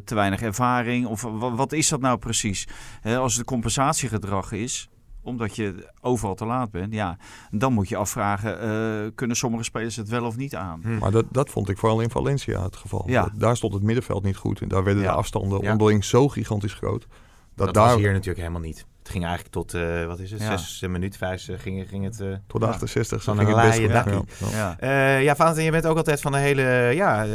te 0.04 0.14
weinig 0.14 0.42
ervaring? 0.42 1.06
Of 1.06 1.22
wa- 1.22 1.54
wat 1.54 1.72
is 1.72 1.88
dat 1.88 2.00
nou 2.00 2.18
precies? 2.18 2.66
Als 3.04 3.36
het 3.36 3.46
compensatiegedrag 3.46 4.52
is, 4.52 4.88
omdat 5.24 5.56
je 5.56 5.90
overal 6.00 6.34
te 6.34 6.44
laat 6.44 6.70
bent, 6.70 6.92
ja, 6.92 7.16
dan 7.50 7.72
moet 7.72 7.88
je 7.88 7.96
afvragen, 7.96 8.60
eh, 8.60 9.10
kunnen 9.14 9.36
sommige 9.36 9.64
spelers 9.64 9.96
het 9.96 10.08
wel 10.08 10.24
of 10.24 10.36
niet 10.36 10.54
aan? 10.54 10.80
Hm. 10.82 10.98
Maar 10.98 11.10
dat, 11.10 11.24
dat 11.30 11.50
vond 11.50 11.68
ik 11.68 11.78
vooral 11.78 12.00
in 12.00 12.10
Valencia 12.10 12.62
het 12.62 12.76
geval. 12.76 13.02
Ja. 13.06 13.22
Dat- 13.22 13.32
daar 13.34 13.56
stond 13.56 13.72
het 13.74 13.82
middenveld 13.82 14.22
niet 14.22 14.36
goed. 14.36 14.60
En 14.60 14.68
daar 14.68 14.84
werden 14.84 15.02
Ja. 15.02 15.10
de 15.10 15.16
afstanden 15.16 15.62
Ja. 15.62 15.72
onderling 15.72 16.04
zo 16.04 16.28
gigantisch 16.28 16.74
groot. 16.74 17.06
Dat, 17.54 17.66
Dat, 17.66 17.74
daar 17.74 17.88
was 17.88 17.96
hier 17.96 18.10
natuurlijk 18.12 18.38
helemaal 18.38 18.60
niet. 18.60 18.86
Het 19.04 19.12
ging 19.12 19.24
eigenlijk 19.24 19.54
tot, 19.54 19.74
eh, 19.74 20.06
wat 20.06 20.18
is 20.18 20.30
het, 20.30 20.40
Ja. 20.40 20.56
zes 20.56 20.80
minuten, 20.88 21.18
vijf 21.18 21.48
ging, 21.56 21.88
ging 21.88 22.04
het... 22.04 22.20
eh, 22.20 22.26
tot 22.46 22.60
de 22.60 22.66
Ja. 22.66 22.72
68 22.72 23.22
Van 23.22 23.36
ging 23.36 23.48
een 23.48 23.58
het 23.58 23.66
best 23.66 23.80
laaie 23.80 24.02
goed. 24.02 24.28
dakkie. 24.38 24.56
Ja. 24.56 24.76
Ja. 24.80 25.16
Eh, 25.18 25.22
ja, 25.22 25.54
je 25.60 25.70
bent 25.70 25.86
ook 25.86 25.96
altijd 25.96 26.20
van 26.20 26.32
de 26.32 26.38
hele 26.38 26.62
ja, 26.94 27.24
eh, 27.26 27.30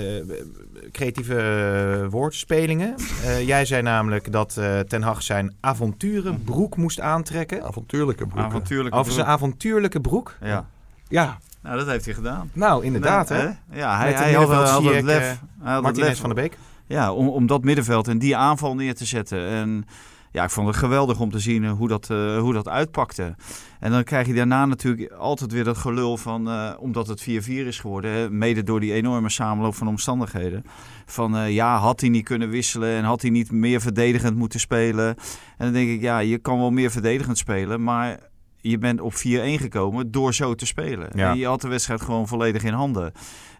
creatieve 0.91 2.08
woordspelingen. 2.10 2.95
Eh, 3.25 3.47
jij 3.47 3.65
zei 3.65 3.82
namelijk 3.82 4.32
dat 4.32 4.58
eh, 4.58 4.79
Ten 4.79 5.01
Hag 5.01 5.23
zijn 5.23 5.55
avonturenbroek 5.60 6.77
moest 6.77 6.99
aantrekken. 6.99 7.63
Avontuurlijke 7.63 8.23
broeken. 8.27 8.45
Avontuurlijk. 8.49 8.95
Over 8.95 9.12
zijn 9.13 9.25
avontuurlijke 9.27 9.99
broek? 10.01 10.36
Ja, 10.41 10.65
Ja, 11.08 11.38
nou 11.62 11.77
dat 11.77 11.88
heeft 11.88 12.05
hij 12.05 12.13
gedaan. 12.13 12.49
nou 12.53 12.84
inderdaad 12.86 13.29
Nee, 13.29 13.39
hè. 13.39 13.47
Ja, 13.79 13.97
hij, 13.97 14.10
de 14.12 14.15
had, 14.17 14.25
middenveld 14.25 14.67
had 14.69 14.84
het 14.93 15.03
lef. 15.03 15.39
hij 15.63 15.73
had 15.73 15.86
het 15.86 15.97
lef 15.97 16.17
van 16.19 16.29
der 16.34 16.43
Beek. 16.43 16.58
Ja, 16.88 17.13
om, 17.13 17.27
om 17.29 17.47
dat 17.47 17.63
middenveld 17.63 18.08
en 18.08 18.19
die 18.19 18.36
aanval 18.38 18.75
neer 18.75 18.95
te 18.95 19.05
zetten. 19.05 19.47
En 19.47 19.86
ja, 20.32 20.44
ik 20.44 20.50
vond 20.50 20.68
het 20.68 20.76
geweldig 20.76 21.20
om 21.20 21.32
te 21.32 21.39
zien 21.39 21.63
eh, 21.63 21.72
hoe 21.72 21.88
dat, 21.88 22.10
eh, 22.10 22.39
hoe 22.39 22.54
dat 22.54 22.68
uitpakte. 22.68 23.36
En 23.80 23.92
dan 23.92 24.04
krijg 24.04 24.28
je 24.28 24.34
daarna 24.34 24.65
natuurlijk 24.65 25.12
altijd 25.12 25.52
weer 25.52 25.63
dat 25.63 25.78
gelul 25.78 26.18
van, 26.18 26.50
eh, 26.50 26.72
omdat 26.80 27.08
het 27.08 27.22
4-4 27.22 27.68
is 27.68 27.80
geworden, 27.80 28.12
hè, 28.12 28.30
mede 28.30 28.63
door 28.63 28.80
die 28.80 28.94
enorme 28.94 29.30
samenloop 29.30 29.76
van 29.76 29.88
omstandigheden. 29.88 30.63
Van 31.06 31.52
ja, 31.52 31.78
had 31.78 32.00
hij 32.00 32.10
niet 32.10 32.24
kunnen 32.24 32.50
wisselen 32.50 32.96
en 32.96 33.04
had 33.04 33.22
hij 33.22 33.32
niet 33.32 33.52
meer 33.52 33.82
verdedigend 33.82 34.36
moeten 34.36 34.60
spelen. 34.60 35.08
En 35.08 35.65
dan 35.65 35.74
denk 35.74 35.89
ik, 35.89 36.02
ja, 36.02 36.20
je 36.20 36.38
kan 36.38 36.60
wel 36.60 36.72
meer 36.72 36.92
verdedigend 36.92 37.38
spelen, 37.38 37.84
maar 37.84 38.20
je 38.62 38.78
bent 38.78 39.02
op 39.02 39.13
4-1 39.13 39.60
gekomen 39.60 40.12
door 40.12 40.34
zo 40.34 40.56
te 40.56 40.65
spelen. 40.65 41.10
Ja. 41.15 41.32
En 41.32 41.38
je 41.38 41.46
had 41.46 41.62
de 41.62 41.68
wedstrijd 41.68 42.02
gewoon 42.02 42.28
volledig 42.28 42.63
in 42.63 42.74
handen. 42.74 43.12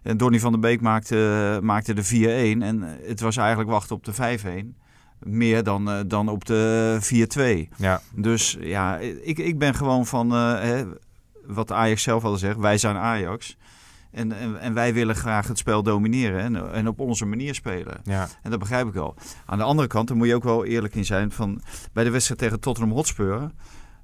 En 0.02 0.16
Donny 0.16 0.40
van 0.40 0.52
der 0.52 0.60
Beek 0.60 0.80
maakte, 0.80 1.58
maakte 1.62 1.94
de 1.94 2.04
4-1 2.04 2.62
en 2.62 2.82
het 3.02 3.20
was 3.20 3.36
eigenlijk 3.36 3.70
wachten 3.70 3.96
op 3.96 4.04
de 4.04 4.12
5-1. 4.12 4.76
Meer 5.20 5.62
dan, 5.62 5.90
eh, 5.90 6.00
dan 6.06 6.28
op 6.28 6.44
de 6.44 6.96
4-2. 7.00 7.68
Ja, 7.76 8.00
Dus 8.14 8.56
ja, 8.60 8.98
ik, 8.98 9.38
ik 9.38 9.58
ben 9.58 9.74
gewoon 9.74 10.06
van 10.06 10.32
eh, 10.32 10.60
hè, 10.60 10.84
wat 11.46 11.72
Ajax 11.72 12.02
zelf 12.02 12.24
al 12.24 12.36
zegt. 12.36 12.56
Wij 12.58 12.78
zijn 12.78 12.96
Ajax. 12.96 13.56
En, 14.10 14.32
en, 14.32 14.60
en 14.60 14.74
wij 14.74 14.94
willen 14.94 15.14
graag 15.14 15.48
het 15.48 15.58
spel 15.58 15.82
domineren 15.82 16.40
en, 16.40 16.72
en 16.72 16.88
op 16.88 17.00
onze 17.00 17.26
manier 17.26 17.54
spelen. 17.54 18.00
ja. 18.04 18.28
En 18.42 18.50
dat 18.50 18.58
begrijp 18.58 18.86
ik 18.86 18.92
wel. 18.92 19.16
Aan 19.46 19.58
de 19.58 19.64
andere 19.64 19.88
kant, 19.88 20.08
daar 20.08 20.16
moet 20.16 20.26
je 20.26 20.34
ook 20.34 20.42
wel 20.44 20.64
eerlijk 20.64 20.94
in 20.94 21.04
zijn. 21.04 21.30
Van, 21.32 21.60
bij 21.92 22.04
de 22.04 22.10
wedstrijd 22.10 22.40
tegen 22.40 22.60
Tottenham 22.60 22.94
Hotspur, 22.94 23.50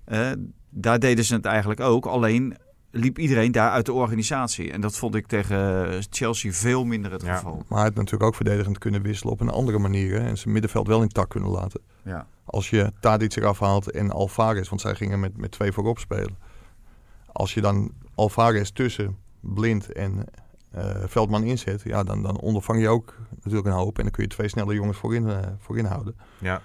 eh, 0.04 0.30
daar 0.70 0.98
deden 0.98 1.24
ze 1.24 1.34
het 1.34 1.44
eigenlijk 1.44 1.80
ook. 1.80 2.06
Alleen 2.06 2.56
liep 2.96 3.18
iedereen 3.18 3.52
daar 3.52 3.70
uit 3.70 3.86
de 3.86 3.92
organisatie. 3.92 4.72
En 4.72 4.80
dat 4.80 4.96
vond 4.96 5.14
ik 5.14 5.26
tegen 5.26 6.02
Chelsea 6.10 6.52
veel 6.52 6.84
minder 6.84 7.12
het 7.12 7.22
Ja. 7.22 7.36
geval. 7.36 7.62
Maar 7.68 7.78
hij 7.78 7.86
had 7.86 7.94
natuurlijk 7.94 8.22
ook 8.22 8.34
verdedigend 8.34 8.78
kunnen 8.78 9.02
wisselen 9.02 9.32
op 9.32 9.40
een 9.40 9.48
andere 9.50 9.78
manier. 9.78 10.12
Hè, 10.20 10.26
en 10.28 10.38
zijn 10.38 10.52
middenveld 10.52 10.86
wel 10.86 11.02
intact 11.02 11.28
kunnen 11.28 11.50
laten. 11.50 11.80
Ja. 12.02 12.26
Als 12.44 12.70
je 12.70 12.92
Tadic 13.00 13.36
eraf 13.36 13.58
haalt 13.58 13.90
en 13.90 14.10
Alvarez, 14.10 14.68
want 14.68 14.80
zij 14.80 14.94
gingen 14.94 15.20
met, 15.20 15.36
met 15.36 15.50
twee 15.50 15.72
voorop 15.72 15.98
spelen. 15.98 16.36
Als 17.32 17.54
je 17.54 17.60
dan 17.60 17.92
Alvarez 18.14 18.70
tussen 18.70 19.16
Blind 19.40 19.92
en 19.92 20.24
eh, 20.70 20.84
Veldman 21.06 21.42
inzet, 21.44 21.82
ja, 21.82 22.02
dan, 22.04 22.22
dan 22.22 22.40
ondervang 22.40 22.80
je 22.80 22.88
ook 22.88 23.14
natuurlijk 23.34 23.66
een 23.66 23.72
hoop. 23.72 23.96
En 23.96 24.02
dan 24.02 24.12
kun 24.12 24.22
je 24.22 24.28
twee 24.28 24.48
snelle 24.48 24.74
jongens 24.74 24.98
voorin, 24.98 25.28
eh, 25.28 25.38
voorin 25.58 25.84
houden. 25.84 26.16
Ja. 26.38 26.60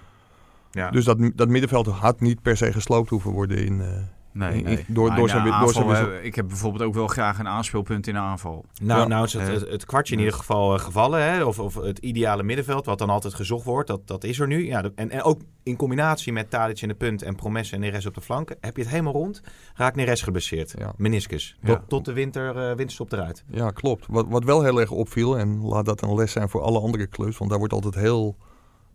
ja. 0.70 0.90
Dus 0.90 1.04
dat, 1.04 1.18
dat 1.34 1.48
middenveld 1.48 1.86
had 1.86 2.20
niet 2.20 2.42
per 2.42 2.56
se 2.56 2.72
gesloopt 2.72 3.10
hoeven 3.10 3.30
worden 3.30 3.64
in, 3.64 3.80
eh, 3.80 3.88
Nee, 4.32 4.62
nee. 4.62 4.84
door- 4.88 5.08
Maar 5.08 5.16
door 5.16 5.26
de 5.26 5.32
door 5.60 5.72
zijn 5.94 6.10
eh, 6.12 6.24
Ik 6.24 6.34
heb 6.34 6.48
bijvoorbeeld 6.48 6.82
ook 6.84 6.94
wel 6.94 7.06
graag 7.06 7.38
een 7.38 7.48
aanspeelpunt 7.48 8.06
in 8.06 8.14
de 8.14 8.20
aanval. 8.20 8.64
Nou, 8.82 9.00
Ja. 9.00 9.06
nou 9.06 9.24
is 9.24 9.32
het, 9.32 9.42
Eh, 9.48 9.54
het, 9.54 9.68
het 9.68 9.84
kwartje 9.84 10.14
in 10.14 10.20
ieder 10.20 10.34
geval 10.34 10.74
eh, 10.74 10.80
gevallen. 10.80 11.22
Hè? 11.22 11.44
Of, 11.44 11.58
of 11.58 11.74
het 11.74 11.98
ideale 11.98 12.42
middenveld, 12.42 12.86
wat 12.86 12.98
dan 12.98 13.10
altijd 13.10 13.34
gezocht 13.34 13.64
wordt, 13.64 13.88
dat, 13.88 14.06
dat 14.06 14.24
is 14.24 14.38
er 14.40 14.46
nu. 14.46 14.66
Ja, 14.66 14.82
de- 14.82 14.92
en, 14.94 15.10
en 15.10 15.22
ook 15.22 15.40
in 15.62 15.76
combinatie 15.76 16.32
met 16.32 16.50
Tadic 16.50 16.80
in 16.80 16.88
de 16.88 16.94
punt 16.94 17.22
en 17.22 17.34
Promes 17.34 17.72
en 17.72 17.80
Neres 17.80 18.06
op 18.06 18.14
de 18.14 18.20
flanken. 18.20 18.56
Heb 18.60 18.76
je 18.76 18.82
het 18.82 18.90
helemaal 18.90 19.12
rond, 19.12 19.40
raakt 19.74 19.96
Neres 19.96 20.22
geblesseerd. 20.22 20.74
Ja. 20.78 20.92
Meniscus. 20.96 21.56
Ja. 21.60 21.68
Tot, 21.68 21.88
tot 21.88 22.04
de 22.04 22.12
winter, 22.12 22.56
eh, 22.56 22.66
winterstop 22.76 23.12
eruit. 23.12 23.44
Ja, 23.50 23.70
klopt. 23.70 24.06
Wat, 24.08 24.26
wat 24.28 24.44
wel 24.44 24.62
heel 24.62 24.80
erg 24.80 24.90
opviel, 24.90 25.38
en 25.38 25.60
laat 25.60 25.84
dat 25.84 26.02
een 26.02 26.14
les 26.14 26.32
zijn 26.32 26.48
voor 26.48 26.60
alle 26.60 26.80
andere 26.80 27.08
clubs, 27.08 27.38
want 27.38 27.50
daar 27.50 27.58
wordt 27.58 27.74
altijd 27.74 27.94
heel 27.94 28.36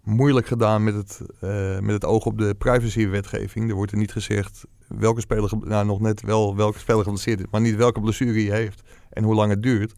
moeilijk 0.04 0.47
gedaan 0.47 0.84
met 0.84 0.93
het, 0.93 1.21
eh, 1.39 1.80
met 1.80 1.93
het 1.93 2.06
oog 2.06 2.26
op 2.26 2.38
de 2.38 2.56
privacywetgeving. 2.58 3.69
Er 3.69 3.76
wordt 3.76 3.91
er 3.91 3.97
niet 3.97 4.12
gezegd 4.12 4.65
welke 4.88 5.21
speler, 5.21 5.52
nou 5.60 5.86
nog 5.86 6.00
net 6.00 6.21
wel 6.21 6.56
welke 6.56 6.80
speler 6.80 7.04
geblesseerd 7.04 7.39
is, 7.39 7.45
maar 7.52 7.62
niet 7.62 7.76
welke 7.76 8.00
blessure 8.02 8.47
hij 8.50 8.58
heeft 8.60 8.82
en 9.10 9.23
hoe 9.23 9.36
lang 9.36 9.50
het 9.50 9.63
duurt. 9.63 9.93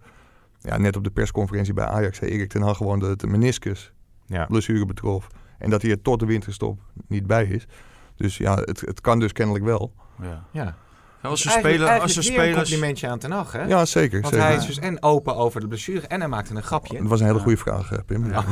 Ja, 0.61 0.77
net 0.77 0.95
op 0.95 1.03
de 1.03 1.09
persconferentie 1.11 1.73
bij 1.73 1.85
Ajax 1.85 2.17
zei 2.17 2.31
Erik 2.31 2.49
ten 2.49 2.61
Hag 2.61 2.77
gewoon 2.77 2.99
dat 2.99 3.19
de 3.19 3.27
meniscus 3.27 3.91
Ja. 4.25 4.45
blessure 4.45 4.85
betrof 4.85 5.27
en 5.57 5.69
dat 5.69 5.81
hij 5.81 5.91
er 5.91 6.01
tot 6.01 6.19
de 6.19 6.25
winterstop 6.25 6.79
niet 7.07 7.27
bij 7.27 7.45
is. 7.45 7.67
Dus 8.15 8.37
ja, 8.37 8.55
het, 8.55 8.81
het 8.81 9.01
kan 9.01 9.19
dus 9.19 9.31
kennelijk 9.31 9.65
wel. 9.65 9.93
Ja. 10.21 10.43
Ja. 10.51 10.75
Als 11.21 11.41
ze 11.41 11.49
Eigenlijk- 11.49 11.75
spelen, 11.83 12.01
als 12.01 12.13
ze 12.13 12.19
weer 12.19 12.29
een 12.29 12.35
spelers. 12.45 12.69
complimentje 12.69 13.07
aan 13.07 13.19
Ten 13.19 13.31
Hag, 13.31 13.51
hè? 13.51 13.63
Ja, 13.63 13.85
zeker. 13.85 14.21
Want 14.21 14.33
zeker. 14.33 14.47
hij 14.49 14.57
is 14.57 14.65
dus 14.65 14.79
en 14.79 15.03
open 15.03 15.35
over 15.35 15.61
de 15.61 15.67
blessure 15.67 16.07
en 16.07 16.19
hij 16.19 16.29
maakte 16.29 16.55
een 16.55 16.63
grapje. 16.63 16.97
Dat 16.97 17.07
was 17.07 17.19
een 17.19 17.25
hele 17.25 17.37
Ja. 17.37 17.43
goede 17.43 17.57
vraag, 17.57 17.91
eh, 17.91 17.99
Pim. 18.05 18.25
Ja. 18.25 18.43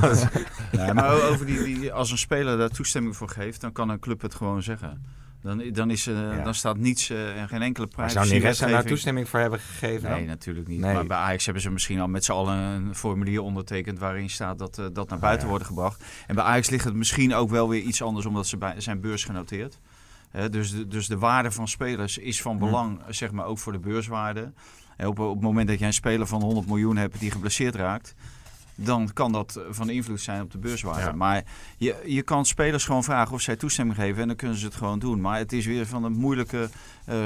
Ja, 0.72 0.94
maar 0.94 1.22
over 1.32 1.46
die, 1.46 1.64
die, 1.64 1.94
als 1.94 2.12
een 2.12 2.18
speler 2.18 2.58
daar 2.58 2.70
toestemming 2.70 3.16
voor 3.16 3.30
geeft, 3.30 3.62
dan 3.62 3.72
kan 3.72 3.90
een 3.90 4.00
club 4.00 4.22
het 4.22 4.36
gewoon 4.36 4.64
zeggen. 4.64 5.06
Dan, 5.42 5.64
dan, 5.72 5.90
is, 5.92 6.04
Ja. 6.04 6.44
dan 6.44 6.54
staat 6.54 6.78
niets 6.78 7.10
eh, 7.10 7.42
en 7.42 7.48
geen 7.48 7.62
enkele 7.62 7.88
prijs. 7.88 8.14
zou 8.14 8.28
Neres 8.30 8.58
daar 8.58 8.70
nou 8.70 8.86
toestemming 8.86 9.30
voor 9.30 9.40
hebben 9.40 9.60
gegeven? 9.60 10.10
Nee, 10.10 10.20
dan? 10.20 10.28
natuurlijk 10.28 10.68
niet. 10.68 10.80
Nee. 10.80 10.94
Maar 10.94 11.06
bij 11.06 11.18
Ajax 11.18 11.46
hebben 11.46 11.64
ze 11.64 11.72
misschien 11.72 12.00
al 12.00 12.08
met 12.08 12.26
z'n 12.26 12.32
allen 12.32 12.58
een 12.58 12.96
formulier 12.96 13.42
ondertekend 13.42 14.00
waarin 14.00 14.30
staat 14.30 14.60
dat 14.60 14.78
eh, 14.78 14.86
dat 14.94 15.10
naar 15.10 15.20
buiten 15.20 15.44
ja. 15.44 15.50
wordt 15.50 15.66
gebracht. 15.66 16.04
En 16.28 16.36
bij 16.36 16.44
Ajax 16.44 16.70
ligt 16.70 16.86
het 16.86 16.94
misschien 16.94 17.34
ook 17.34 17.50
wel 17.50 17.70
weer 17.70 17.82
iets 17.82 18.02
anders 18.02 18.26
omdat 18.26 18.48
ze 18.48 18.58
bij 18.58 18.74
zijn 18.78 19.02
beurs 19.02 19.24
genoteerd. 19.24 19.80
Hè, 20.32 20.50
dus, 20.50 20.72
de, 20.72 20.88
dus 20.88 21.08
de 21.08 21.18
waarde 21.18 21.52
van 21.52 21.68
spelers 21.68 22.18
is 22.18 22.42
van 22.42 22.54
Hm. 22.58 22.60
belang, 22.60 23.02
zeg 23.10 23.32
maar, 23.32 23.46
ook 23.46 23.60
voor 23.60 23.72
de 23.72 23.80
beurswaarde. 23.80 24.52
Op, 24.98 25.20
op 25.20 25.34
het 25.34 25.42
moment 25.44 25.68
dat 25.68 25.78
jij 25.80 25.88
een 25.88 25.94
speler 25.94 26.28
van 26.28 26.42
100 26.42 26.68
miljoen 26.68 26.98
hebt 26.98 27.20
die 27.20 27.32
geblesseerd 27.32 27.76
raakt, 27.76 28.16
dan 28.78 29.10
kan 29.14 29.32
dat 29.32 29.60
van 29.70 29.90
invloed 29.90 30.22
zijn 30.22 30.42
op 30.42 30.52
de 30.52 30.58
beurswaarde. 30.58 31.02
Ja. 31.02 31.12
Maar 31.12 31.44
je, 31.78 32.04
je 32.06 32.22
kan 32.22 32.46
spelers 32.46 32.86
gewoon 32.86 33.04
vragen 33.04 33.34
of 33.34 33.42
zij 33.42 33.56
toestemming 33.56 33.98
geven 33.98 34.22
en 34.22 34.28
dan 34.28 34.36
kunnen 34.36 34.58
ze 34.58 34.66
het 34.66 34.76
gewoon 34.76 35.00
doen. 35.00 35.22
Maar 35.22 35.38
het 35.38 35.54
is 35.54 35.66
weer 35.66 35.86
van 35.86 36.04
een 36.04 36.18
moeilijke 36.18 36.62
eh, 36.62 36.70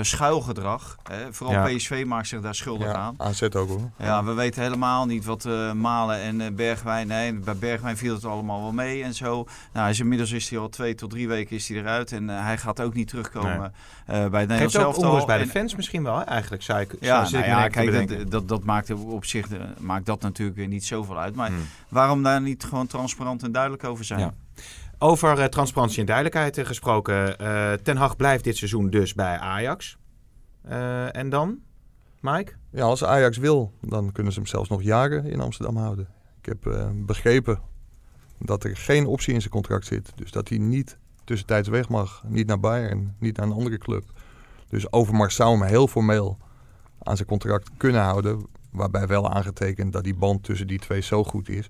schuilgedrag. 0.02 0.98
Hè. 1.12 1.34
Vooral 1.34 1.68
Ja. 1.70 1.76
PSV 1.76 2.04
maakt 2.08 2.28
zich 2.28 2.42
daar 2.42 2.56
schuldig 2.56 2.88
Ja, 2.88 2.94
aan. 2.94 3.16
AZ 3.18 3.42
ook 3.42 3.54
hoor. 3.70 3.90
Ja, 3.98 4.24
we 4.24 4.34
weten 4.34 4.62
helemaal 4.62 5.06
niet 5.06 5.26
wat 5.26 5.46
eh, 5.46 5.72
Malen 5.72 6.20
en 6.22 6.42
eh, 6.42 6.52
Bergwijn... 6.52 7.08
Nee, 7.08 7.34
bij 7.34 7.56
Bergwijn 7.56 7.98
viel 7.98 8.14
het 8.14 8.26
allemaal 8.26 8.62
wel 8.62 8.72
mee 8.72 9.04
en 9.04 9.14
zo. 9.14 9.34
Nou, 9.34 9.48
hij 9.72 9.90
is, 9.90 10.00
inmiddels 10.00 10.32
is 10.32 10.50
hij 10.50 10.60
al 10.60 10.70
twee 10.70 10.96
tot 10.96 11.10
drie 11.10 11.28
weken 11.28 11.56
is 11.56 11.68
hij 11.68 11.78
eruit. 11.78 12.12
En 12.12 12.30
eh, 12.30 12.44
hij 12.44 12.58
gaat 12.58 12.82
ook 12.82 12.94
niet 12.94 13.08
terugkomen 13.08 13.60
Nee. 14.08 14.24
eh, 14.24 14.30
bij 14.30 14.40
het 14.40 14.50
Nederlands 14.50 14.76
Geeft 14.76 14.88
ook 14.88 14.98
onrust 14.98 15.26
bij 15.26 15.38
de 15.38 15.48
fans 15.48 15.76
misschien 15.76 16.04
wel, 16.04 16.18
hè? 16.18 16.24
eigenlijk 16.24 16.64
zou 16.64 16.80
ik, 16.80 16.96
ja, 17.00 17.24
ik 17.26 17.32
nou 17.32 17.46
ja, 17.46 17.68
kijk, 17.68 18.08
dat, 18.10 18.32
dat, 18.32 18.48
dat 18.48 18.64
maakt 18.64 18.92
op 18.94 19.26
zich 19.26 19.52
eh, 19.52 19.60
maakt 19.80 20.06
dat 20.06 20.22
natuurlijk 20.22 20.58
weer 20.58 20.68
niet 20.68 20.86
zoveel 20.86 21.20
uit. 21.20 21.36
Maar 21.36 21.48
Hmm. 21.48 21.68
waarom 21.90 22.24
daar 22.24 22.42
niet 22.42 22.64
gewoon 22.64 22.88
transparant 22.88 23.44
en 23.44 23.52
duidelijk 23.52 23.84
over 23.84 24.06
zijn? 24.06 24.20
Ja. 24.20 24.34
Over 25.04 25.40
eh, 25.40 25.46
transparantie 25.46 26.00
en 26.00 26.06
duidelijkheid 26.06 26.58
eh, 26.58 26.66
gesproken. 26.66 27.38
eh, 27.40 27.74
Ten 27.74 27.98
Hag 27.98 28.16
blijft 28.16 28.44
dit 28.44 28.58
seizoen 28.58 28.90
dus 28.90 29.14
bij 29.14 29.38
Ajax. 29.38 29.98
En 31.12 31.30
dan, 31.30 31.60
Mike? 32.20 32.54
Ja, 32.70 32.84
als 32.84 33.04
Ajax 33.04 33.38
wil, 33.38 33.74
dan 33.82 34.12
kunnen 34.12 34.34
ze 34.34 34.40
hem 34.40 34.48
zelfs 34.48 34.70
nog 34.70 34.82
jaren 34.84 35.26
in 35.26 35.42
Amsterdam 35.42 35.78
houden. 35.78 36.08
Ik 36.42 36.46
heb 36.46 36.92
begrepen 36.96 37.60
dat 38.40 38.64
er 38.64 38.78
geen 38.78 39.06
optie 39.06 39.34
in 39.34 39.40
zijn 39.40 39.54
contract 39.54 39.86
zit. 39.86 40.12
Dus 40.16 40.32
dat 40.32 40.50
hij 40.50 40.58
niet 40.58 40.98
tussentijds 41.24 41.68
weg 41.68 41.90
mag. 41.90 42.24
Niet 42.28 42.48
naar 42.48 42.60
Bayern, 42.60 43.16
niet 43.20 43.38
naar 43.38 43.46
een 43.46 43.54
andere 43.54 43.78
club. 43.78 44.04
Dus 44.70 44.92
Overmars 44.92 45.36
zou 45.36 45.58
hem 45.58 45.68
heel 45.68 45.88
formeel 45.88 46.38
aan 47.04 47.16
zijn 47.16 47.28
contract 47.28 47.70
kunnen 47.78 48.02
houden. 48.02 48.48
Waarbij 48.72 49.08
wel 49.08 49.30
aangetekend 49.30 49.94
dat 49.94 50.04
die 50.04 50.16
band 50.16 50.44
tussen 50.44 50.68
die 50.68 50.80
twee 50.80 51.02
zo 51.02 51.24
goed 51.24 51.50
is. 51.50 51.70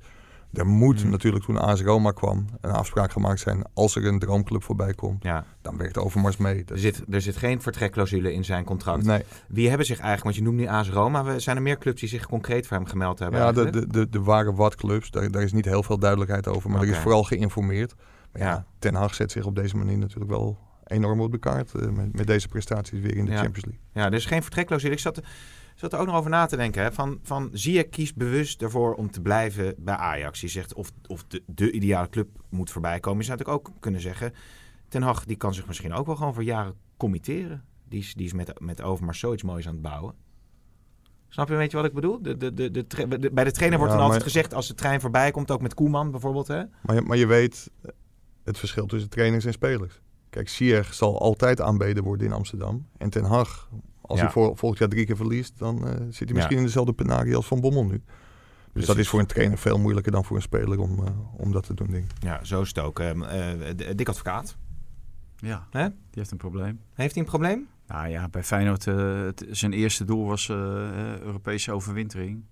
Er 0.54 0.66
moet 0.68 1.02
Hmm. 1.02 1.10
natuurlijk 1.10 1.44
toen 1.46 1.58
AS 1.58 1.82
Roma 1.82 2.12
kwam 2.12 2.46
een 2.62 2.72
afspraak 2.72 3.12
gemaakt 3.12 3.40
zijn. 3.40 3.64
Als 3.74 3.96
er 3.96 4.06
een 4.06 4.20
droomclub 4.20 4.64
voorbij 4.64 4.94
komt, 4.94 5.24
Ja, 5.24 5.46
dan 5.62 5.78
werkt 5.78 5.98
Overmars 5.98 6.38
mee. 6.38 6.64
er 6.68 6.80
zit, 6.80 7.04
er 7.10 7.22
zit 7.22 7.38
geen 7.38 7.62
vertrekclausule 7.62 8.34
in 8.34 8.46
zijn 8.46 8.64
contract. 8.64 9.04
nee. 9.04 9.24
Wie 9.48 9.68
hebben 9.68 9.86
zich 9.86 10.00
eigenlijk, 10.00 10.24
want 10.24 10.36
je 10.36 10.42
noemt 10.44 10.58
nu 10.58 10.66
AS 10.68 10.90
Roma, 10.90 11.40
zijn 11.40 11.56
er 11.56 11.62
meer 11.62 11.78
clubs 11.78 12.00
die 12.00 12.10
zich 12.10 12.26
concreet 12.28 12.68
voor 12.68 12.78
hem 12.78 12.86
gemeld 12.86 13.20
hebben? 13.20 13.40
Ja, 13.40 13.52
de, 13.52 13.62
eigenlijk? 13.62 13.94
de, 13.94 14.00
de, 14.00 14.10
de 14.10 14.22
waren 14.24 14.56
wat 14.56 14.76
clubs. 14.76 15.12
Daar, 15.12 15.32
daar 15.32 15.44
is 15.44 15.54
niet 15.54 15.66
heel 15.66 15.84
veel 15.84 16.00
duidelijkheid 16.00 16.48
over. 16.48 16.70
Maar 16.70 16.82
er 16.82 16.88
Oké. 16.88 16.96
is 16.96 17.02
vooral 17.02 17.24
geïnformeerd. 17.24 17.96
Maar 18.32 18.42
ja, 18.42 18.48
Ja. 18.50 18.66
Ten 18.80 18.96
Hag 18.96 19.14
zet 19.14 19.32
zich 19.32 19.46
op 19.46 19.56
deze 19.56 19.78
manier 19.78 19.98
natuurlijk 19.98 20.32
wel 20.32 20.58
enorm 20.86 21.22
op 21.22 21.32
de 21.32 21.38
kaart. 21.38 21.74
eh, 21.76 21.90
met, 21.90 22.16
met 22.16 22.28
deze 22.28 22.48
prestaties 22.48 23.00
weer 23.00 23.16
in 23.16 23.26
de 23.26 23.32
Ja. 23.32 23.38
Champions 23.38 23.66
League. 23.66 23.82
Ja, 23.94 24.06
er 24.06 24.14
is 24.14 24.26
geen 24.26 24.42
vertrekclausule. 24.42 24.94
Ik 24.94 25.00
zat, 25.00 25.22
zat 25.76 25.94
er 25.94 26.00
ook 26.00 26.06
nog 26.06 26.16
over 26.16 26.30
na 26.30 26.46
te 26.46 26.56
denken. 26.56 26.84
Hè? 26.84 26.92
Van, 26.92 27.20
van 27.24 27.50
Ziyech 27.54 27.90
kiest 27.90 28.16
bewust 28.16 28.62
ervoor 28.62 28.94
om 28.94 29.12
te 29.12 29.22
blijven 29.22 29.76
bij 29.78 29.96
Ajax. 29.96 30.40
Die 30.40 30.50
zegt 30.50 30.74
of, 30.74 30.92
of 31.08 31.24
de, 31.28 31.44
de 31.46 31.72
ideale 31.72 32.10
club 32.10 32.28
moet 32.50 32.72
voorbij 32.72 33.00
komen. 33.00 33.20
Je 33.20 33.26
zou 33.26 33.38
natuurlijk 33.38 33.68
ook 33.68 33.74
kunnen 33.80 34.02
zeggen... 34.02 34.34
Ten 34.88 35.02
Hag 35.02 35.26
die 35.26 35.36
kan 35.38 35.54
zich 35.54 35.68
misschien 35.68 35.94
ook 35.94 36.06
wel 36.06 36.16
gewoon 36.16 36.34
voor 36.34 36.44
jaren 36.44 36.74
committeren. 36.98 37.64
Die 37.88 38.00
is, 38.00 38.14
die 38.14 38.26
is 38.26 38.34
met, 38.34 38.60
met 38.60 38.82
Overmars 38.82 39.20
zoiets 39.20 39.44
moois 39.44 39.68
aan 39.68 39.74
het 39.74 39.82
bouwen. 39.82 40.14
Snap 41.30 41.48
je 41.48 41.54
een 41.54 41.60
beetje 41.60 41.78
wat 41.78 41.86
ik 41.86 41.94
bedoel? 41.94 42.22
De, 42.22 42.38
de, 42.38 42.54
de, 42.54 42.72
de, 42.72 43.30
bij 43.34 43.44
de 43.44 43.52
trainer 43.52 43.78
wordt 43.80 43.94
Ja, 43.94 43.98
dan 44.00 44.08
altijd 44.08 44.24
gezegd... 44.24 44.54
als 44.54 44.68
de 44.68 44.74
trein 44.74 45.02
voorbij 45.02 45.32
komt, 45.32 45.52
ook 45.52 45.62
met 45.62 45.74
Koeman 45.74 46.12
bijvoorbeeld. 46.12 46.48
Hè? 46.48 46.64
Maar, 46.82 46.96
je- 46.96 47.02
maar 47.02 47.18
je 47.18 47.26
weet 47.26 47.72
eh, 47.82 47.92
het 48.44 48.58
verschil 48.58 48.86
tussen 48.86 49.10
trainers 49.10 49.46
en 49.46 49.54
spelers. 49.54 50.02
Kijk, 50.30 50.50
Ziyech 50.50 50.94
zal 50.94 51.20
altijd 51.20 51.62
aanbeden 51.62 52.04
worden 52.04 52.28
in 52.28 52.34
Amsterdam. 52.34 52.88
En 52.98 53.10
Ten 53.10 53.24
Hag, 53.24 53.70
als 54.12 54.20
Ja. 54.20 54.26
hij 54.26 54.34
vol- 54.34 54.56
volgend 54.56 54.80
jaar 54.80 54.90
drie 54.90 55.06
keer 55.06 55.16
verliest... 55.16 55.54
dan 55.60 55.88
eh, 55.88 55.94
zit 56.10 56.28
hij 56.28 56.36
misschien 56.38 56.58
in 56.58 56.64
dezelfde 56.64 56.94
penarie 56.94 57.36
als 57.36 57.46
Van 57.48 57.62
Bommel 57.62 57.86
nu. 57.86 58.02
Dus 58.74 58.86
dat 58.86 58.98
is 58.98 59.08
voor 59.08 59.20
een 59.20 59.26
trainer 59.26 59.58
veel 59.58 59.80
moeilijker 59.80 60.12
dan 60.12 60.26
voor 60.26 60.36
een 60.36 60.42
speler 60.42 60.80
om, 60.80 61.06
eh, 61.06 61.12
om 61.38 61.52
dat 61.52 61.66
te 61.66 61.74
doen, 61.74 61.88
denk 61.88 62.04
ik. 62.04 62.12
Ja, 62.20 62.44
zo 62.44 62.62
is 62.62 62.68
het 62.68 62.80
ook. 62.80 63.00
Ehm, 63.00 63.24
eh, 63.24 63.70
Dick 63.96 64.10
Advocaat. 64.10 64.58
Ja, 65.38 65.68
Hè? 65.72 65.88
die 65.90 65.96
heeft 66.12 66.32
een 66.32 66.38
probleem. 66.38 66.80
Heeft 66.94 67.14
hij 67.16 67.24
een 67.24 67.30
probleem? 67.30 67.68
Nou 67.88 68.08
ja, 68.08 68.28
bij 68.30 68.44
Feyenoord, 68.44 68.88
eh, 68.88 69.22
het, 69.22 69.46
zijn 69.50 69.74
eerste 69.74 70.06
doel 70.06 70.26
was 70.26 70.50
Europese 70.50 71.72
overwintering. 71.72 72.44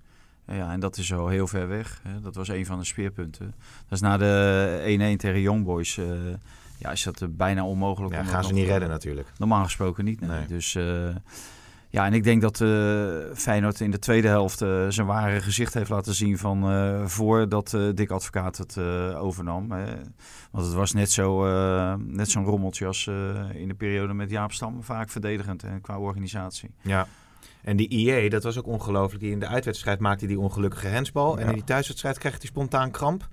En 0.45 0.55
ja, 0.55 0.71
en 0.71 0.79
dat 0.79 0.97
is 0.97 1.13
al 1.13 1.27
heel 1.27 1.47
ver 1.47 1.67
weg. 1.67 2.01
Hè. 2.03 2.21
Dat 2.21 2.35
was 2.35 2.47
een 2.47 2.65
van 2.65 2.79
de 2.79 2.85
speerpunten. 2.85 3.45
Dat 3.87 3.91
is 3.91 3.99
na 4.01 4.17
de 4.17 4.81
1-1 4.85 5.17
tegen 5.17 5.41
Young 5.41 5.63
Boys. 5.65 5.99
Ja, 6.79 6.91
is 6.91 7.03
dat 7.03 7.21
eh, 7.21 7.27
bijna 7.31 7.65
onmogelijk. 7.65 8.13
Ja, 8.13 8.19
om 8.19 8.25
gaan 8.25 8.43
ze 8.43 8.53
niet 8.53 8.67
redden 8.67 8.89
natuurlijk. 8.89 9.31
Normaal 9.37 9.63
gesproken 9.63 10.05
niet. 10.05 10.19
Nee. 10.19 10.29
Nee. 10.29 10.47
Dus 10.47 10.75
eh, 10.75 11.15
ja, 11.89 12.05
en 12.05 12.13
ik 12.13 12.23
denk 12.23 12.41
dat 12.41 12.61
eh 12.61 12.69
Feyenoord 13.33 13.79
in 13.79 13.91
de 13.91 13.99
tweede 13.99 14.27
helft 14.27 14.57
zijn 14.89 15.05
ware 15.05 15.41
gezicht 15.41 15.73
heeft 15.73 15.89
laten 15.89 16.13
zien 16.13 16.37
van 16.37 17.09
voordat 17.09 17.77
Dick 17.93 18.09
Advocaat 18.11 18.57
het 18.57 18.77
overnam. 19.15 19.71
Hè. 19.71 19.85
Want 20.51 20.65
het 20.65 20.73
was 20.73 20.93
net 20.93 21.11
zo, 21.11 21.45
net 21.97 22.29
zo'n 22.29 22.45
rommeltje 22.45 22.85
als 22.85 23.07
in 23.53 23.67
de 23.67 23.73
periode 23.77 24.13
met 24.13 24.29
Jaap 24.29 24.51
Stam, 24.51 24.83
vaak 24.83 25.09
verdedigend 25.09 25.61
hè, 25.61 25.79
qua 25.79 25.97
organisatie. 25.99 26.71
Ja. 26.81 27.07
En 27.61 27.77
die 27.77 27.89
IE, 27.89 28.29
dat 28.29 28.43
was 28.43 28.57
ook 28.57 28.67
ongelooflijk. 28.67 29.23
Die 29.23 29.31
in 29.31 29.39
de 29.39 29.47
uitwedstrijd 29.47 29.99
maakte 29.99 30.27
die 30.27 30.39
ongelukkige 30.39 30.87
hensbal. 30.87 31.39
En 31.39 31.47
in 31.47 31.53
die 31.53 31.63
thuiswedstrijd 31.63 32.17
kreeg 32.17 32.37
hij 32.37 32.45
spontaan 32.45 32.91
kramp. 32.91 33.27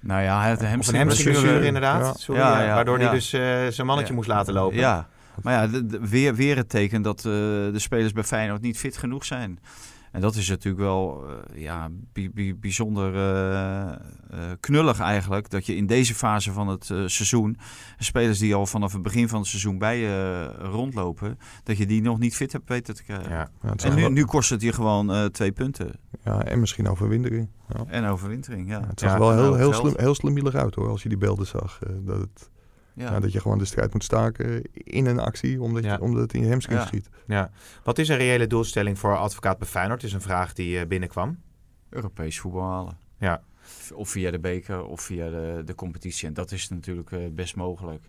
Nou 0.00 0.22
ja, 0.22 0.44
het 0.44 0.64
hamstringblessure- 0.64 1.66
inderdaad. 1.66 2.20
Sorry, 2.20 2.40
waardoor 2.74 2.98
hij 2.98 3.10
dus 3.10 3.32
eh, 3.32 3.40
zijn 3.68 3.86
mannetje 3.86 4.14
moest 4.14 4.28
laten 4.28 4.52
lopen. 4.52 4.76
Ja, 4.78 5.08
maar 5.42 5.52
ja, 5.72 5.80
weer, 6.00 6.34
weer 6.34 6.56
het 6.56 6.68
teken 6.68 7.02
dat 7.02 7.18
eh, 7.18 7.22
de 7.24 7.72
spelers 7.76 8.12
bij 8.12 8.24
Feyenoord 8.24 8.60
niet 8.62 8.78
fit 8.78 8.96
genoeg 8.96 9.24
zijn. 9.24 9.58
En 10.10 10.20
dat 10.20 10.34
is 10.34 10.48
natuurlijk 10.48 10.82
wel 10.82 11.24
eh, 11.28 11.62
ja, 11.62 11.88
bi- 12.12 12.30
bi- 12.30 12.54
bijzonder 12.56 13.14
eh, 13.14 13.88
eh, 13.92 13.96
knullig 14.60 15.00
eigenlijk. 15.00 15.50
Dat 15.50 15.66
je 15.66 15.76
in 15.76 15.86
deze 15.86 16.14
fase 16.14 16.52
van 16.52 16.68
het 16.68 16.90
eh, 16.90 17.02
seizoen, 17.06 17.56
spelers 17.98 18.38
die 18.38 18.54
al 18.54 18.66
vanaf 18.66 18.92
het 18.92 19.02
begin 19.02 19.28
van 19.28 19.38
het 19.38 19.48
seizoen 19.48 19.78
bij 19.78 19.98
je 19.98 20.44
rondlopen, 20.58 21.38
dat 21.62 21.76
je 21.76 21.86
die 21.86 22.02
nog 22.02 22.18
niet 22.18 22.36
fit 22.36 22.52
hebt 22.52 22.68
weten 22.68 22.94
te 22.94 23.02
krijgen. 23.02 23.30
Ja. 23.30 23.50
En 23.76 23.94
nu, 23.94 24.00
wel- 24.00 24.10
nu 24.10 24.24
kost 24.24 24.50
het 24.50 24.62
je 24.62 24.72
gewoon 24.72 25.12
eh, 25.12 25.24
twee 25.24 25.52
punten. 25.52 25.92
ja, 26.24 26.42
en 26.44 26.60
misschien 26.60 26.88
overwintering. 26.88 27.48
Ja. 27.68 27.84
En 27.86 28.04
overwintering, 28.04 28.68
ja. 28.68 28.78
Ja, 28.78 28.86
het 28.86 29.00
zag 29.00 29.08
Ja, 29.08 29.14
er 29.14 29.20
wel 29.20 29.32
heel, 29.32 29.42
nou, 29.42 29.56
heel, 29.56 29.72
geld. 29.72 30.16
slim, 30.16 30.36
heel 30.36 30.52
uit 30.52 30.74
hoor, 30.74 30.88
als 30.88 31.02
je 31.02 31.08
die 31.08 31.18
beelden 31.18 31.46
zag. 31.46 31.78
dat 32.00 32.18
het, 32.20 32.50
Ja. 33.00 33.10
Ja, 33.12 33.20
dat 33.20 33.32
je 33.32 33.40
gewoon 33.40 33.58
de 33.58 33.64
strijd 33.64 33.92
moet 33.92 34.04
staken 34.04 34.62
in 34.72 35.06
een 35.06 35.18
actie, 35.18 35.62
omdat, 35.62 35.84
Ja. 35.84 35.92
je, 35.92 36.00
omdat 36.00 36.22
het 36.22 36.34
in 36.34 36.44
je 36.46 36.56
Ja. 36.68 36.86
schiet. 36.86 37.08
Ja. 37.26 37.50
Wat 37.84 37.98
is 37.98 38.08
een 38.08 38.16
reële 38.16 38.46
doelstelling 38.46 38.98
voor 38.98 39.16
advocaat 39.16 39.58
bij 39.58 39.68
Feyenoord? 39.68 40.02
is 40.02 40.12
een 40.12 40.20
vraag 40.20 40.52
die 40.52 40.78
eh, 40.80 40.86
binnenkwam. 40.86 41.38
Europees 41.88 42.40
voetbal 42.40 42.62
halen. 42.62 42.98
Ja. 43.18 43.42
Of 43.94 44.08
via 44.08 44.30
de 44.30 44.38
beker 44.38 44.84
of 44.84 45.00
via 45.00 45.30
de, 45.30 45.62
de 45.64 45.74
competitie. 45.74 46.28
En 46.28 46.34
dat 46.34 46.52
is 46.52 46.68
natuurlijk 46.68 47.12
eh, 47.12 47.18
best 47.30 47.56
mogelijk. 47.56 48.02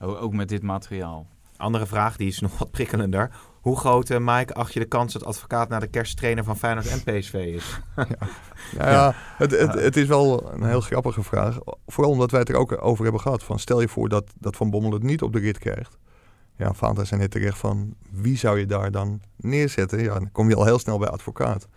Ook 0.00 0.32
met 0.32 0.48
dit 0.48 0.62
materiaal. 0.62 1.26
Andere 1.56 1.86
vraag, 1.86 2.16
die 2.16 2.28
is 2.28 2.40
nog 2.40 2.58
wat 2.58 2.70
prikkelender. 2.70 3.30
Hoe 3.60 3.76
groot, 3.78 4.10
eh, 4.10 4.18
Mike, 4.20 4.54
acht 4.54 4.72
je 4.72 4.80
de 4.80 4.86
kans 4.86 5.12
dat 5.12 5.24
advocaat 5.24 5.68
naar 5.68 5.80
de 5.80 5.86
kersttrainer 5.86 6.44
van 6.44 6.56
Feyenoord 6.56 6.86
en 6.88 6.98
PSV 7.02 7.34
is? 7.34 7.64
Nou 8.78 8.90
ja, 8.90 9.14
het, 9.36 9.50
het, 9.50 9.72
het 9.74 9.96
is 9.96 10.06
wel 10.06 10.52
een 10.52 10.64
heel 10.64 10.80
grappige 10.80 11.22
vraag. 11.22 11.58
Vooral 11.86 12.12
omdat 12.12 12.30
wij 12.30 12.40
het 12.40 12.48
er 12.48 12.56
ook 12.56 12.84
over 12.84 13.02
hebben 13.02 13.20
gehad. 13.22 13.42
Van 13.42 13.58
stel 13.58 13.80
je 13.80 13.88
voor 13.88 14.08
dat, 14.08 14.24
dat 14.38 14.56
Van 14.56 14.70
Bommel 14.70 14.92
het 14.92 15.02
niet 15.02 15.22
op 15.22 15.32
de 15.32 15.38
rit 15.38 15.58
krijgt. 15.58 15.98
Ja, 16.56 16.74
Fanta 16.74 17.04
zei 17.04 17.20
net 17.20 17.30
terecht 17.30 17.58
van 17.58 17.94
wie 18.10 18.36
zou 18.36 18.58
je 18.58 18.66
daar 18.66 18.90
dan 18.90 19.20
neerzetten? 19.36 20.02
Ja, 20.02 20.14
dan 20.14 20.32
kom 20.32 20.48
je 20.48 20.54
al 20.56 20.64
heel 20.64 20.78
snel 20.78 20.98
bij 20.98 21.08
advocaat. 21.08 21.68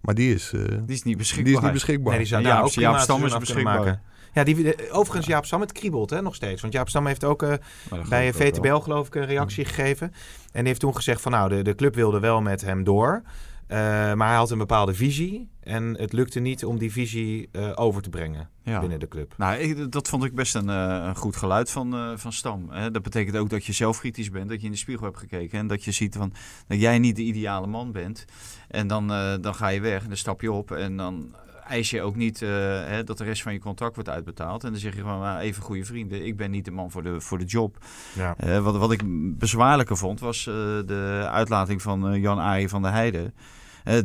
Maar 0.00 0.14
die 0.14 0.34
is, 0.34 0.52
eh, 0.52 0.60
Die 0.64 0.96
is 0.96 1.02
niet 1.02 1.16
beschikbaar. 1.16 1.44
die 1.44 1.56
is 1.56 1.62
niet 1.62 1.72
beschikbaar. 1.72 2.10
Nee, 2.10 2.18
die 2.18 2.28
zou 2.28 2.42
Ja, 2.42 2.48
daar 2.48 2.62
ook 2.62 2.70
prima 2.70 2.86
Jaap 2.86 2.94
het 2.94 3.02
Stam 3.04 3.18
seizoen 3.18 3.40
is 3.40 3.48
af 3.48 3.54
kunnen 3.54 3.72
beschikbaar. 3.72 3.94
maken. 3.94 4.11
Ja, 4.32 4.44
die, 4.44 4.74
eh, 4.74 4.96
overigens 4.96 5.26
Jaap 5.26 5.44
Stam, 5.44 5.60
het 5.60 5.72
kriebelt 5.72 6.10
hè, 6.10 6.22
nog 6.22 6.34
steeds. 6.34 6.60
Want 6.60 6.72
Jaap 6.72 6.88
Stam 6.88 7.06
heeft 7.06 7.24
ook 7.24 7.40
dat 7.40 7.60
bij 8.08 8.32
VTBL 8.32 8.60
wel. 8.60 8.80
geloof 8.80 9.06
ik 9.06 9.14
een 9.14 9.26
reactie 9.26 9.64
gegeven. 9.64 10.12
En 10.52 10.58
die 10.58 10.66
heeft 10.66 10.80
toen 10.80 10.94
gezegd 10.96 11.20
van 11.20 11.32
nou, 11.32 11.48
de, 11.48 11.62
de 11.62 11.74
club 11.74 11.94
wilde 11.94 12.20
wel 12.20 12.40
met 12.42 12.60
hem 12.60 12.84
door. 12.84 13.22
Eh, 13.66 13.78
maar 14.14 14.28
hij 14.28 14.36
had 14.36 14.50
een 14.50 14.58
bepaalde 14.58 14.94
visie. 14.94 15.50
En 15.60 15.96
het 15.98 16.12
lukte 16.12 16.40
niet 16.40 16.64
om 16.64 16.78
die 16.78 16.92
visie 16.92 17.50
over 17.74 18.02
te 18.02 18.08
brengen 18.10 18.48
Ja. 18.62 18.80
binnen 18.80 19.00
de 19.00 19.08
club. 19.08 19.34
Nou, 19.36 19.56
ik- 19.56 19.92
dat 19.92 20.08
vond 20.08 20.24
ik 20.24 20.34
best 20.34 20.54
een, 20.54 20.68
een 20.68 21.16
goed 21.16 21.36
geluid 21.36 21.70
van, 21.70 22.14
van 22.18 22.32
Stam. 22.32 22.68
Hè. 22.70 22.90
Dat 22.90 23.02
betekent 23.02 23.36
ook 23.36 23.50
dat 23.50 23.64
je 23.64 23.72
zelfkritisch 23.72 24.30
bent, 24.30 24.48
dat 24.48 24.60
je 24.60 24.66
in 24.66 24.72
de 24.72 24.78
spiegel 24.78 25.04
hebt 25.06 25.18
gekeken. 25.18 25.58
En 25.58 25.66
dat 25.66 25.84
je 25.84 25.90
ziet 25.92 26.16
van, 26.16 26.32
dat 26.66 26.80
jij 26.80 26.98
niet 26.98 27.16
de 27.16 27.22
ideale 27.22 27.66
man 27.66 27.92
bent. 27.92 28.24
En 28.68 28.86
dan, 28.86 29.06
dan 29.40 29.54
ga 29.54 29.68
je 29.68 29.80
weg 29.80 30.02
en 30.02 30.08
dan 30.08 30.16
stap 30.16 30.40
je 30.40 30.52
op. 30.52 30.70
En 30.70 30.96
dan 30.96 31.34
eis 31.68 31.90
je 31.90 32.02
ook 32.02 32.16
niet 32.16 32.42
eh, 32.42 32.48
hè, 32.84 33.04
dat 33.04 33.18
de 33.18 33.24
rest 33.24 33.42
van 33.42 33.52
je 33.52 33.58
contract 33.58 33.94
wordt 33.94 34.10
uitbetaald. 34.10 34.64
En 34.64 34.70
dan 34.70 34.80
zeg 34.80 34.94
je 34.94 35.00
gewoon, 35.00 35.20
nou, 35.20 35.40
even 35.40 35.62
goede 35.62 35.84
vrienden, 35.84 36.26
ik 36.26 36.36
ben 36.36 36.50
niet 36.50 36.64
de 36.64 36.70
man 36.70 36.90
voor 36.90 37.02
de, 37.02 37.20
voor 37.20 37.38
de 37.38 37.44
job. 37.44 37.76
Ja. 38.14 38.34
Eh, 38.36 38.58
wat, 38.58 38.76
wat 38.76 38.92
ik 38.92 39.02
bezwaarlijker 39.38 39.96
vond, 39.96 40.20
was 40.20 40.46
eh, 40.46 40.54
de 40.86 41.28
uitlating 41.30 41.82
van 41.82 42.20
Jan 42.20 42.38
Aaien 42.38 42.68
van 42.68 42.82
der 42.82 42.92
Heijden. 42.92 43.34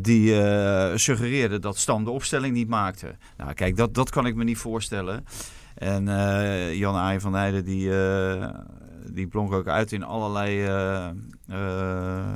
die 0.02 0.34
suggereerde 0.98 1.60
dat 1.60 1.78
Stam 1.78 2.04
de 2.04 2.12
opstelling 2.12 2.54
niet 2.54 2.68
maakte. 2.68 3.16
Nou, 3.38 3.54
kijk, 3.54 3.76
dat, 3.76 3.94
dat 3.94 4.10
kan 4.10 4.26
ik 4.26 4.36
me 4.36 4.44
niet 4.44 4.58
voorstellen. 4.58 5.26
En 5.76 6.06
Jan 6.78 6.96
Aaien 6.96 7.22
van 7.22 7.32
der 7.32 7.42
Heijden, 7.42 7.66
die, 7.66 7.90
die 9.12 9.28
blonk 9.28 9.54
ook 9.54 9.68
uit 9.68 9.92
in 9.92 10.04
allerlei 10.04 10.64
eh, 10.64 11.08
eh, 11.08 11.14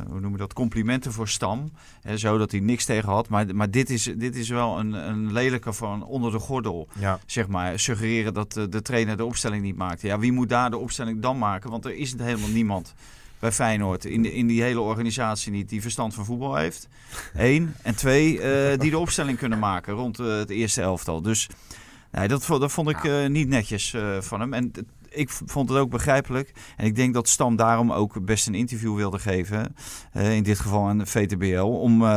hoe 0.09 0.19
noem 0.19 0.31
je 0.31 0.37
dat, 0.37 0.53
complimenten 0.53 1.11
voor 1.11 1.27
Stam. 1.27 1.71
Hè, 2.01 2.17
zo 2.17 2.37
dat 2.37 2.51
hij 2.51 2.59
niks 2.59 2.85
tegen 2.85 3.09
had. 3.09 3.29
Maar, 3.29 3.55
maar 3.55 3.71
dit, 3.71 3.89
is, 3.89 4.03
dit 4.17 4.35
is 4.35 4.49
wel 4.49 4.79
een, 4.79 4.93
een 4.93 5.31
lelijke 5.33 5.73
van 5.73 6.05
onder 6.05 6.31
de 6.31 6.39
gordel 6.39 6.87
Ja. 6.99 7.19
zeg 7.25 7.47
maar, 7.47 7.79
suggereren 7.79 8.33
dat 8.33 8.53
de, 8.53 8.69
de 8.69 8.81
trainer 8.81 9.17
de 9.17 9.25
opstelling 9.25 9.63
niet 9.63 9.75
maakte. 9.75 10.07
Ja, 10.07 10.19
wie 10.19 10.31
moet 10.31 10.49
daar 10.49 10.69
de 10.69 10.77
opstelling 10.77 11.21
dan 11.21 11.37
maken? 11.37 11.69
Want 11.69 11.85
er 11.85 11.95
is 11.95 12.15
helemaal 12.17 12.49
niemand 12.49 12.93
bij 13.39 13.51
Feyenoord 13.51 14.05
in, 14.05 14.25
in 14.33 14.47
die 14.47 14.61
hele 14.61 14.79
organisatie 14.79 15.51
niet 15.51 15.69
die 15.69 15.81
verstand 15.81 16.13
van 16.13 16.25
voetbal 16.25 16.55
heeft. 16.55 16.87
Eén. 17.33 17.73
En 17.81 17.95
twee, 17.95 18.41
eh, 18.41 18.79
die 18.79 18.89
de 18.91 18.97
opstelling 18.97 19.37
kunnen 19.37 19.59
maken 19.59 19.93
rond 19.93 20.19
eh, 20.19 20.27
het 20.27 20.49
eerste 20.49 20.81
elftal. 20.81 21.21
Dus 21.21 21.49
nee, 22.11 22.27
dat, 22.27 22.45
dat 22.47 22.71
vond 22.71 22.89
ik 22.89 23.03
eh, 23.03 23.27
niet 23.27 23.47
netjes 23.47 23.93
eh, 23.93 24.21
van 24.21 24.39
hem. 24.39 24.53
En 24.53 24.71
ik 25.13 25.29
vond 25.29 25.69
het 25.69 25.77
ook 25.77 25.89
begrijpelijk. 25.89 26.51
En 26.77 26.85
ik 26.85 26.95
denk 26.95 27.13
dat 27.13 27.27
Stam 27.27 27.55
daarom 27.55 27.91
ook 27.91 28.25
best 28.25 28.47
een 28.47 28.55
interview 28.55 28.95
wilde 28.95 29.19
geven. 29.19 29.75
eh, 30.11 30.35
in 30.35 30.43
dit 30.43 30.59
geval 30.59 30.87
aan 30.87 30.97
de 30.97 31.05
VTBL. 31.05 31.61
Om 31.65 32.01
eh, 32.03 32.09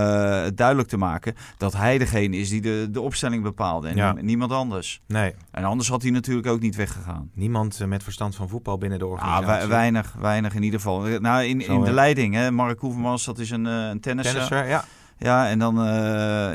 duidelijk 0.55 0.89
te 0.89 0.97
maken 0.97 1.35
dat 1.59 1.73
hij 1.73 1.99
degene 1.99 2.37
is 2.37 2.49
die 2.49 2.61
de, 2.61 2.89
de 2.91 3.01
opstelling 3.01 3.43
bepaalde. 3.43 3.89
En 3.89 3.97
Ja. 3.97 4.13
niemand 4.13 4.53
anders. 4.53 5.01
Nee, 5.07 5.35
En 5.51 5.65
anders 5.65 5.89
had 5.89 6.03
hij 6.03 6.11
natuurlijk 6.11 6.47
ook 6.47 6.61
niet 6.61 6.77
weggegaan. 6.77 7.31
niemand 7.35 7.81
eh, 7.81 7.87
met 7.87 8.03
verstand 8.03 8.35
van 8.37 8.49
voetbal 8.49 8.79
binnen 8.79 8.99
de 8.99 9.05
Ah, 9.05 9.11
organisatie. 9.11 9.63
we- 9.63 9.67
weinig, 9.75 10.15
weinig 10.21 10.55
in 10.55 10.63
ieder 10.63 10.81
geval. 10.81 11.01
Nou, 11.01 11.45
in, 11.45 11.61
Zo, 11.63 11.75
in 11.75 11.85
de 11.85 11.93
leiding, 11.93 12.35
hè. 12.35 12.51
Mark 12.51 12.81
Hoevermans, 12.81 13.25
dat 13.25 13.39
is 13.39 13.51
een, 13.51 13.65
een 13.65 14.01
tennisser. 14.01 14.33
Tennisser, 14.35 14.67
ja. 14.69 14.85
Ja, 15.19 15.49
en 15.49 15.59
dan, 15.59 15.75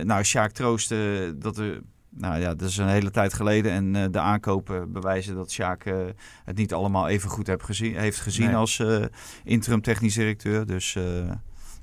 nou, 0.06 0.24
Sjaak 0.24 0.52
Troost, 0.52 0.92
eh, 0.92 0.98
dat 1.36 1.58
er, 1.58 1.82
nou 2.20 2.40
ja, 2.40 2.56
dat 2.56 2.70
is 2.70 2.78
een 2.78 2.88
hele 2.88 3.12
tijd 3.12 3.34
geleden. 3.34 3.72
En 3.72 3.96
eh, 3.96 4.06
de 4.12 4.20
aankopen 4.20 4.92
bewijzen 4.92 5.36
dat 5.36 5.52
Sjaak 5.52 5.86
eh, 5.86 5.96
het 6.44 6.58
niet 6.58 6.74
allemaal 6.74 7.08
even 7.08 7.30
goed 7.30 7.48
heb 7.48 7.64
gezien, 7.64 7.96
heeft 7.98 8.20
gezien 8.20 8.46
Nee. 8.46 8.56
als 8.56 8.80
eh, 8.80 9.04
interim 9.44 9.82
technisch 9.82 10.14
directeur. 10.14 10.66
Dus 10.66 10.98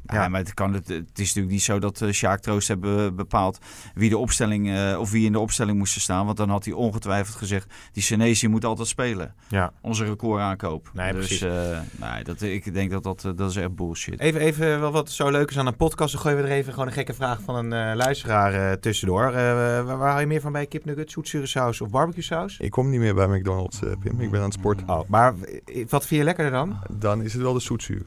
ja. 0.07 0.23
Ja. 0.23 0.29
maar 0.29 0.41
het, 0.41 0.55
kan, 0.55 0.73
het, 0.73 0.89
het 0.89 1.19
is 1.19 1.27
natuurlijk 1.27 1.53
niet 1.53 1.63
zo 1.63 1.79
dat 1.79 2.01
uh, 2.01 2.11
Sjaak 2.13 2.41
Troost 2.41 2.69
hebben 2.69 3.17
bepaald 3.17 3.59
wie 3.95 4.11
de 4.11 4.19
opstelling 4.19 4.71
eh, 4.71 4.97
of 5.01 5.11
wie 5.11 5.27
in 5.27 5.33
de 5.33 5.39
opstelling 5.39 5.79
moest 5.79 6.01
staan. 6.01 6.25
Want 6.27 6.37
dan 6.37 6.49
had 6.49 6.65
hij 6.65 6.75
ongetwijfeld 6.75 7.37
gezegd, 7.37 7.75
die 7.93 8.03
Senesi 8.03 8.49
moet 8.49 8.65
altijd 8.65 8.89
spelen. 8.89 9.35
ja. 9.49 9.73
Onze 9.81 10.05
record 10.05 10.41
aankoop. 10.41 10.91
Nee, 10.95 11.13
dus 11.13 11.27
precies. 11.27 11.41
eh, 11.43 11.79
nee, 12.13 12.25
dat, 12.25 12.43
ik 12.43 12.75
denk 12.75 12.91
dat 12.91 13.03
dat, 13.03 13.21
dat 13.37 13.51
is 13.51 13.57
echt 13.57 13.75
bullshit. 13.75 14.21
Even, 14.21 14.41
even 14.41 14.81
wel 14.81 14.93
wat 14.93 15.11
zo 15.11 15.31
leuk 15.31 15.51
is 15.51 15.59
aan 15.59 15.67
een 15.67 15.77
podcast. 15.77 16.13
Dan 16.13 16.21
gooien 16.21 16.39
we 16.39 16.45
er 16.45 16.51
even 16.51 16.73
gewoon 16.73 16.87
een 16.89 16.93
gekke 16.95 17.15
vraag 17.15 17.41
van 17.45 17.55
een 17.55 17.73
eh, 17.91 17.97
luisteraar 17.97 18.71
eh, 18.71 18.73
tussendoor. 18.77 19.27
Eh, 19.27 19.33
waar, 19.33 19.85
waar 19.99 20.09
hou 20.09 20.21
je 20.21 20.27
meer 20.27 20.41
van 20.41 20.53
bij 20.53 20.67
kipnugget, 20.67 21.11
zoetzure 21.11 21.47
saus 21.47 21.81
of 21.81 21.91
barbecue 21.91 22.23
saus? 22.23 22.59
Ik 22.59 22.71
kom 22.71 22.91
niet 22.91 23.01
meer 23.01 23.15
bij 23.15 23.27
McDonald's, 23.29 23.79
Pim. 23.79 24.21
Ik 24.21 24.31
ben 24.31 24.39
aan 24.41 24.45
het 24.45 24.55
sporten. 24.55 24.89
Oh, 24.89 25.09
maar 25.09 25.35
wat 25.89 26.07
vind 26.07 26.21
je 26.21 26.25
lekkerder 26.25 26.53
dan? 26.53 26.79
Dan 26.91 27.23
is 27.23 27.33
het 27.33 27.43
wel 27.43 27.53
de 27.53 27.61
zoetzuur. 27.61 28.03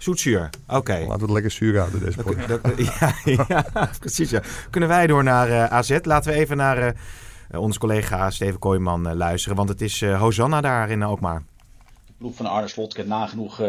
Zoetzuur, 0.00 0.50
oké. 0.68 0.92
Laten 0.92 1.14
we 1.16 1.22
het 1.22 1.30
lekker 1.30 1.50
zuur 1.50 1.78
houden, 1.78 2.00
deze 2.00 2.22
podcast. 2.22 2.78
ja, 2.98 3.14
ja, 3.24 3.90
precies. 3.98 4.30
Ja. 4.30 4.42
Kunnen 4.70 4.88
wij 4.88 5.06
door 5.06 5.22
naar 5.24 5.48
eh, 5.48 5.64
AZ? 5.64 5.98
Laten 6.02 6.32
we 6.32 6.38
even 6.38 6.56
naar 6.56 6.78
eh, 6.78 6.88
eh, 7.50 7.60
onze 7.60 7.78
collega 7.78 8.30
Steven 8.30 8.58
Kooijman 8.58 9.08
eh, 9.08 9.14
luisteren. 9.14 9.56
Want 9.56 9.68
het 9.68 9.80
is 9.80 10.02
eh, 10.02 10.20
Hosanna 10.20 10.60
daar 10.60 10.90
in 10.90 11.02
Alkmaar. 11.02 11.42
De 12.06 12.12
ploeg 12.18 12.34
van 12.34 12.46
Arne 12.46 12.68
Slot 12.68 12.94
kent 12.94 13.08
nagenoeg, 13.08 13.60
eh, 13.60 13.66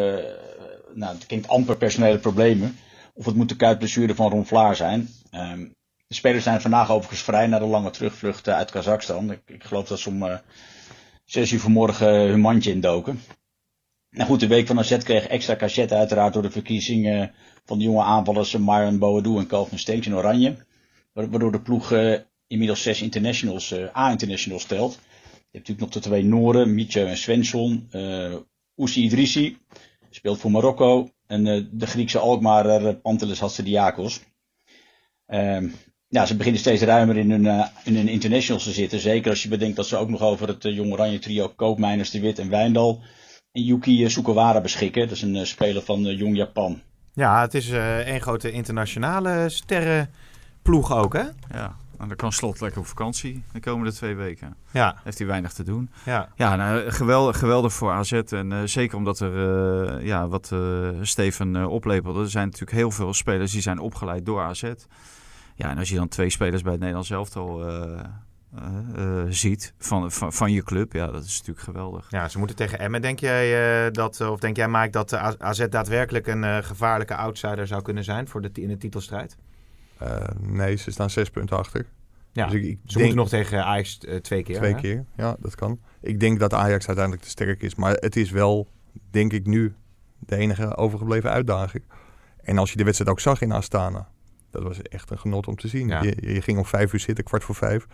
nou, 0.94 1.14
het 1.14 1.26
klinkt 1.26 1.48
amper 1.48 1.78
personele 1.78 2.18
problemen. 2.18 2.78
Of 3.14 3.26
het 3.26 3.36
moet 3.36 3.50
de 3.50 3.56
kuitblessure 3.56 4.16
van 4.16 4.32
Ron 4.32 4.46
Vlaar 4.46 4.76
zijn. 4.76 5.10
Ehm, 5.32 5.60
de 6.08 6.16
spelers 6.16 6.44
zijn 6.44 6.62
vandaag 6.62 6.92
overigens 6.92 7.22
vrij 7.22 7.48
na 7.48 7.60
de 7.60 7.66
lange 7.66 7.90
terugvlucht 7.90 8.50
uit 8.50 8.72
Kazachstan. 8.72 9.32
Ik, 9.32 9.42
ik 9.46 9.64
geloof 9.64 9.88
dat 9.88 10.00
ze 10.00 10.10
om 10.10 10.24
eh 10.24 10.38
6 11.26 11.52
uur 11.52 11.60
vanmorgen 11.60 12.08
hun 12.08 12.40
mandje 12.40 12.72
indoken. 12.72 13.22
Nou 14.12 14.30
goed, 14.30 14.40
de 14.40 14.48
week 14.48 14.68
van 14.68 14.80
AZ 14.80 14.98
kreeg 14.98 15.28
extra 15.28 15.56
cachet 15.56 15.92
uiteraard 15.92 16.34
door 16.34 16.42
de 16.42 16.52
verkiezingen 16.52 17.32
van 17.66 17.78
de 17.78 17.84
jonge 17.84 18.04
aanvallers 18.04 18.56
Myron 18.58 19.00
Boadu 19.00 19.38
en 19.38 19.48
Calvin 19.48 19.80
Stenks 19.80 20.08
in 20.08 20.16
Oranje. 20.16 20.56
Wa- 21.14 21.30
Waardoor 21.30 21.52
de 21.52 21.62
ploeg 21.62 21.92
eh, 21.92 22.20
inmiddels 22.48 22.82
zes 22.82 23.02
internationals, 23.02 23.72
eh, 23.72 23.96
A-internationals 23.98 24.64
telt. 24.66 24.94
Je 24.94 25.58
hebt 25.58 25.68
natuurlijk 25.68 25.80
nog 25.80 25.90
de 25.90 26.10
twee 26.10 26.24
Noren, 26.24 26.74
Mietje 26.74 27.04
en 27.06 27.18
Svensson. 27.18 27.88
eh 27.92 28.36
Oussi 28.76 29.04
Idrissi, 29.04 29.58
speelt 30.10 30.40
voor 30.40 30.52
Marokko. 30.52 31.10
En 31.28 31.44
de 31.72 31.86
Griekse 31.88 32.20
Alkmaar 32.20 32.82
uh, 32.82 32.94
Pantelis 33.02 33.40
Hatsidiakos. 33.40 34.22
Ehm 35.26 35.68
ja, 36.08 36.26
ze 36.26 36.36
beginnen 36.36 36.62
steeds 36.62 36.82
ruimer 36.82 37.18
in 37.18 37.32
hun, 37.32 37.66
in 37.84 38.08
internationals 38.08 38.64
te 38.64 38.72
zitten. 38.72 39.00
Zeker 39.00 39.30
als 39.30 39.44
je 39.44 39.50
bedenkt 39.50 39.76
dat 39.76 39.88
ze 39.88 39.98
ook 39.98 40.10
nog 40.10 40.22
over 40.22 40.48
het 40.48 40.66
eh, 40.66 40.76
Jong 40.76 40.92
Oranje 40.92 41.20
trio 41.20 41.48
Koopmeiners, 41.56 42.10
De 42.10 42.20
Wit 42.20 42.40
en 42.40 42.50
Wijndal 42.50 43.02
en 43.52 43.64
Yuki 43.64 44.04
eh, 44.04 44.10
Sukawara 44.10 44.62
beschikken. 44.62 45.02
Dat 45.02 45.12
is 45.12 45.22
een 45.22 45.36
eh, 45.36 45.44
speler 45.44 45.82
van 45.82 46.06
eh, 46.06 46.20
Jong 46.20 46.36
Japan. 46.36 46.82
Ja, 47.14 47.42
het 47.42 47.54
is 47.54 47.70
één 47.70 48.22
grote 48.22 48.52
internationale 48.52 49.50
sterrenploeg 49.50 50.92
ook, 50.94 51.14
hè? 51.14 51.24
Ja, 51.50 51.76
en 51.98 52.08
dan 52.08 52.16
kan 52.16 52.32
Slot 52.32 52.62
lekker 52.62 52.80
op 52.80 52.88
vakantie 52.88 53.44
de 53.54 53.60
komende 53.60 53.94
twee 53.94 54.16
weken. 54.16 54.56
Ja, 54.72 54.96
Heeft 55.04 55.18
hij 55.18 55.28
weinig 55.28 55.54
te 55.54 55.64
doen. 55.64 55.90
ja. 56.06 56.30
Ja, 56.36 56.56
nou, 56.56 56.92
geweldig, 56.92 57.40
geweldig 57.40 57.74
voor 57.74 57.92
AZ. 57.92 58.12
En 58.12 58.70
zeker 58.70 58.98
omdat 58.98 59.20
er, 59.20 59.34
eh, 59.36 60.06
ja, 60.06 60.28
wat 60.28 60.52
eh, 60.52 60.60
Steven 61.02 61.56
eh, 61.56 61.70
oplepelde. 61.70 62.22
Er 62.22 62.30
zijn 62.30 62.46
natuurlijk 62.46 62.78
heel 62.78 62.92
veel 62.92 63.14
spelers 63.14 63.52
die 63.52 63.62
zijn 63.62 63.80
opgeleid 63.80 64.26
door 64.26 64.42
AZ. 64.42 64.64
Ja, 65.56 65.70
en 65.70 65.78
als 65.78 65.90
je 65.90 65.96
dan 65.96 66.08
twee 66.08 66.30
spelers 66.30 66.62
bij 66.62 66.72
het 66.72 66.80
Nederlands 66.80 67.10
elftal 67.10 67.66
eh, 68.56 69.22
eh, 69.22 69.26
ziet 69.30 69.74
van, 69.78 70.12
van, 70.12 70.34
van 70.34 70.52
je 70.52 70.64
club, 70.64 70.94
ja, 70.94 71.08
dat 71.08 71.24
is 71.24 71.38
natuurlijk 71.38 71.66
geweldig. 71.66 72.08
Ja, 72.10 72.30
ze 72.30 72.38
moeten 72.38 72.56
tegen 72.56 72.80
Emmen. 72.80 73.02
Denk 73.02 73.20
jij 73.20 73.86
eh, 73.86 73.92
dat, 73.92 74.22
of 74.22 74.40
denk 74.40 74.56
jij 74.56 74.68
Mike 74.68 74.90
dat 74.90 75.14
AZ 75.40 75.68
daadwerkelijk 75.70 76.28
een 76.28 76.44
eh, 76.44 76.58
gevaarlijke 76.58 77.16
outsider 77.16 77.68
zou 77.68 77.82
kunnen 77.82 78.04
zijn 78.04 78.28
voor 78.28 78.42
de, 78.42 78.50
in 78.54 78.68
de 78.68 78.78
titelstrijd? 78.78 79.38
Eh, 79.98 80.24
nee, 80.40 80.76
ze 80.76 80.92
staan 80.92 81.10
zes 81.10 81.30
punten 81.30 81.58
achter. 81.58 81.86
Ja, 82.32 82.46
Dus 82.46 82.54
ik, 82.54 82.64
ik 82.64 82.80
ze 82.86 82.98
denk 82.98 83.16
moeten 83.16 83.16
nog 83.16 83.30
tegen 83.30 83.66
Ajax 83.66 83.98
twee 84.22 84.44
keer. 84.44 84.56
twee 84.56 84.74
hè? 84.74 84.80
keer. 84.80 85.06
Ja, 85.16 85.36
dat 85.40 85.56
kan. 85.56 85.80
Ik 86.02 86.20
denk 86.20 86.40
dat 86.40 86.54
Ajax 86.54 86.88
uiteindelijk 86.88 87.26
te 87.26 87.32
sterk 87.32 87.62
is. 87.62 87.76
Maar 87.76 87.94
het 87.94 88.16
is 88.16 88.32
wel, 88.32 88.68
denk 89.10 89.34
ik 89.34 89.46
nu, 89.46 89.74
de 90.20 90.36
enige 90.36 90.76
overgebleven 90.76 91.32
uitdaging. 91.32 91.84
En 92.42 92.58
als 92.58 92.72
je 92.72 92.78
de 92.78 92.84
wedstrijd 92.84 93.12
ook 93.12 93.20
zag 93.20 93.42
in 93.42 93.52
Astana, 93.52 94.10
dat 94.50 94.64
was 94.64 94.82
echt 94.82 95.10
een 95.10 95.20
genot 95.20 95.48
om 95.48 95.56
te 95.56 95.68
zien. 95.68 95.88
Ja. 95.88 96.02
Je, 96.02 96.34
je 96.34 96.42
ging 96.42 96.58
om 96.58 96.66
vijf 96.66 96.94
uur 96.94 97.00
zitten, 97.00 97.24
kwart 97.24 97.44
voor 97.44 97.56
vijf. 97.56 97.88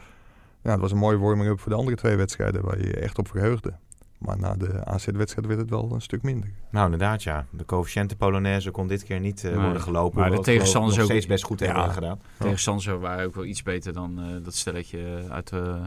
Ja, 0.68 0.74
het 0.74 0.82
was 0.82 0.92
een 0.92 0.98
mooie 0.98 1.18
warming-up 1.18 1.60
voor 1.60 1.72
de 1.72 1.78
andere 1.78 1.96
twee 1.98 2.16
wedstrijden 2.16 2.62
waar 2.66 2.78
je 2.78 2.88
je 2.88 3.00
echt 3.00 3.18
op 3.18 3.28
verheugde. 3.28 3.74
Maar 4.18 4.40
na 4.40 4.54
de 4.56 4.86
AZ-wedstrijd 4.86 5.48
werd 5.48 5.60
het 5.60 5.70
wel 5.70 5.92
een 5.92 6.02
stuk 6.02 6.22
minder. 6.24 6.50
Nou, 6.72 6.84
inderdaad, 6.86 7.24
ja. 7.24 7.46
De 7.52 7.66
coëfficiënte 7.66 8.16
Polonaise 8.16 8.72
kon 8.72 8.88
dit 8.88 9.04
keer 9.04 9.20
niet 9.20 9.44
eh, 9.44 9.52
Nee. 9.52 9.64
worden 9.64 9.82
gelopen. 9.82 10.20
Maar 10.20 10.32
de 10.32 10.40
tegenstanders 10.40 10.94
ik 10.94 11.00
nog 11.00 11.06
ook- 11.10 11.12
steeds 11.12 11.26
best 11.32 11.44
goed 11.44 11.60
Ja. 11.60 11.66
hebben 11.66 11.92
gedaan. 11.94 12.22
Tegenstanders 12.40 12.86
waren 12.86 13.26
ook 13.26 13.36
wel 13.36 13.46
iets 13.46 13.64
beter 13.64 13.94
dan 13.94 14.20
eh, 14.20 14.44
dat 14.44 14.56
stelletje 14.56 15.26
uit 15.30 15.52
eh, 15.52 15.84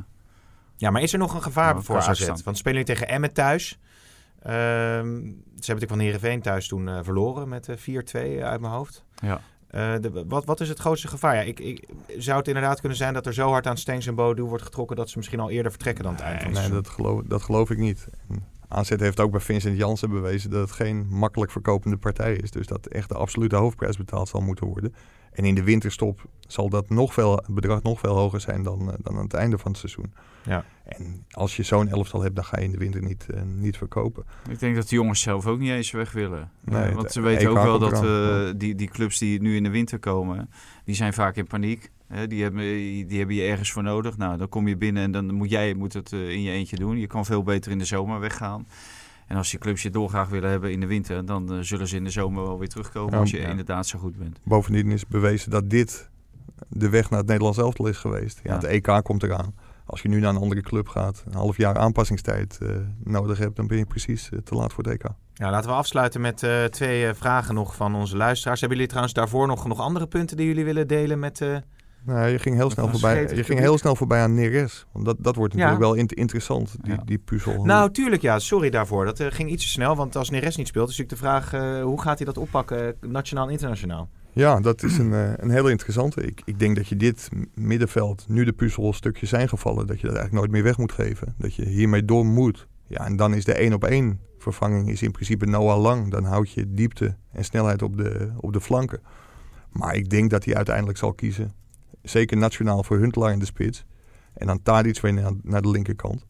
Ja, 0.76 0.90
maar 0.90 1.02
is 1.02 1.12
er 1.12 1.18
nog 1.18 1.34
een 1.34 1.42
gevaar 1.42 1.74
Ja, 1.74 1.80
voor 1.80 1.96
AZ? 1.96 2.26
Want 2.44 2.56
spelen 2.58 2.78
jullie 2.78 2.84
tegen 2.94 3.08
Emmen 3.08 3.32
thuis. 3.32 3.78
Ehm, 4.42 4.52
ze 4.52 4.56
hebben 4.56 5.44
natuurlijk 5.54 5.90
van 5.90 5.98
Heerenveen 5.98 6.42
thuis 6.42 6.68
toen 6.68 6.88
eh, 6.88 6.98
verloren 7.02 7.48
met 7.48 7.68
eh, 7.68 7.76
4-2 7.76 8.44
uit 8.44 8.60
mijn 8.60 8.72
hoofd. 8.72 9.04
Ja. 9.22 9.40
Eh, 9.70 9.94
de, 10.00 10.24
wat, 10.28 10.44
wat 10.44 10.60
is 10.60 10.68
het 10.68 10.78
grootste 10.78 11.08
gevaar? 11.08 11.34
Ja, 11.34 11.40
ik, 11.40 11.60
ik, 11.60 11.88
zou 12.18 12.38
het 12.38 12.48
inderdaad 12.48 12.80
kunnen 12.80 12.98
zijn 12.98 13.14
dat 13.14 13.26
er 13.26 13.34
zo 13.34 13.48
hard 13.48 13.66
aan 13.66 13.76
Stengs 13.76 14.06
en 14.06 14.14
Bodo 14.14 14.46
wordt 14.46 14.64
getrokken 14.64 14.96
dat 14.96 15.10
ze 15.10 15.16
misschien 15.18 15.40
al 15.40 15.50
eerder 15.50 15.70
vertrekken 15.70 16.04
dan 16.04 16.12
het 16.12 16.22
eind 16.22 16.42
van 16.42 16.46
Nee, 16.46 16.56
seizoen? 16.56 16.82
dat 16.82 16.92
geloof, 16.92 17.22
dat 17.22 17.42
geloof 17.42 17.70
ik 17.70 17.78
niet. 17.78 18.08
AZ 18.68 18.88
heeft 18.96 19.20
ook 19.20 19.30
bij 19.30 19.40
Vincent 19.40 19.76
Janssen 19.76 20.10
bewezen 20.10 20.50
dat 20.50 20.60
het 20.60 20.70
geen 20.70 21.06
makkelijk 21.08 21.50
verkopende 21.52 21.96
partij 21.96 22.34
is. 22.34 22.50
Dus 22.50 22.66
dat 22.66 22.86
echt 22.86 23.08
de 23.08 23.14
absolute 23.14 23.56
hoofdprijs 23.56 23.96
betaald 23.96 24.28
zal 24.28 24.40
moeten 24.40 24.66
worden. 24.66 24.94
En 25.32 25.44
in 25.44 25.54
de 25.54 25.62
winterstop 25.62 26.24
zal 26.46 26.68
dat 26.68 26.90
nog 26.90 27.12
veel, 27.12 27.36
het 27.36 27.54
bedrag 27.54 27.82
nog 27.82 27.98
veel 28.00 28.16
hoger 28.16 28.40
zijn 28.40 28.62
dan, 28.62 28.80
eh, 28.92 28.98
dan 29.02 29.16
aan 29.16 29.22
het 29.22 29.34
einde 29.34 29.58
van 29.58 29.70
het 29.70 29.80
seizoen. 29.80 30.12
Ja. 30.44 30.64
En 30.84 31.24
als 31.30 31.56
je 31.56 31.62
zo'n 31.62 31.88
elftal 31.88 32.22
hebt, 32.22 32.34
dan 32.34 32.44
ga 32.44 32.58
je 32.58 32.64
in 32.64 32.70
de 32.72 32.78
winter 32.78 33.02
niet, 33.02 33.26
eh, 33.34 33.42
niet 33.42 33.76
verkopen. 33.76 34.24
Ik 34.50 34.58
denk 34.58 34.74
dat 34.74 34.88
de 34.88 34.94
jongens 34.94 35.20
zelf 35.20 35.46
ook 35.46 35.58
niet 35.58 35.70
eens 35.70 35.90
weg 35.90 36.12
willen. 36.12 36.50
Nee, 36.64 36.82
Eh, 36.82 36.94
want 36.94 37.12
ze 37.12 37.20
weten 37.20 37.50
ook 37.50 37.62
wel 37.62 37.78
dat 37.78 38.04
eh, 38.04 38.52
die, 38.56 38.74
die 38.74 38.88
clubs 38.88 39.18
die 39.18 39.40
nu 39.40 39.56
in 39.56 39.62
de 39.62 39.70
winter 39.70 39.98
komen, 39.98 40.50
die 40.84 40.94
zijn 40.94 41.12
vaak 41.12 41.36
in 41.36 41.46
paniek. 41.46 41.90
Hè, 42.08 42.26
die, 42.26 42.42
hebben, 42.42 42.62
die 43.06 43.18
hebben 43.18 43.36
je 43.36 43.42
ergens 43.42 43.72
voor 43.72 43.82
nodig. 43.82 44.16
Nou, 44.16 44.36
dan 44.38 44.48
kom 44.48 44.68
je 44.68 44.76
binnen 44.76 45.02
en 45.02 45.12
dan 45.12 45.34
moet 45.34 45.50
jij 45.50 45.74
moet 45.74 45.92
het 45.92 46.12
in 46.12 46.42
je 46.42 46.50
eentje 46.50 46.76
doen. 46.76 46.98
Je 46.98 47.06
kan 47.06 47.24
veel 47.24 47.42
beter 47.42 47.70
in 47.70 47.78
de 47.78 47.84
zomer 47.84 48.20
weggaan. 48.20 48.66
En 49.30 49.36
als 49.36 49.50
die 49.50 49.58
clubs 49.58 49.82
je 49.82 49.90
dolgraag 49.90 50.28
willen 50.28 50.50
hebben 50.50 50.72
in 50.72 50.80
de 50.80 50.86
winter, 50.86 51.26
dan 51.26 51.52
eh, 51.52 51.58
zullen 51.60 51.88
ze 51.88 51.96
in 51.96 52.04
de 52.04 52.10
zomer 52.10 52.42
wel 52.42 52.58
weer 52.58 52.68
terugkomen 52.68 53.12
Ja, 53.12 53.18
als 53.18 53.30
je 53.30 53.40
ja. 53.40 53.48
inderdaad 53.48 53.86
zo 53.86 53.98
goed 53.98 54.18
bent. 54.18 54.38
Bovendien 54.44 54.90
is 54.90 55.06
bewezen 55.06 55.50
dat 55.50 55.70
dit 55.70 56.10
de 56.68 56.88
weg 56.88 57.10
naar 57.10 57.18
het 57.18 57.28
Nederlands 57.28 57.58
elftal 57.58 57.86
is 57.86 57.96
geweest. 57.96 58.40
Ja, 58.42 58.50
Ja. 58.50 58.56
Het 58.56 58.64
EK 58.64 59.00
komt 59.02 59.22
eraan. 59.22 59.54
Als 59.86 60.02
je 60.02 60.08
nu 60.08 60.20
naar 60.20 60.30
een 60.30 60.40
andere 60.40 60.60
club 60.60 60.88
gaat, 60.88 61.22
een 61.26 61.34
half 61.34 61.56
jaar 61.56 61.78
aanpassingstijd 61.78 62.58
eh, 62.62 62.76
nodig 63.04 63.38
hebt, 63.38 63.56
dan 63.56 63.66
ben 63.66 63.78
je 63.78 63.86
precies 63.86 64.30
eh, 64.30 64.38
te 64.38 64.54
laat 64.54 64.72
voor 64.72 64.84
het 64.84 64.92
EK. 64.92 65.10
Ja, 65.34 65.50
laten 65.50 65.70
we 65.70 65.76
afsluiten 65.76 66.20
met 66.20 66.42
eh, 66.42 66.64
twee 66.64 67.14
vragen 67.14 67.54
nog 67.54 67.74
van 67.74 67.94
onze 67.94 68.16
luisteraars. 68.16 68.60
Hebben 68.60 68.78
jullie 68.78 68.92
trouwens 68.92 69.18
daarvoor 69.18 69.46
nog, 69.46 69.66
nog 69.66 69.80
andere 69.80 70.06
punten 70.06 70.36
die 70.36 70.46
jullie 70.46 70.64
willen 70.64 70.88
delen 70.88 71.18
met... 71.18 71.40
Nou, 72.04 72.28
je 72.28 72.38
ging 72.38 72.54
heel 72.54 72.64
Dat 72.64 72.72
snel 72.72 72.88
voorbij. 72.88 73.20
Je 73.20 73.26
ging 73.28 73.40
publiek. 73.40 73.58
heel 73.58 73.78
snel 73.78 73.96
voorbij 73.96 74.22
aan 74.22 74.34
Neres. 74.34 74.86
Want 74.92 75.04
dat, 75.04 75.16
dat 75.20 75.36
wordt 75.36 75.52
Ja. 75.54 75.58
natuurlijk 75.58 75.84
wel 75.84 75.94
int- 75.94 76.12
interessant, 76.12 76.76
die, 76.80 76.92
Ja. 76.92 77.02
die 77.04 77.18
puzzel. 77.18 77.64
Nou, 77.64 77.90
tuurlijk 77.90 78.22
ja. 78.22 78.38
Sorry 78.38 78.70
daarvoor. 78.70 79.04
Dat 79.04 79.20
eh, 79.20 79.26
ging 79.30 79.50
iets 79.50 79.62
te 79.64 79.70
snel. 79.70 79.96
Want 79.96 80.16
als 80.16 80.30
Neres 80.30 80.56
niet 80.56 80.66
speelt, 80.66 80.88
is 80.90 80.96
natuurlijk 80.98 81.22
de 81.22 81.28
vraag... 81.28 81.52
eh, 81.52 81.82
hoe 81.82 82.00
gaat 82.00 82.16
hij 82.16 82.26
dat 82.26 82.38
oppakken, 82.38 82.86
eh, 83.00 83.08
nationaal 83.08 83.46
en 83.46 83.52
internationaal? 83.52 84.08
Ja, 84.32 84.60
dat 84.60 84.82
is 84.82 84.98
een, 84.98 85.12
eh, 85.12 85.32
een 85.36 85.50
hele 85.50 85.70
interessante. 85.70 86.22
Ik, 86.22 86.42
ik 86.44 86.58
denk 86.58 86.76
dat 86.76 86.88
je 86.88 86.96
dit 86.96 87.28
middenveld, 87.54 88.24
nu 88.28 88.44
de 88.44 88.52
puzzelstukjes 88.52 89.28
zijn 89.28 89.48
gevallen, 89.48 89.86
dat 89.86 90.00
je 90.00 90.06
dat 90.06 90.16
eigenlijk 90.16 90.32
nooit 90.32 90.50
meer 90.50 90.62
weg 90.62 90.78
moet 90.78 90.92
geven. 90.92 91.34
Dat 91.38 91.54
je 91.54 91.64
hiermee 91.68 92.04
door 92.04 92.26
moet. 92.26 92.66
Ja, 92.86 93.04
en 93.06 93.16
dan 93.16 93.34
is 93.34 93.44
de 93.44 93.52
één 93.54 93.72
op 93.72 93.84
één 93.84 94.20
vervanging 94.38 94.88
is 94.90 95.02
in 95.02 95.10
principe 95.10 95.46
Noah 95.46 95.80
Lang. 95.80 96.10
Dan 96.10 96.24
houd 96.24 96.50
je 96.50 96.64
diepte 96.74 97.16
en 97.32 97.44
snelheid 97.44 97.82
op 97.82 97.96
de, 97.96 98.30
op 98.36 98.52
de 98.52 98.60
flanken. 98.60 99.00
Maar 99.72 99.94
ik 99.94 100.08
denk 100.10 100.30
dat 100.30 100.44
hij 100.44 100.54
uiteindelijk 100.54 100.98
zal 100.98 101.12
kiezen. 101.12 101.52
Zeker 102.02 102.36
nationaal 102.36 102.82
voor 102.82 102.98
Huntelaar 102.98 103.32
in 103.32 103.38
de 103.38 103.44
spits. 103.44 103.84
En 104.34 104.46
dan 104.46 104.62
Tadic 104.62 105.00
weer 105.00 105.12
naar, 105.12 105.32
naar 105.42 105.62
de 105.62 105.70
linkerkant. 105.70 106.24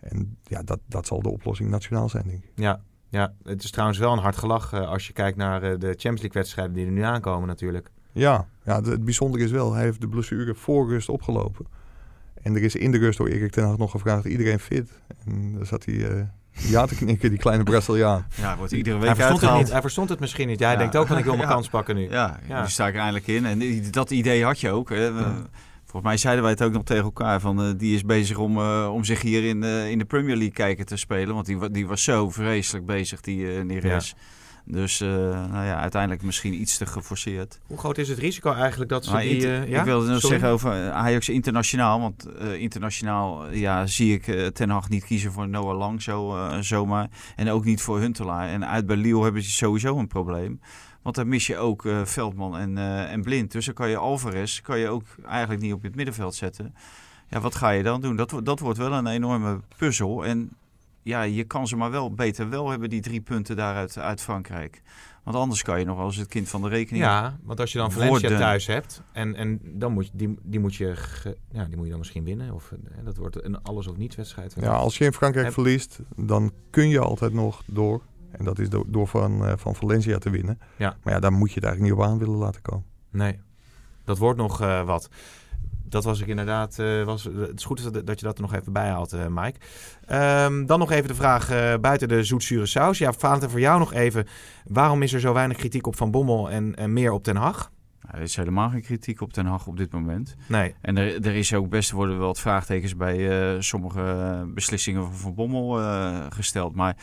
En 0.00 0.36
ja, 0.42 0.62
dat, 0.62 0.80
dat 0.86 1.06
zal 1.06 1.22
de 1.22 1.30
oplossing 1.30 1.70
nationaal 1.70 2.08
zijn, 2.08 2.24
denk 2.26 2.44
ik. 2.44 2.50
Ja, 2.54 2.80
ja, 3.08 3.34
het 3.42 3.62
is 3.62 3.70
trouwens 3.70 3.98
wel 3.98 4.12
een 4.12 4.18
hard 4.18 4.36
gelach 4.36 4.72
eh, 4.72 4.88
als 4.88 5.06
je 5.06 5.12
kijkt 5.12 5.36
naar 5.36 5.62
eh, 5.62 5.70
de 5.70 5.86
Champions 5.86 6.20
League 6.20 6.32
wedstrijden 6.32 6.74
die 6.74 6.86
er 6.86 6.92
nu 6.92 7.02
aankomen 7.02 7.48
natuurlijk. 7.48 7.90
Ja, 8.12 8.48
ja 8.64 8.76
het, 8.76 8.86
het 8.86 9.04
bijzondere 9.04 9.44
is 9.44 9.50
wel, 9.50 9.72
hij 9.72 9.82
heeft 9.82 10.00
de 10.00 10.08
blessure 10.08 10.54
voor 10.54 10.88
rust 10.88 11.08
opgelopen. 11.08 11.66
En 12.42 12.54
er 12.54 12.62
is 12.62 12.76
in 12.76 12.90
de 12.90 12.98
rust 12.98 13.18
door 13.18 13.28
Erik 13.28 13.50
ten 13.50 13.64
Hag 13.64 13.78
nog 13.78 13.90
gevraagd, 13.90 14.24
iedereen 14.24 14.58
fit? 14.58 15.00
En 15.24 15.52
daar 15.52 15.66
zat 15.66 15.84
hij 15.84 16.10
eh, 16.10 16.22
ja 16.54 16.86
te 16.86 16.94
knikken, 16.94 17.30
die 17.30 17.38
kleine 17.38 17.62
Braziliaan. 17.64 18.26
Ja, 18.34 18.56
wordt 18.56 18.72
iedere 18.72 18.98
Hij 18.98 19.06
week 19.06 19.16
verstond, 19.16 19.40
het 19.40 19.54
niet, 19.54 19.70
hij 19.72 19.80
verstond 19.80 20.08
het 20.08 20.20
misschien 20.20 20.48
niet. 20.48 20.60
Hij 20.60 20.72
Ja. 20.72 20.78
denkt 20.78 20.96
ook 20.96 21.06
van 21.06 21.18
ik 21.18 21.24
wil 21.24 21.36
mijn 21.36 21.48
Ja. 21.48 21.54
kans 21.54 21.68
pakken 21.68 21.96
nu. 21.96 22.10
Ja, 22.10 22.38
Ja. 22.48 22.62
nu 22.62 22.68
sta 22.68 22.86
ik 22.86 22.94
er 22.94 23.00
eindelijk 23.00 23.26
in. 23.26 23.46
En 23.46 23.90
dat 23.90 24.10
idee 24.10 24.44
had 24.44 24.60
je 24.60 24.70
ook. 24.70 24.88
Hè. 24.88 25.12
Volgens 25.84 26.02
mij 26.12 26.16
zeiden 26.16 26.42
wij 26.42 26.52
het 26.52 26.62
ook 26.62 26.72
nog 26.72 26.84
tegen 26.84 27.04
elkaar. 27.04 27.40
Van, 27.40 27.62
eh, 27.62 27.68
die 27.76 27.94
is 27.94 28.02
bezig 28.04 28.36
om, 28.38 28.58
eh, 28.58 28.90
om 28.92 29.04
zich 29.04 29.20
hier 29.22 29.44
in, 29.44 29.60
de 29.60 29.86
in 29.90 29.98
de 29.98 30.04
Premier 30.04 30.34
League 30.36 30.52
kijken 30.54 30.86
te 30.86 30.96
spelen. 30.96 31.34
Want 31.34 31.46
die, 31.46 31.70
die 31.70 31.86
was 31.86 32.02
zo 32.04 32.30
vreselijk 32.30 32.86
bezig, 32.86 33.20
die 33.20 33.38
uh, 33.38 33.62
Neres. 33.62 34.14
Dus 34.66 35.00
eh, 35.00 35.08
nou 35.50 35.64
ja, 35.64 35.80
uiteindelijk 35.80 36.22
misschien 36.22 36.60
iets 36.60 36.78
te 36.78 36.86
geforceerd. 36.86 37.60
Hoe 37.66 37.78
groot 37.78 37.98
is 37.98 38.08
het 38.08 38.18
risico 38.18 38.52
eigenlijk 38.52 38.90
dat 38.90 39.04
ze 39.04 39.12
Maar 39.12 39.22
die... 39.22 39.46
eh, 39.46 39.68
ja? 39.68 39.78
Ik 39.78 39.84
wilde 39.84 40.10
nog 40.10 40.20
zeggen 40.20 40.48
over 40.48 40.72
eh, 40.72 40.90
Ajax 40.90 41.28
internationaal. 41.28 42.00
Want 42.00 42.28
internationaal 42.58 43.50
ja, 43.50 43.86
zie 43.86 44.20
ik 44.20 44.52
Ten 44.54 44.70
Hag 44.70 44.88
niet 44.88 45.04
kiezen 45.04 45.32
voor 45.32 45.48
Noah 45.48 45.78
Lang 45.78 46.02
zo, 46.02 46.38
zomaar. 46.60 47.08
En 47.36 47.50
ook 47.50 47.64
niet 47.64 47.82
voor 47.82 48.00
Huntelaar. 48.00 48.48
En 48.48 48.66
uit 48.66 48.86
bij 48.86 48.96
Lille 48.96 49.22
hebben 49.22 49.42
ze 49.42 49.50
sowieso 49.50 49.98
een 49.98 50.08
probleem. 50.08 50.60
Want 51.02 51.16
dan 51.16 51.28
mis 51.28 51.46
je 51.46 51.56
ook 51.56 51.88
Veldman 52.04 52.56
en, 52.58 52.78
en 53.08 53.22
Blind. 53.22 53.52
Dus 53.52 53.64
dan 53.64 53.74
kan 53.74 53.88
je 53.88 53.96
Alvarez 53.96 54.60
kan 54.60 54.78
je 54.78 54.88
ook 54.88 55.04
eigenlijk 55.26 55.62
niet 55.62 55.72
op 55.72 55.82
het 55.82 55.94
middenveld 55.94 56.34
zetten. 56.34 56.74
Ja, 57.28 57.40
wat 57.40 57.54
ga 57.54 57.70
je 57.70 57.82
dan 57.82 58.00
doen? 58.00 58.16
Dat, 58.16 58.40
dat 58.42 58.58
wordt 58.58 58.78
wel 58.78 58.92
een 58.92 59.06
enorme 59.06 59.60
puzzel. 59.76 60.24
En 60.24 60.50
ja, 61.04 61.22
je 61.22 61.44
kan 61.44 61.66
ze 61.68 61.76
maar 61.76 61.90
wel 61.90 62.14
beter 62.14 62.48
wel 62.48 62.70
hebben, 62.70 62.90
die 62.90 63.00
drie 63.00 63.20
punten 63.20 63.56
daaruit 63.56 63.98
uit 63.98 64.20
Frankrijk. 64.20 64.82
Want 65.24 65.36
anders 65.36 65.62
kan 65.62 65.78
je 65.78 65.84
nog 65.84 65.98
als 65.98 66.16
het 66.16 66.28
kind 66.28 66.48
van 66.48 66.62
de 66.62 66.68
rekening 66.68 67.04
Ja, 67.04 67.38
want 67.42 67.60
als 67.60 67.72
je 67.72 67.78
dan 67.78 67.92
Valencia 67.92 68.18
Worden. 68.20 68.38
thuis 68.38 68.66
hebt 68.66 69.02
en, 69.12 69.34
en 69.34 69.60
dan 69.62 69.92
moet 69.92 70.04
je, 70.06 70.10
die, 70.14 70.38
die, 70.42 70.60
moet 70.60 70.74
je 70.74 70.96
ge- 70.96 71.36
ja, 71.50 71.64
die 71.64 71.74
moet 71.74 71.84
je 71.84 71.90
dan 71.90 71.98
misschien 71.98 72.24
winnen. 72.24 72.52
Of 72.54 72.72
dat 73.04 73.16
wordt 73.16 73.44
een 73.44 73.62
alles 73.62 73.86
of 73.86 73.96
niets 73.96 74.16
wedstrijd. 74.16 74.54
Ja, 74.60 74.72
als 74.72 74.98
je 74.98 75.04
in 75.04 75.12
Frankrijk 75.12 75.44
Heb- 75.44 75.54
verliest, 75.54 75.98
dan 76.16 76.52
kun 76.70 76.88
je 76.88 76.98
altijd 76.98 77.32
nog 77.32 77.62
door. 77.66 78.02
En 78.30 78.44
dat 78.44 78.58
is 78.58 78.68
do- 78.70 78.84
door 78.86 79.08
van, 79.08 79.46
eh, 79.46 79.52
van 79.56 79.74
Valencia 79.74 80.18
te 80.18 80.30
winnen. 80.30 80.58
Ja. 80.76 80.96
Maar 81.02 81.12
ja, 81.14 81.20
daar 81.20 81.32
moet 81.32 81.48
je 81.48 81.54
het 81.54 81.64
eigenlijk 81.64 81.94
niet 81.96 82.04
op 82.04 82.10
aan 82.10 82.18
willen 82.18 82.34
laten 82.38 82.62
komen. 82.62 82.84
Nee, 83.10 83.40
dat 84.04 84.18
wordt 84.18 84.38
nog 84.38 84.60
eh, 84.60 84.82
wat. 84.84 85.08
Dat 85.94 86.04
was 86.04 86.20
ik 86.20 86.26
inderdaad. 86.26 86.78
eh, 86.78 87.02
was, 87.02 87.24
het 87.24 87.58
is 87.58 87.64
goed 87.64 87.92
dat 87.92 88.06
dat 88.06 88.20
je 88.20 88.26
dat 88.26 88.36
er 88.36 88.42
nog 88.42 88.54
even 88.54 88.72
bij 88.72 88.88
haalt, 88.88 89.12
eh, 89.12 89.26
Mike. 89.26 89.58
Ehm, 90.06 90.66
dan 90.66 90.78
nog 90.78 90.90
even 90.90 91.08
de 91.08 91.14
vraag 91.14 91.50
eh, 91.50 91.74
buiten 91.80 92.08
de 92.08 92.24
zoetzure 92.24 92.66
saus. 92.66 92.98
Ja, 92.98 93.12
Valentin, 93.12 93.50
voor 93.50 93.60
jou 93.60 93.78
nog 93.78 93.92
even. 93.92 94.26
Waarom 94.64 95.02
is 95.02 95.12
er 95.12 95.20
zo 95.20 95.32
weinig 95.32 95.56
kritiek 95.56 95.86
op 95.86 95.96
Van 95.96 96.10
Bommel 96.10 96.50
en, 96.50 96.74
en 96.74 96.92
meer 96.92 97.12
op 97.12 97.22
Ten 97.24 97.36
Hag? 97.36 97.70
Nou, 98.00 98.16
er 98.16 98.22
is 98.22 98.36
helemaal 98.36 98.70
geen 98.70 98.82
kritiek 98.82 99.20
op 99.20 99.32
Ten 99.32 99.46
Hag 99.46 99.66
op 99.66 99.76
dit 99.76 99.92
moment. 99.92 100.34
Nee. 100.48 100.74
En 100.80 100.96
er, 100.96 101.26
er 101.26 101.34
is 101.34 101.54
ook 101.54 101.68
best 101.68 101.90
worden 101.90 102.18
wel 102.18 102.26
wat 102.26 102.40
vraagtekens 102.40 102.96
bij 102.96 103.52
eh, 103.54 103.60
sommige 103.60 104.00
eh, 104.00 104.42
beslissingen 104.54 105.02
van 105.02 105.14
Van 105.14 105.34
Bommel 105.34 105.80
eh, 105.80 106.26
gesteld. 106.28 106.74
Maar 106.74 106.96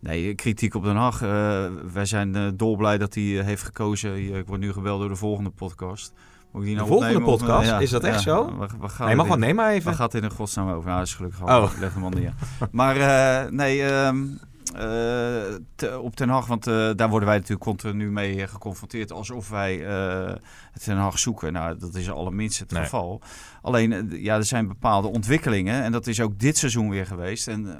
nee, 0.00 0.34
kritiek 0.34 0.74
op 0.74 0.84
Den 0.84 0.96
Haag. 0.96 1.22
eh, 1.22 1.66
wij 1.92 2.04
zijn 2.04 2.34
eh, 2.34 2.46
dolblij 2.54 2.98
dat 2.98 3.14
hij 3.14 3.38
eh, 3.38 3.44
heeft 3.44 3.62
gekozen. 3.62 4.34
Ik 4.36 4.46
word 4.46 4.60
nu 4.60 4.72
gebeld 4.72 5.00
door 5.00 5.08
de 5.08 5.16
volgende 5.16 5.50
podcast. 5.50 6.12
Moet 6.56 6.64
ik 6.64 6.70
die 6.70 6.78
De 6.82 6.84
nou 6.88 6.92
volgende 7.00 7.14
opnemen 7.24 7.34
of, 7.34 7.40
eh, 7.40 7.46
podcast? 7.46 7.70
ja, 7.70 7.78
is 7.80 7.90
dat 7.90 8.04
echt 8.04 8.14
ja. 8.14 8.20
zo? 8.34 8.56
Waar, 8.56 8.70
waar 8.78 8.88
gaat 8.90 9.06
Nee, 9.06 9.16
mag 9.16 9.26
wel. 9.26 9.36
Neem 9.36 9.54
maar 9.54 9.64
Waar 9.64 9.74
even. 9.74 9.94
gaat 9.94 10.12
het 10.12 10.22
in 10.22 10.28
de 10.28 10.34
godsnaam 10.34 10.70
over? 10.70 10.90
Ja, 10.90 10.96
dat 10.98 11.06
is 11.06 11.14
gelukkig 11.14 11.42
al. 11.42 11.62
Oh. 11.62 11.70
Leg 11.78 11.94
hem 11.94 12.04
al 12.04 12.10
neer. 12.10 12.32
Maar 12.70 12.96
eh, 12.96 13.50
nee, 13.50 13.82
ehm, 13.84 14.24
eh, 14.74 14.82
te- 15.74 15.98
op 16.00 16.16
Ten 16.16 16.28
Hag, 16.28 16.46
want 16.46 16.64
daar 16.64 17.08
worden 17.08 17.28
wij 17.28 17.36
natuurlijk 17.36 17.64
continu 17.64 18.10
mee 18.10 18.46
geconfronteerd. 18.46 19.12
Alsof 19.12 19.48
wij 19.48 19.76
het 20.72 20.84
Ten 20.84 20.96
Hag 20.96 21.18
zoeken. 21.18 21.52
Nou, 21.52 21.78
dat 21.78 21.94
is 21.94 22.10
allerminst 22.10 22.58
het 22.58 22.70
Nee. 22.72 22.82
geval. 22.82 23.20
Alleen, 23.62 24.08
ja, 24.10 24.36
er 24.36 24.44
zijn 24.44 24.68
bepaalde 24.68 25.08
ontwikkelingen. 25.08 25.82
En 25.82 25.92
dat 25.92 26.06
is 26.06 26.20
ook 26.20 26.38
dit 26.38 26.56
seizoen 26.58 26.90
weer 26.90 27.06
geweest. 27.06 27.48
En 27.48 27.78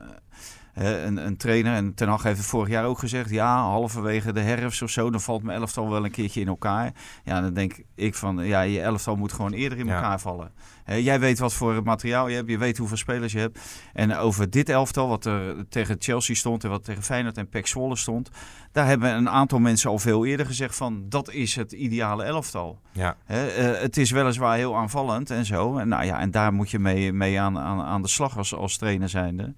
een, 0.85 1.16
een 1.27 1.37
trainer, 1.37 1.74
en 1.74 1.95
Ten 1.95 2.09
Hag 2.09 2.22
heeft 2.22 2.39
het 2.39 2.47
vorig 2.47 2.68
jaar 2.68 2.85
ook 2.85 2.99
gezegd... 2.99 3.31
ja, 3.31 3.61
halverwege 3.62 4.33
de 4.33 4.41
herfst 4.41 4.83
of 4.83 4.91
zo, 4.91 5.11
dan 5.11 5.20
valt 5.20 5.43
mijn 5.43 5.61
elftal 5.61 5.91
wel 5.91 6.05
een 6.05 6.11
keertje 6.11 6.41
in 6.41 6.49
elkaar. 6.49 6.93
Ja, 7.24 7.41
dan 7.41 7.55
denk 7.55 7.83
ik 7.95 8.14
van, 8.14 8.47
ja, 8.47 8.61
je 8.61 8.81
elftal 8.81 9.16
moet 9.16 9.33
gewoon 9.33 9.53
eerder 9.53 9.79
in 9.79 9.87
Ja. 9.87 9.95
elkaar 9.95 10.20
vallen. 10.20 10.53
Jij 10.87 11.20
weet 11.20 11.39
wat 11.39 11.53
voor 11.55 11.83
materiaal 11.83 12.29
je 12.29 12.35
hebt, 12.37 12.51
je 12.51 12.59
weet 12.59 12.79
hoeveel 12.79 12.97
spelers 12.97 13.33
je 13.33 13.39
hebt. 13.39 13.59
En 13.93 14.16
over 14.16 14.51
dit 14.51 14.68
elftal, 14.68 15.09
wat 15.09 15.24
er 15.24 15.68
tegen 15.68 15.97
Chelsea 15.99 16.35
stond... 16.35 16.64
en 16.64 16.70
wat 16.70 16.85
tegen 16.85 17.03
Feyenoord 17.03 17.37
en 17.37 17.49
PEC 17.49 17.66
Zwolle 17.66 17.97
stond... 17.97 18.31
daar 18.72 18.87
hebben 18.87 19.14
een 19.14 19.31
aantal 19.31 19.59
mensen 19.59 19.91
al 19.91 19.99
veel 19.99 20.27
eerder 20.27 20.47
gezegd 20.47 20.77
van... 20.77 21.05
dat 21.09 21.31
is 21.31 21.57
het 21.57 21.72
ideale 21.72 22.24
elftal. 22.24 22.81
Ja. 22.93 23.16
Eh, 23.27 23.37
het 23.81 23.97
is 23.97 24.11
weliswaar 24.11 24.57
heel 24.57 24.77
aanvallend 24.77 25.31
en 25.31 25.45
zo. 25.45 25.77
En, 25.79 25.89
nou 25.89 26.05
ja, 26.05 26.20
en 26.20 26.31
daar 26.31 26.53
moet 26.53 26.70
je 26.70 26.79
mee, 26.79 27.12
mee 27.12 27.41
aan, 27.41 27.59
aan, 27.59 27.81
aan 27.81 28.03
de 28.03 28.09
slag 28.09 28.37
als, 28.37 28.55
als 28.55 28.77
trainer 28.77 29.09
zijnde. 29.09 29.55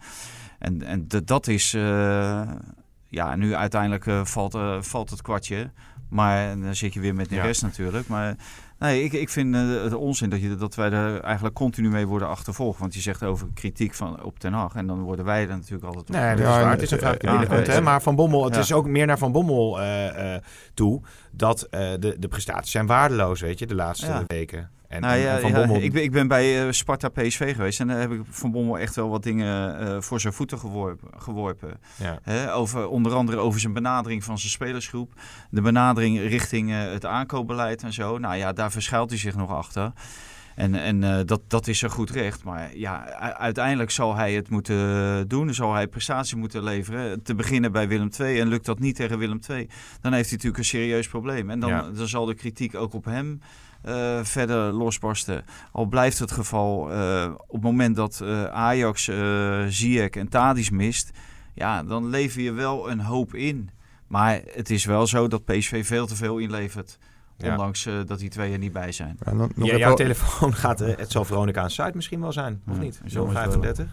En, 0.59 0.83
en 0.83 1.09
dat 1.25 1.47
is... 1.47 1.75
eh, 1.75 2.43
ja, 3.11 3.37
nu 3.37 3.55
uiteindelijk 3.55 4.07
eh, 4.07 4.25
valt, 4.25 4.55
eh, 4.55 4.77
valt 4.81 5.11
het 5.11 5.23
kwartje. 5.23 5.71
Maar 6.09 6.59
dan 6.61 6.75
zit 6.75 6.95
je 6.95 7.01
weer 7.01 7.15
met 7.15 7.29
de 7.29 7.35
Ja. 7.35 7.43
rest 7.45 7.63
natuurlijk. 7.63 8.09
Maar 8.09 8.37
nee, 8.79 9.05
ik, 9.05 9.13
ik 9.13 9.29
vind 9.29 9.55
het 9.55 9.95
onzin 9.95 10.31
dat, 10.31 10.41
je, 10.41 10.57
dat 10.57 10.75
wij 10.75 10.91
er 10.91 11.21
eigenlijk 11.21 11.55
continu 11.55 11.89
mee 11.91 12.07
worden 12.07 12.29
achtervolgd. 12.29 12.79
Want 12.79 12.95
je 12.95 13.01
zegt 13.01 13.23
over 13.23 13.49
kritiek 13.55 13.95
van, 13.95 14.23
op 14.23 14.41
Den 14.41 14.53
Haag. 14.53 14.75
En 14.75 14.87
dan 14.87 15.01
worden 15.01 15.25
wij 15.25 15.43
er 15.43 15.49
natuurlijk 15.57 15.85
altijd 15.85 16.09
op. 16.09 16.15
Nee, 16.15 16.31
dat 16.31 16.39
is 16.39 16.45
waar. 16.45 16.71
Het 16.71 16.83
is 16.83 16.91
een 16.91 16.99
vraag 16.99 17.17
binnenkomt. 17.17 17.67
hè? 17.67 17.81
Maar 17.81 18.03
Van 18.03 18.17
Bommel, 18.17 18.45
het 18.45 18.55
Ja. 18.55 18.61
is 18.61 18.73
ook 18.73 18.87
meer 18.87 19.07
naar 19.07 19.19
Van 19.19 19.33
Bommel 19.33 19.79
toe 20.75 21.01
dat 21.31 21.67
de, 21.71 22.17
de 22.19 22.29
prestaties 22.29 22.71
zijn 22.71 22.87
waardeloos, 22.87 23.41
weet 23.41 23.59
je, 23.59 23.67
de 23.67 23.75
laatste 23.75 24.07
Ja. 24.07 24.23
weken. 24.27 24.71
En, 24.89 25.01
Nou 25.01 25.17
ja, 25.17 25.35
en 25.35 25.41
Van 25.41 25.51
ja, 25.51 25.57
Bommel... 25.57 25.83
ik, 25.83 25.93
ben, 25.93 26.03
ik 26.03 26.13
ben 26.13 26.29
bij 26.29 26.67
eh, 26.67 26.73
Sparta 26.73 27.09
PSV 27.09 27.55
geweest 27.55 27.81
en 27.81 27.87
daar 27.89 28.01
heb 28.01 28.13
ik 28.13 28.21
Van 28.31 28.51
Bommel 28.51 28.79
echt 28.79 28.95
wel 28.95 29.09
wat 29.09 29.23
dingen 29.23 29.79
eh, 29.79 30.01
voor 30.01 30.21
zijn 30.21 30.33
voeten 30.33 30.59
geworpen. 30.59 31.09
geworpen. 31.17 31.81
ja. 31.97 32.19
Hè, 32.23 32.55
over, 32.55 32.89
onder 32.89 33.15
andere 33.15 33.39
over 33.39 33.61
zijn 33.61 33.73
benadering 33.73 34.25
van 34.25 34.39
zijn 34.39 34.51
spelersgroep. 34.51 35.13
De 35.51 35.61
benadering 35.61 36.19
richting 36.19 36.71
eh, 36.71 36.79
het 36.79 37.05
aankoopbeleid 37.05 37.83
en 37.83 37.93
zo. 37.93 38.19
Nou 38.19 38.37
ja, 38.37 38.53
daar 38.53 38.71
verschuilt 38.71 39.11
hij 39.11 39.19
zich 39.19 39.37
nog 39.37 39.51
achter. 39.51 39.93
En, 40.59 40.75
en 40.75 41.05
eh, 41.05 41.25
dat, 41.25 41.41
dat 41.47 41.67
is 41.67 41.83
een 41.83 41.91
goed 41.91 42.11
recht. 42.11 42.45
Maar 42.45 42.77
ja, 42.77 43.05
uiteindelijk 43.33 43.91
zal 43.91 44.15
hij 44.15 44.35
het 44.35 44.51
moeten 44.51 45.29
doen. 45.29 45.55
Zal 45.55 45.75
hij 45.75 45.87
prestatie 45.87 46.37
moeten 46.37 46.63
leveren. 46.63 47.23
Te 47.23 47.35
beginnen 47.35 47.73
bij 47.73 47.89
Willem 47.89 48.11
II. 48.19 48.41
En 48.41 48.49
lukt 48.49 48.65
dat 48.67 48.79
niet 48.79 48.97
tegen 48.97 49.19
Willem 49.19 49.41
II, 49.49 49.69
dan 50.01 50.13
heeft 50.13 50.29
hij 50.29 50.37
natuurlijk 50.37 50.59
een 50.59 50.65
serieus 50.65 51.09
probleem. 51.09 51.51
En 51.51 51.61
dan, 51.61 51.71
Ja. 51.71 51.91
dan 51.91 52.09
zal 52.09 52.25
de 52.25 52.35
kritiek 52.35 52.75
ook 52.75 52.93
op 52.93 53.05
hem 53.05 53.41
eh, 53.83 54.25
verder 54.25 54.73
losbarsten. 54.73 55.45
Al 55.73 55.87
blijft 55.87 56.19
het 56.19 56.33
geval 56.33 56.93
eh, 56.93 57.31
op 57.37 57.53
het 57.53 57.63
moment 57.63 57.97
dat 57.97 58.23
Ajax, 58.51 59.11
Ziyech 59.69 60.11
en 60.11 60.29
Tadic 60.29 60.71
mist... 60.71 61.11
Ja, 61.55 61.83
dan 61.83 62.09
lever 62.09 62.43
je 62.43 62.53
wel 62.53 62.91
een 62.91 63.01
hoop 63.01 63.35
in. 63.35 63.71
Maar 64.07 64.41
het 64.47 64.71
is 64.71 64.85
wel 64.85 65.07
zo 65.07 65.29
dat 65.29 65.45
PSV 65.45 65.87
veel 65.87 66.07
te 66.07 66.17
veel 66.17 66.39
inlevert. 66.39 66.99
Ja. 67.41 67.51
Ondanks 67.51 67.87
eh, 67.87 67.95
dat 68.07 68.19
die 68.19 68.29
twee 68.29 68.53
er 68.53 68.59
niet 68.59 68.73
bij 68.73 68.93
zijn. 68.93 69.17
Ja, 69.25 69.33
nog, 69.33 69.49
nog 69.49 69.57
Ja, 69.57 69.65
even- 69.65 69.79
jouw 69.79 69.95
telefoon 69.95 70.55
gaat, 70.65 70.81
eh, 70.81 70.97
het 70.97 71.11
zal 71.11 71.25
Veronica 71.25 71.61
aan 71.63 71.71
site 71.71 71.93
misschien 71.95 72.21
wel 72.21 72.33
zijn, 72.33 72.63
of 72.69 72.75
Ja, 72.75 72.81
niet? 72.83 73.01
wel 73.13 73.27
035? 73.27 73.87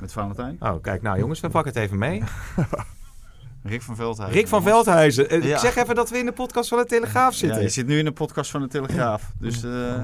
Met 0.00 0.12
Valentijn. 0.12 0.56
Oh, 0.60 0.82
kijk, 0.82 1.02
nou 1.02 1.18
jongens, 1.18 1.40
we 1.40 1.48
pakken 1.48 1.72
het 1.72 1.82
even 1.82 1.98
mee. 1.98 2.22
Rick 3.62 3.82
van 3.82 3.96
Veldhuizen. 3.96 4.38
Rick 4.40 4.48
van 4.48 4.62
Veldhuizen, 4.62 5.30
eh, 5.30 5.42
Ja. 5.44 5.52
ik 5.54 5.58
zeg 5.58 5.76
even 5.76 5.94
dat 5.94 6.10
we 6.10 6.18
in 6.18 6.24
de 6.26 6.32
podcast 6.32 6.68
van 6.68 6.78
de 6.78 6.84
Telegraaf 6.84 7.32
Ja, 7.32 7.38
zitten. 7.38 7.62
je 7.62 7.68
zit 7.68 7.86
nu 7.86 7.98
in 7.98 8.04
de 8.04 8.12
podcast 8.12 8.50
van 8.50 8.60
de 8.60 8.68
Telegraaf. 8.68 9.32
Dus 9.38 9.62
eh, 9.62 10.00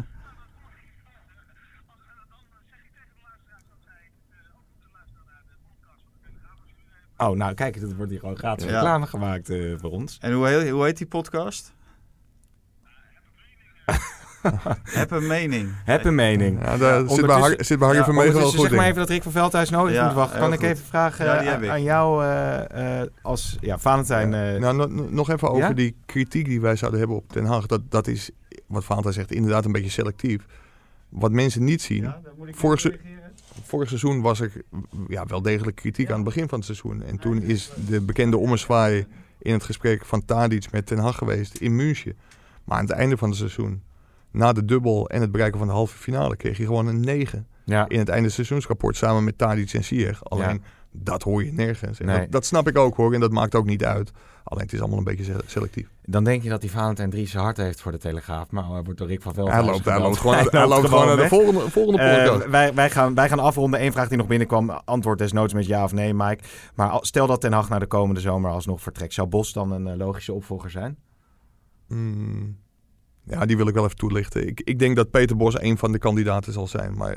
Oh, 7.16 7.36
nou 7.36 7.54
kijk, 7.54 7.76
er 7.76 7.96
wordt 7.96 8.10
hier 8.10 8.20
gewoon 8.20 8.36
gratis 8.36 8.64
Ja. 8.64 8.70
reclame 8.72 9.06
gemaakt 9.06 9.50
eh, 9.50 9.74
voor 9.76 9.90
ons. 9.90 10.18
En 10.20 10.32
hoe 10.32 10.46
heet, 10.46 10.70
hoe 10.70 10.84
heet 10.84 10.96
die 10.96 11.06
podcast? 11.06 11.72
Heb 14.82 15.10
een 15.10 15.26
mening. 15.26 15.68
Heb 15.84 16.04
een 16.04 16.14
mening. 16.14 16.60
Ja, 16.62 16.76
daar 16.76 17.08
zit 17.08 17.26
bij 17.26 17.38
Har- 17.38 17.54
zit 17.58 17.78
bij 17.78 17.86
Harry 17.86 17.98
Ja, 18.00 18.04
van 18.04 18.14
wel 18.14 18.50
goed 18.50 18.60
zeg 18.60 18.70
maar 18.70 18.84
even 18.84 18.96
dat 18.96 19.08
Rick 19.08 19.22
van 19.22 19.32
Veldhuizen 19.32 19.74
nodig 19.76 19.94
Ja, 19.94 20.04
moet 20.06 20.14
wachten. 20.14 20.38
Kan 20.40 20.52
ik 20.52 20.58
goed. 20.58 20.68
even 20.68 20.84
vragen 20.84 21.24
Ja, 21.24 21.38
die 21.38 21.48
heb 21.48 21.62
ik. 21.62 21.68
aan 21.68 21.82
jou 21.82 22.24
eh, 22.24 23.00
eh, 23.00 23.08
als 23.22 23.56
ja, 23.60 23.78
Valentijn? 23.78 24.34
eh, 24.34 24.60
Nou, 24.60 24.76
no- 24.76 24.86
no- 24.86 25.06
nog 25.10 25.30
even 25.30 25.50
over 25.50 25.62
Ja? 25.68 25.72
die 25.72 25.96
kritiek 26.06 26.44
die 26.44 26.60
wij 26.60 26.76
zouden 26.76 26.98
hebben 27.00 27.16
op 27.18 27.32
Den 27.32 27.44
Haag. 27.44 27.66
Dat, 27.66 27.80
dat 27.88 28.06
is, 28.06 28.30
wat 28.66 28.84
Valentijn 28.84 29.14
zegt, 29.14 29.32
inderdaad 29.32 29.64
een 29.64 29.72
beetje 29.72 29.90
selectief. 29.90 30.44
Wat 31.08 31.32
mensen 31.32 31.64
niet 31.64 31.82
zien. 31.82 32.12
Vorig, 32.50 32.80
se- 32.80 32.98
vorig 33.62 33.88
seizoen 33.88 34.20
was 34.20 34.40
er 34.40 34.52
ja, 35.08 35.26
wel 35.26 35.42
degelijk 35.42 35.76
kritiek 35.76 36.08
aan 36.08 36.14
het 36.16 36.24
begin 36.24 36.48
van 36.48 36.58
het 36.58 36.66
seizoen. 36.66 37.02
En 37.02 37.18
toen 37.18 37.42
is 37.42 37.70
de 37.88 38.00
bekende 38.00 38.36
ommezwaai 38.36 39.06
in 39.38 39.52
het 39.52 39.62
gesprek 39.64 40.04
van 40.04 40.24
Tadic 40.24 40.70
met 40.72 40.86
Ten 40.86 40.98
Hag 40.98 41.16
geweest 41.18 41.56
in 41.56 41.76
München. 41.76 42.16
Maar 42.64 42.78
aan 42.78 42.84
het 42.84 42.92
einde 42.94 43.16
van 43.16 43.28
het 43.28 43.38
seizoen, 43.38 43.82
na 44.30 44.52
de 44.52 44.64
dubbel 44.64 45.08
en 45.08 45.20
het 45.20 45.32
bereiken 45.32 45.58
van 45.58 45.68
de 45.68 45.74
halve 45.74 45.96
finale, 45.98 46.36
kreeg 46.36 46.56
hij 46.56 46.66
gewoon 46.66 46.86
een 46.86 47.00
9 47.00 47.46
ja. 47.64 47.88
in 47.88 47.98
het 47.98 48.08
einde 48.08 48.28
seizoensrapport 48.28 48.96
samen 48.96 49.24
met 49.24 49.38
Tadic 49.38 49.72
en 49.72 49.84
Ziyech. 49.84 50.24
Alleen, 50.24 50.62
dat 50.92 51.22
hoor 51.22 51.44
je 51.44 51.52
nergens. 51.52 52.00
En 52.00 52.06
Nee. 52.06 52.18
dat, 52.18 52.30
dat 52.32 52.44
snap 52.46 52.68
ik 52.68 52.78
ook 52.78 52.96
hoor 52.96 53.14
en 53.14 53.20
dat 53.20 53.32
maakt 53.32 53.54
ook 53.54 53.66
niet 53.66 53.84
uit. 53.84 54.10
Alleen 54.44 54.64
het 54.64 54.72
is 54.72 54.80
allemaal 54.80 54.98
een 54.98 55.04
beetje 55.04 55.24
se- 55.24 55.40
selectief. 55.46 55.88
Dan 56.06 56.24
denk 56.24 56.42
je 56.42 56.48
dat 56.48 56.60
die 56.60 56.70
Valentijn 56.70 57.10
Dries 57.10 57.30
zijn 57.30 57.42
hart 57.44 57.56
heeft 57.56 57.80
voor 57.80 57.92
de 57.92 57.98
Telegraaf. 57.98 58.50
Maar 58.50 58.64
hij 58.64 58.82
wordt 58.82 58.98
door 58.98 59.08
Rick 59.08 59.22
van 59.22 59.32
Hij 59.34 59.42
Veldhuizen 59.44 59.72
loopt, 59.72 59.84
hij 59.84 60.00
loopt 60.00 60.18
gewoon, 60.22 60.34
hij 60.50 60.66
loopt 60.68 60.88
gewoon 60.88 61.06
naar 61.06 61.16
de 61.16 61.28
volgende, 61.28 61.70
volgende 61.70 62.02
Eh, 62.02 62.36
wij, 62.50 62.74
wij, 62.74 62.90
gaan, 62.90 63.14
wij 63.14 63.28
gaan 63.28 63.38
afronden. 63.38 63.84
Eén 63.84 63.92
vraag 63.92 64.08
die 64.08 64.18
nog 64.18 64.26
binnenkwam. 64.26 64.70
Antwoord 64.70 65.18
desnoods 65.18 65.52
met 65.52 65.66
ja 65.66 65.84
of 65.84 65.92
nee, 65.92 66.14
Mike. 66.14 66.42
Maar 66.74 66.98
stel 67.00 67.26
dat 67.26 67.40
Ten 67.40 67.52
Hag 67.52 67.68
naar 67.68 67.80
de 67.80 67.86
komende 67.86 68.20
zomer 68.20 68.50
alsnog 68.50 68.80
vertrekt. 68.82 69.14
Zou 69.14 69.28
Bos 69.28 69.52
dan 69.52 69.72
een 69.72 69.86
eh, 69.86 69.96
logische 69.96 70.32
opvolger 70.32 70.70
zijn? 70.70 70.96
Mm, 71.88 72.56
ja, 73.24 73.46
die 73.46 73.56
wil 73.56 73.68
ik 73.68 73.74
wel 73.74 73.84
even 73.84 73.96
toelichten. 73.96 74.46
Ik, 74.46 74.60
ik 74.60 74.78
denk 74.78 74.96
dat 74.96 75.10
Peter 75.10 75.36
Bos 75.36 75.60
een 75.60 75.78
van 75.78 75.92
de 75.92 75.98
kandidaten 75.98 76.52
zal 76.52 76.66
zijn. 76.66 76.96
Maar 76.96 77.16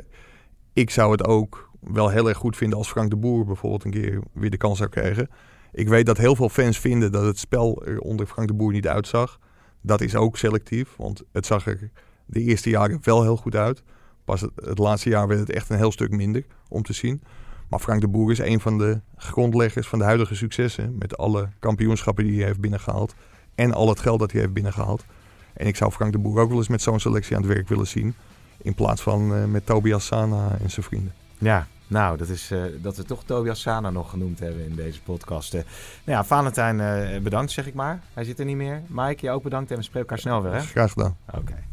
ik 0.74 0.90
zou 0.90 1.12
het 1.12 1.26
ook 1.26 1.70
wel 1.80 2.10
heel 2.10 2.28
erg 2.28 2.38
goed 2.38 2.58
vinden 2.58 2.78
als 2.78 2.90
Frank 2.90 3.10
de 3.10 3.16
Boer 3.16 3.46
bijvoorbeeld 3.46 3.86
een 3.86 3.92
keer 3.92 4.22
weer 4.34 4.50
de 4.50 4.58
kans 4.58 4.78
zou 4.78 4.90
krijgen. 4.90 5.30
Ik 5.72 5.88
weet 5.88 6.06
dat 6.06 6.18
heel 6.18 6.36
veel 6.36 6.50
fans 6.50 6.80
vinden 6.80 7.12
dat 7.12 7.24
het 7.24 7.40
spel 7.40 7.86
er 7.86 8.00
onder 8.00 8.26
Frank 8.26 8.48
de 8.48 8.54
Boer 8.54 8.72
niet 8.72 8.88
uitzag. 8.88 9.40
Dat 9.82 10.02
is 10.02 10.16
ook 10.16 10.38
selectief, 10.38 10.96
want 10.98 11.24
het 11.32 11.46
zag 11.46 11.68
er 11.68 11.92
de 12.26 12.42
eerste 12.42 12.70
jaren 12.70 13.00
wel 13.02 13.22
heel 13.22 13.38
goed 13.38 13.56
uit. 13.56 13.84
Pas 14.26 14.42
het, 14.42 14.52
het 14.56 14.78
laatste 14.78 15.10
jaar 15.10 15.28
werd 15.28 15.40
het 15.40 15.50
echt 15.50 15.70
een 15.70 15.78
heel 15.78 15.92
stuk 15.92 16.12
minder 16.12 16.46
om 16.70 16.84
te 16.84 16.94
zien. 16.94 17.22
Maar 17.70 17.80
Frank 17.80 18.02
de 18.02 18.08
Boer 18.08 18.32
is 18.32 18.40
een 18.40 18.60
van 18.60 18.78
de 18.78 19.02
grondleggers 19.16 19.88
van 19.88 20.00
de 20.00 20.06
huidige 20.06 20.36
successen. 20.36 20.96
Met 20.98 21.18
alle 21.18 21.50
kampioenschappen 21.60 22.24
die 22.24 22.38
hij 22.38 22.46
heeft 22.46 22.60
binnengehaald. 22.60 23.16
En 23.58 23.74
al 23.74 23.90
het 23.90 24.00
geld 24.00 24.20
dat 24.20 24.32
hij 24.32 24.42
heeft 24.42 24.54
binnengehaald. 24.54 25.06
En 25.54 25.68
ik 25.68 25.76
zou 25.76 25.92
Frank 25.92 26.12
de 26.12 26.18
Boer 26.18 26.40
ook 26.40 26.50
wel 26.50 26.58
eens 26.58 26.68
met 26.68 26.82
zo'n 26.82 27.00
selectie 27.00 27.36
aan 27.36 27.42
het 27.42 27.52
werk 27.54 27.68
willen 27.68 27.88
zien. 27.88 28.16
In 28.58 28.74
plaats 28.74 29.02
van 29.02 29.36
eh, 29.36 29.44
met 29.46 29.66
Tobias 29.66 30.06
Sana 30.06 30.58
en 30.62 30.70
zijn 30.70 30.86
vrienden. 30.86 31.14
Ja, 31.38 31.68
nou, 31.88 32.18
dat 32.18 32.30
is 32.30 32.52
eh, 32.52 32.62
dat 32.82 32.98
we 32.98 33.04
toch 33.04 33.24
Tobias 33.24 33.62
Sana 33.62 33.90
nog 33.90 34.10
genoemd 34.10 34.40
hebben 34.40 34.66
in 34.66 34.76
deze 34.76 35.02
podcast. 35.02 35.54
Eh, 35.54 35.62
nou 36.04 36.18
ja, 36.18 36.24
Valentijn, 36.24 37.24
bedankt 37.24 37.52
zeg 37.52 37.68
ik 37.68 37.74
maar. 37.74 38.00
Hij 38.14 38.24
zit 38.24 38.40
er 38.40 38.46
niet 38.46 38.56
meer. 38.56 38.82
Mike, 38.88 39.26
je 39.26 39.32
ook 39.32 39.44
bedankt 39.44 39.72
en 39.72 39.78
we 39.78 39.84
spreken 39.84 40.10
elkaar 40.10 40.22
snel 40.22 40.42
weer, 40.42 40.54
hè? 40.54 40.62
Graag 40.62 40.92
gedaan. 40.92 41.18
Oké. 41.34 41.64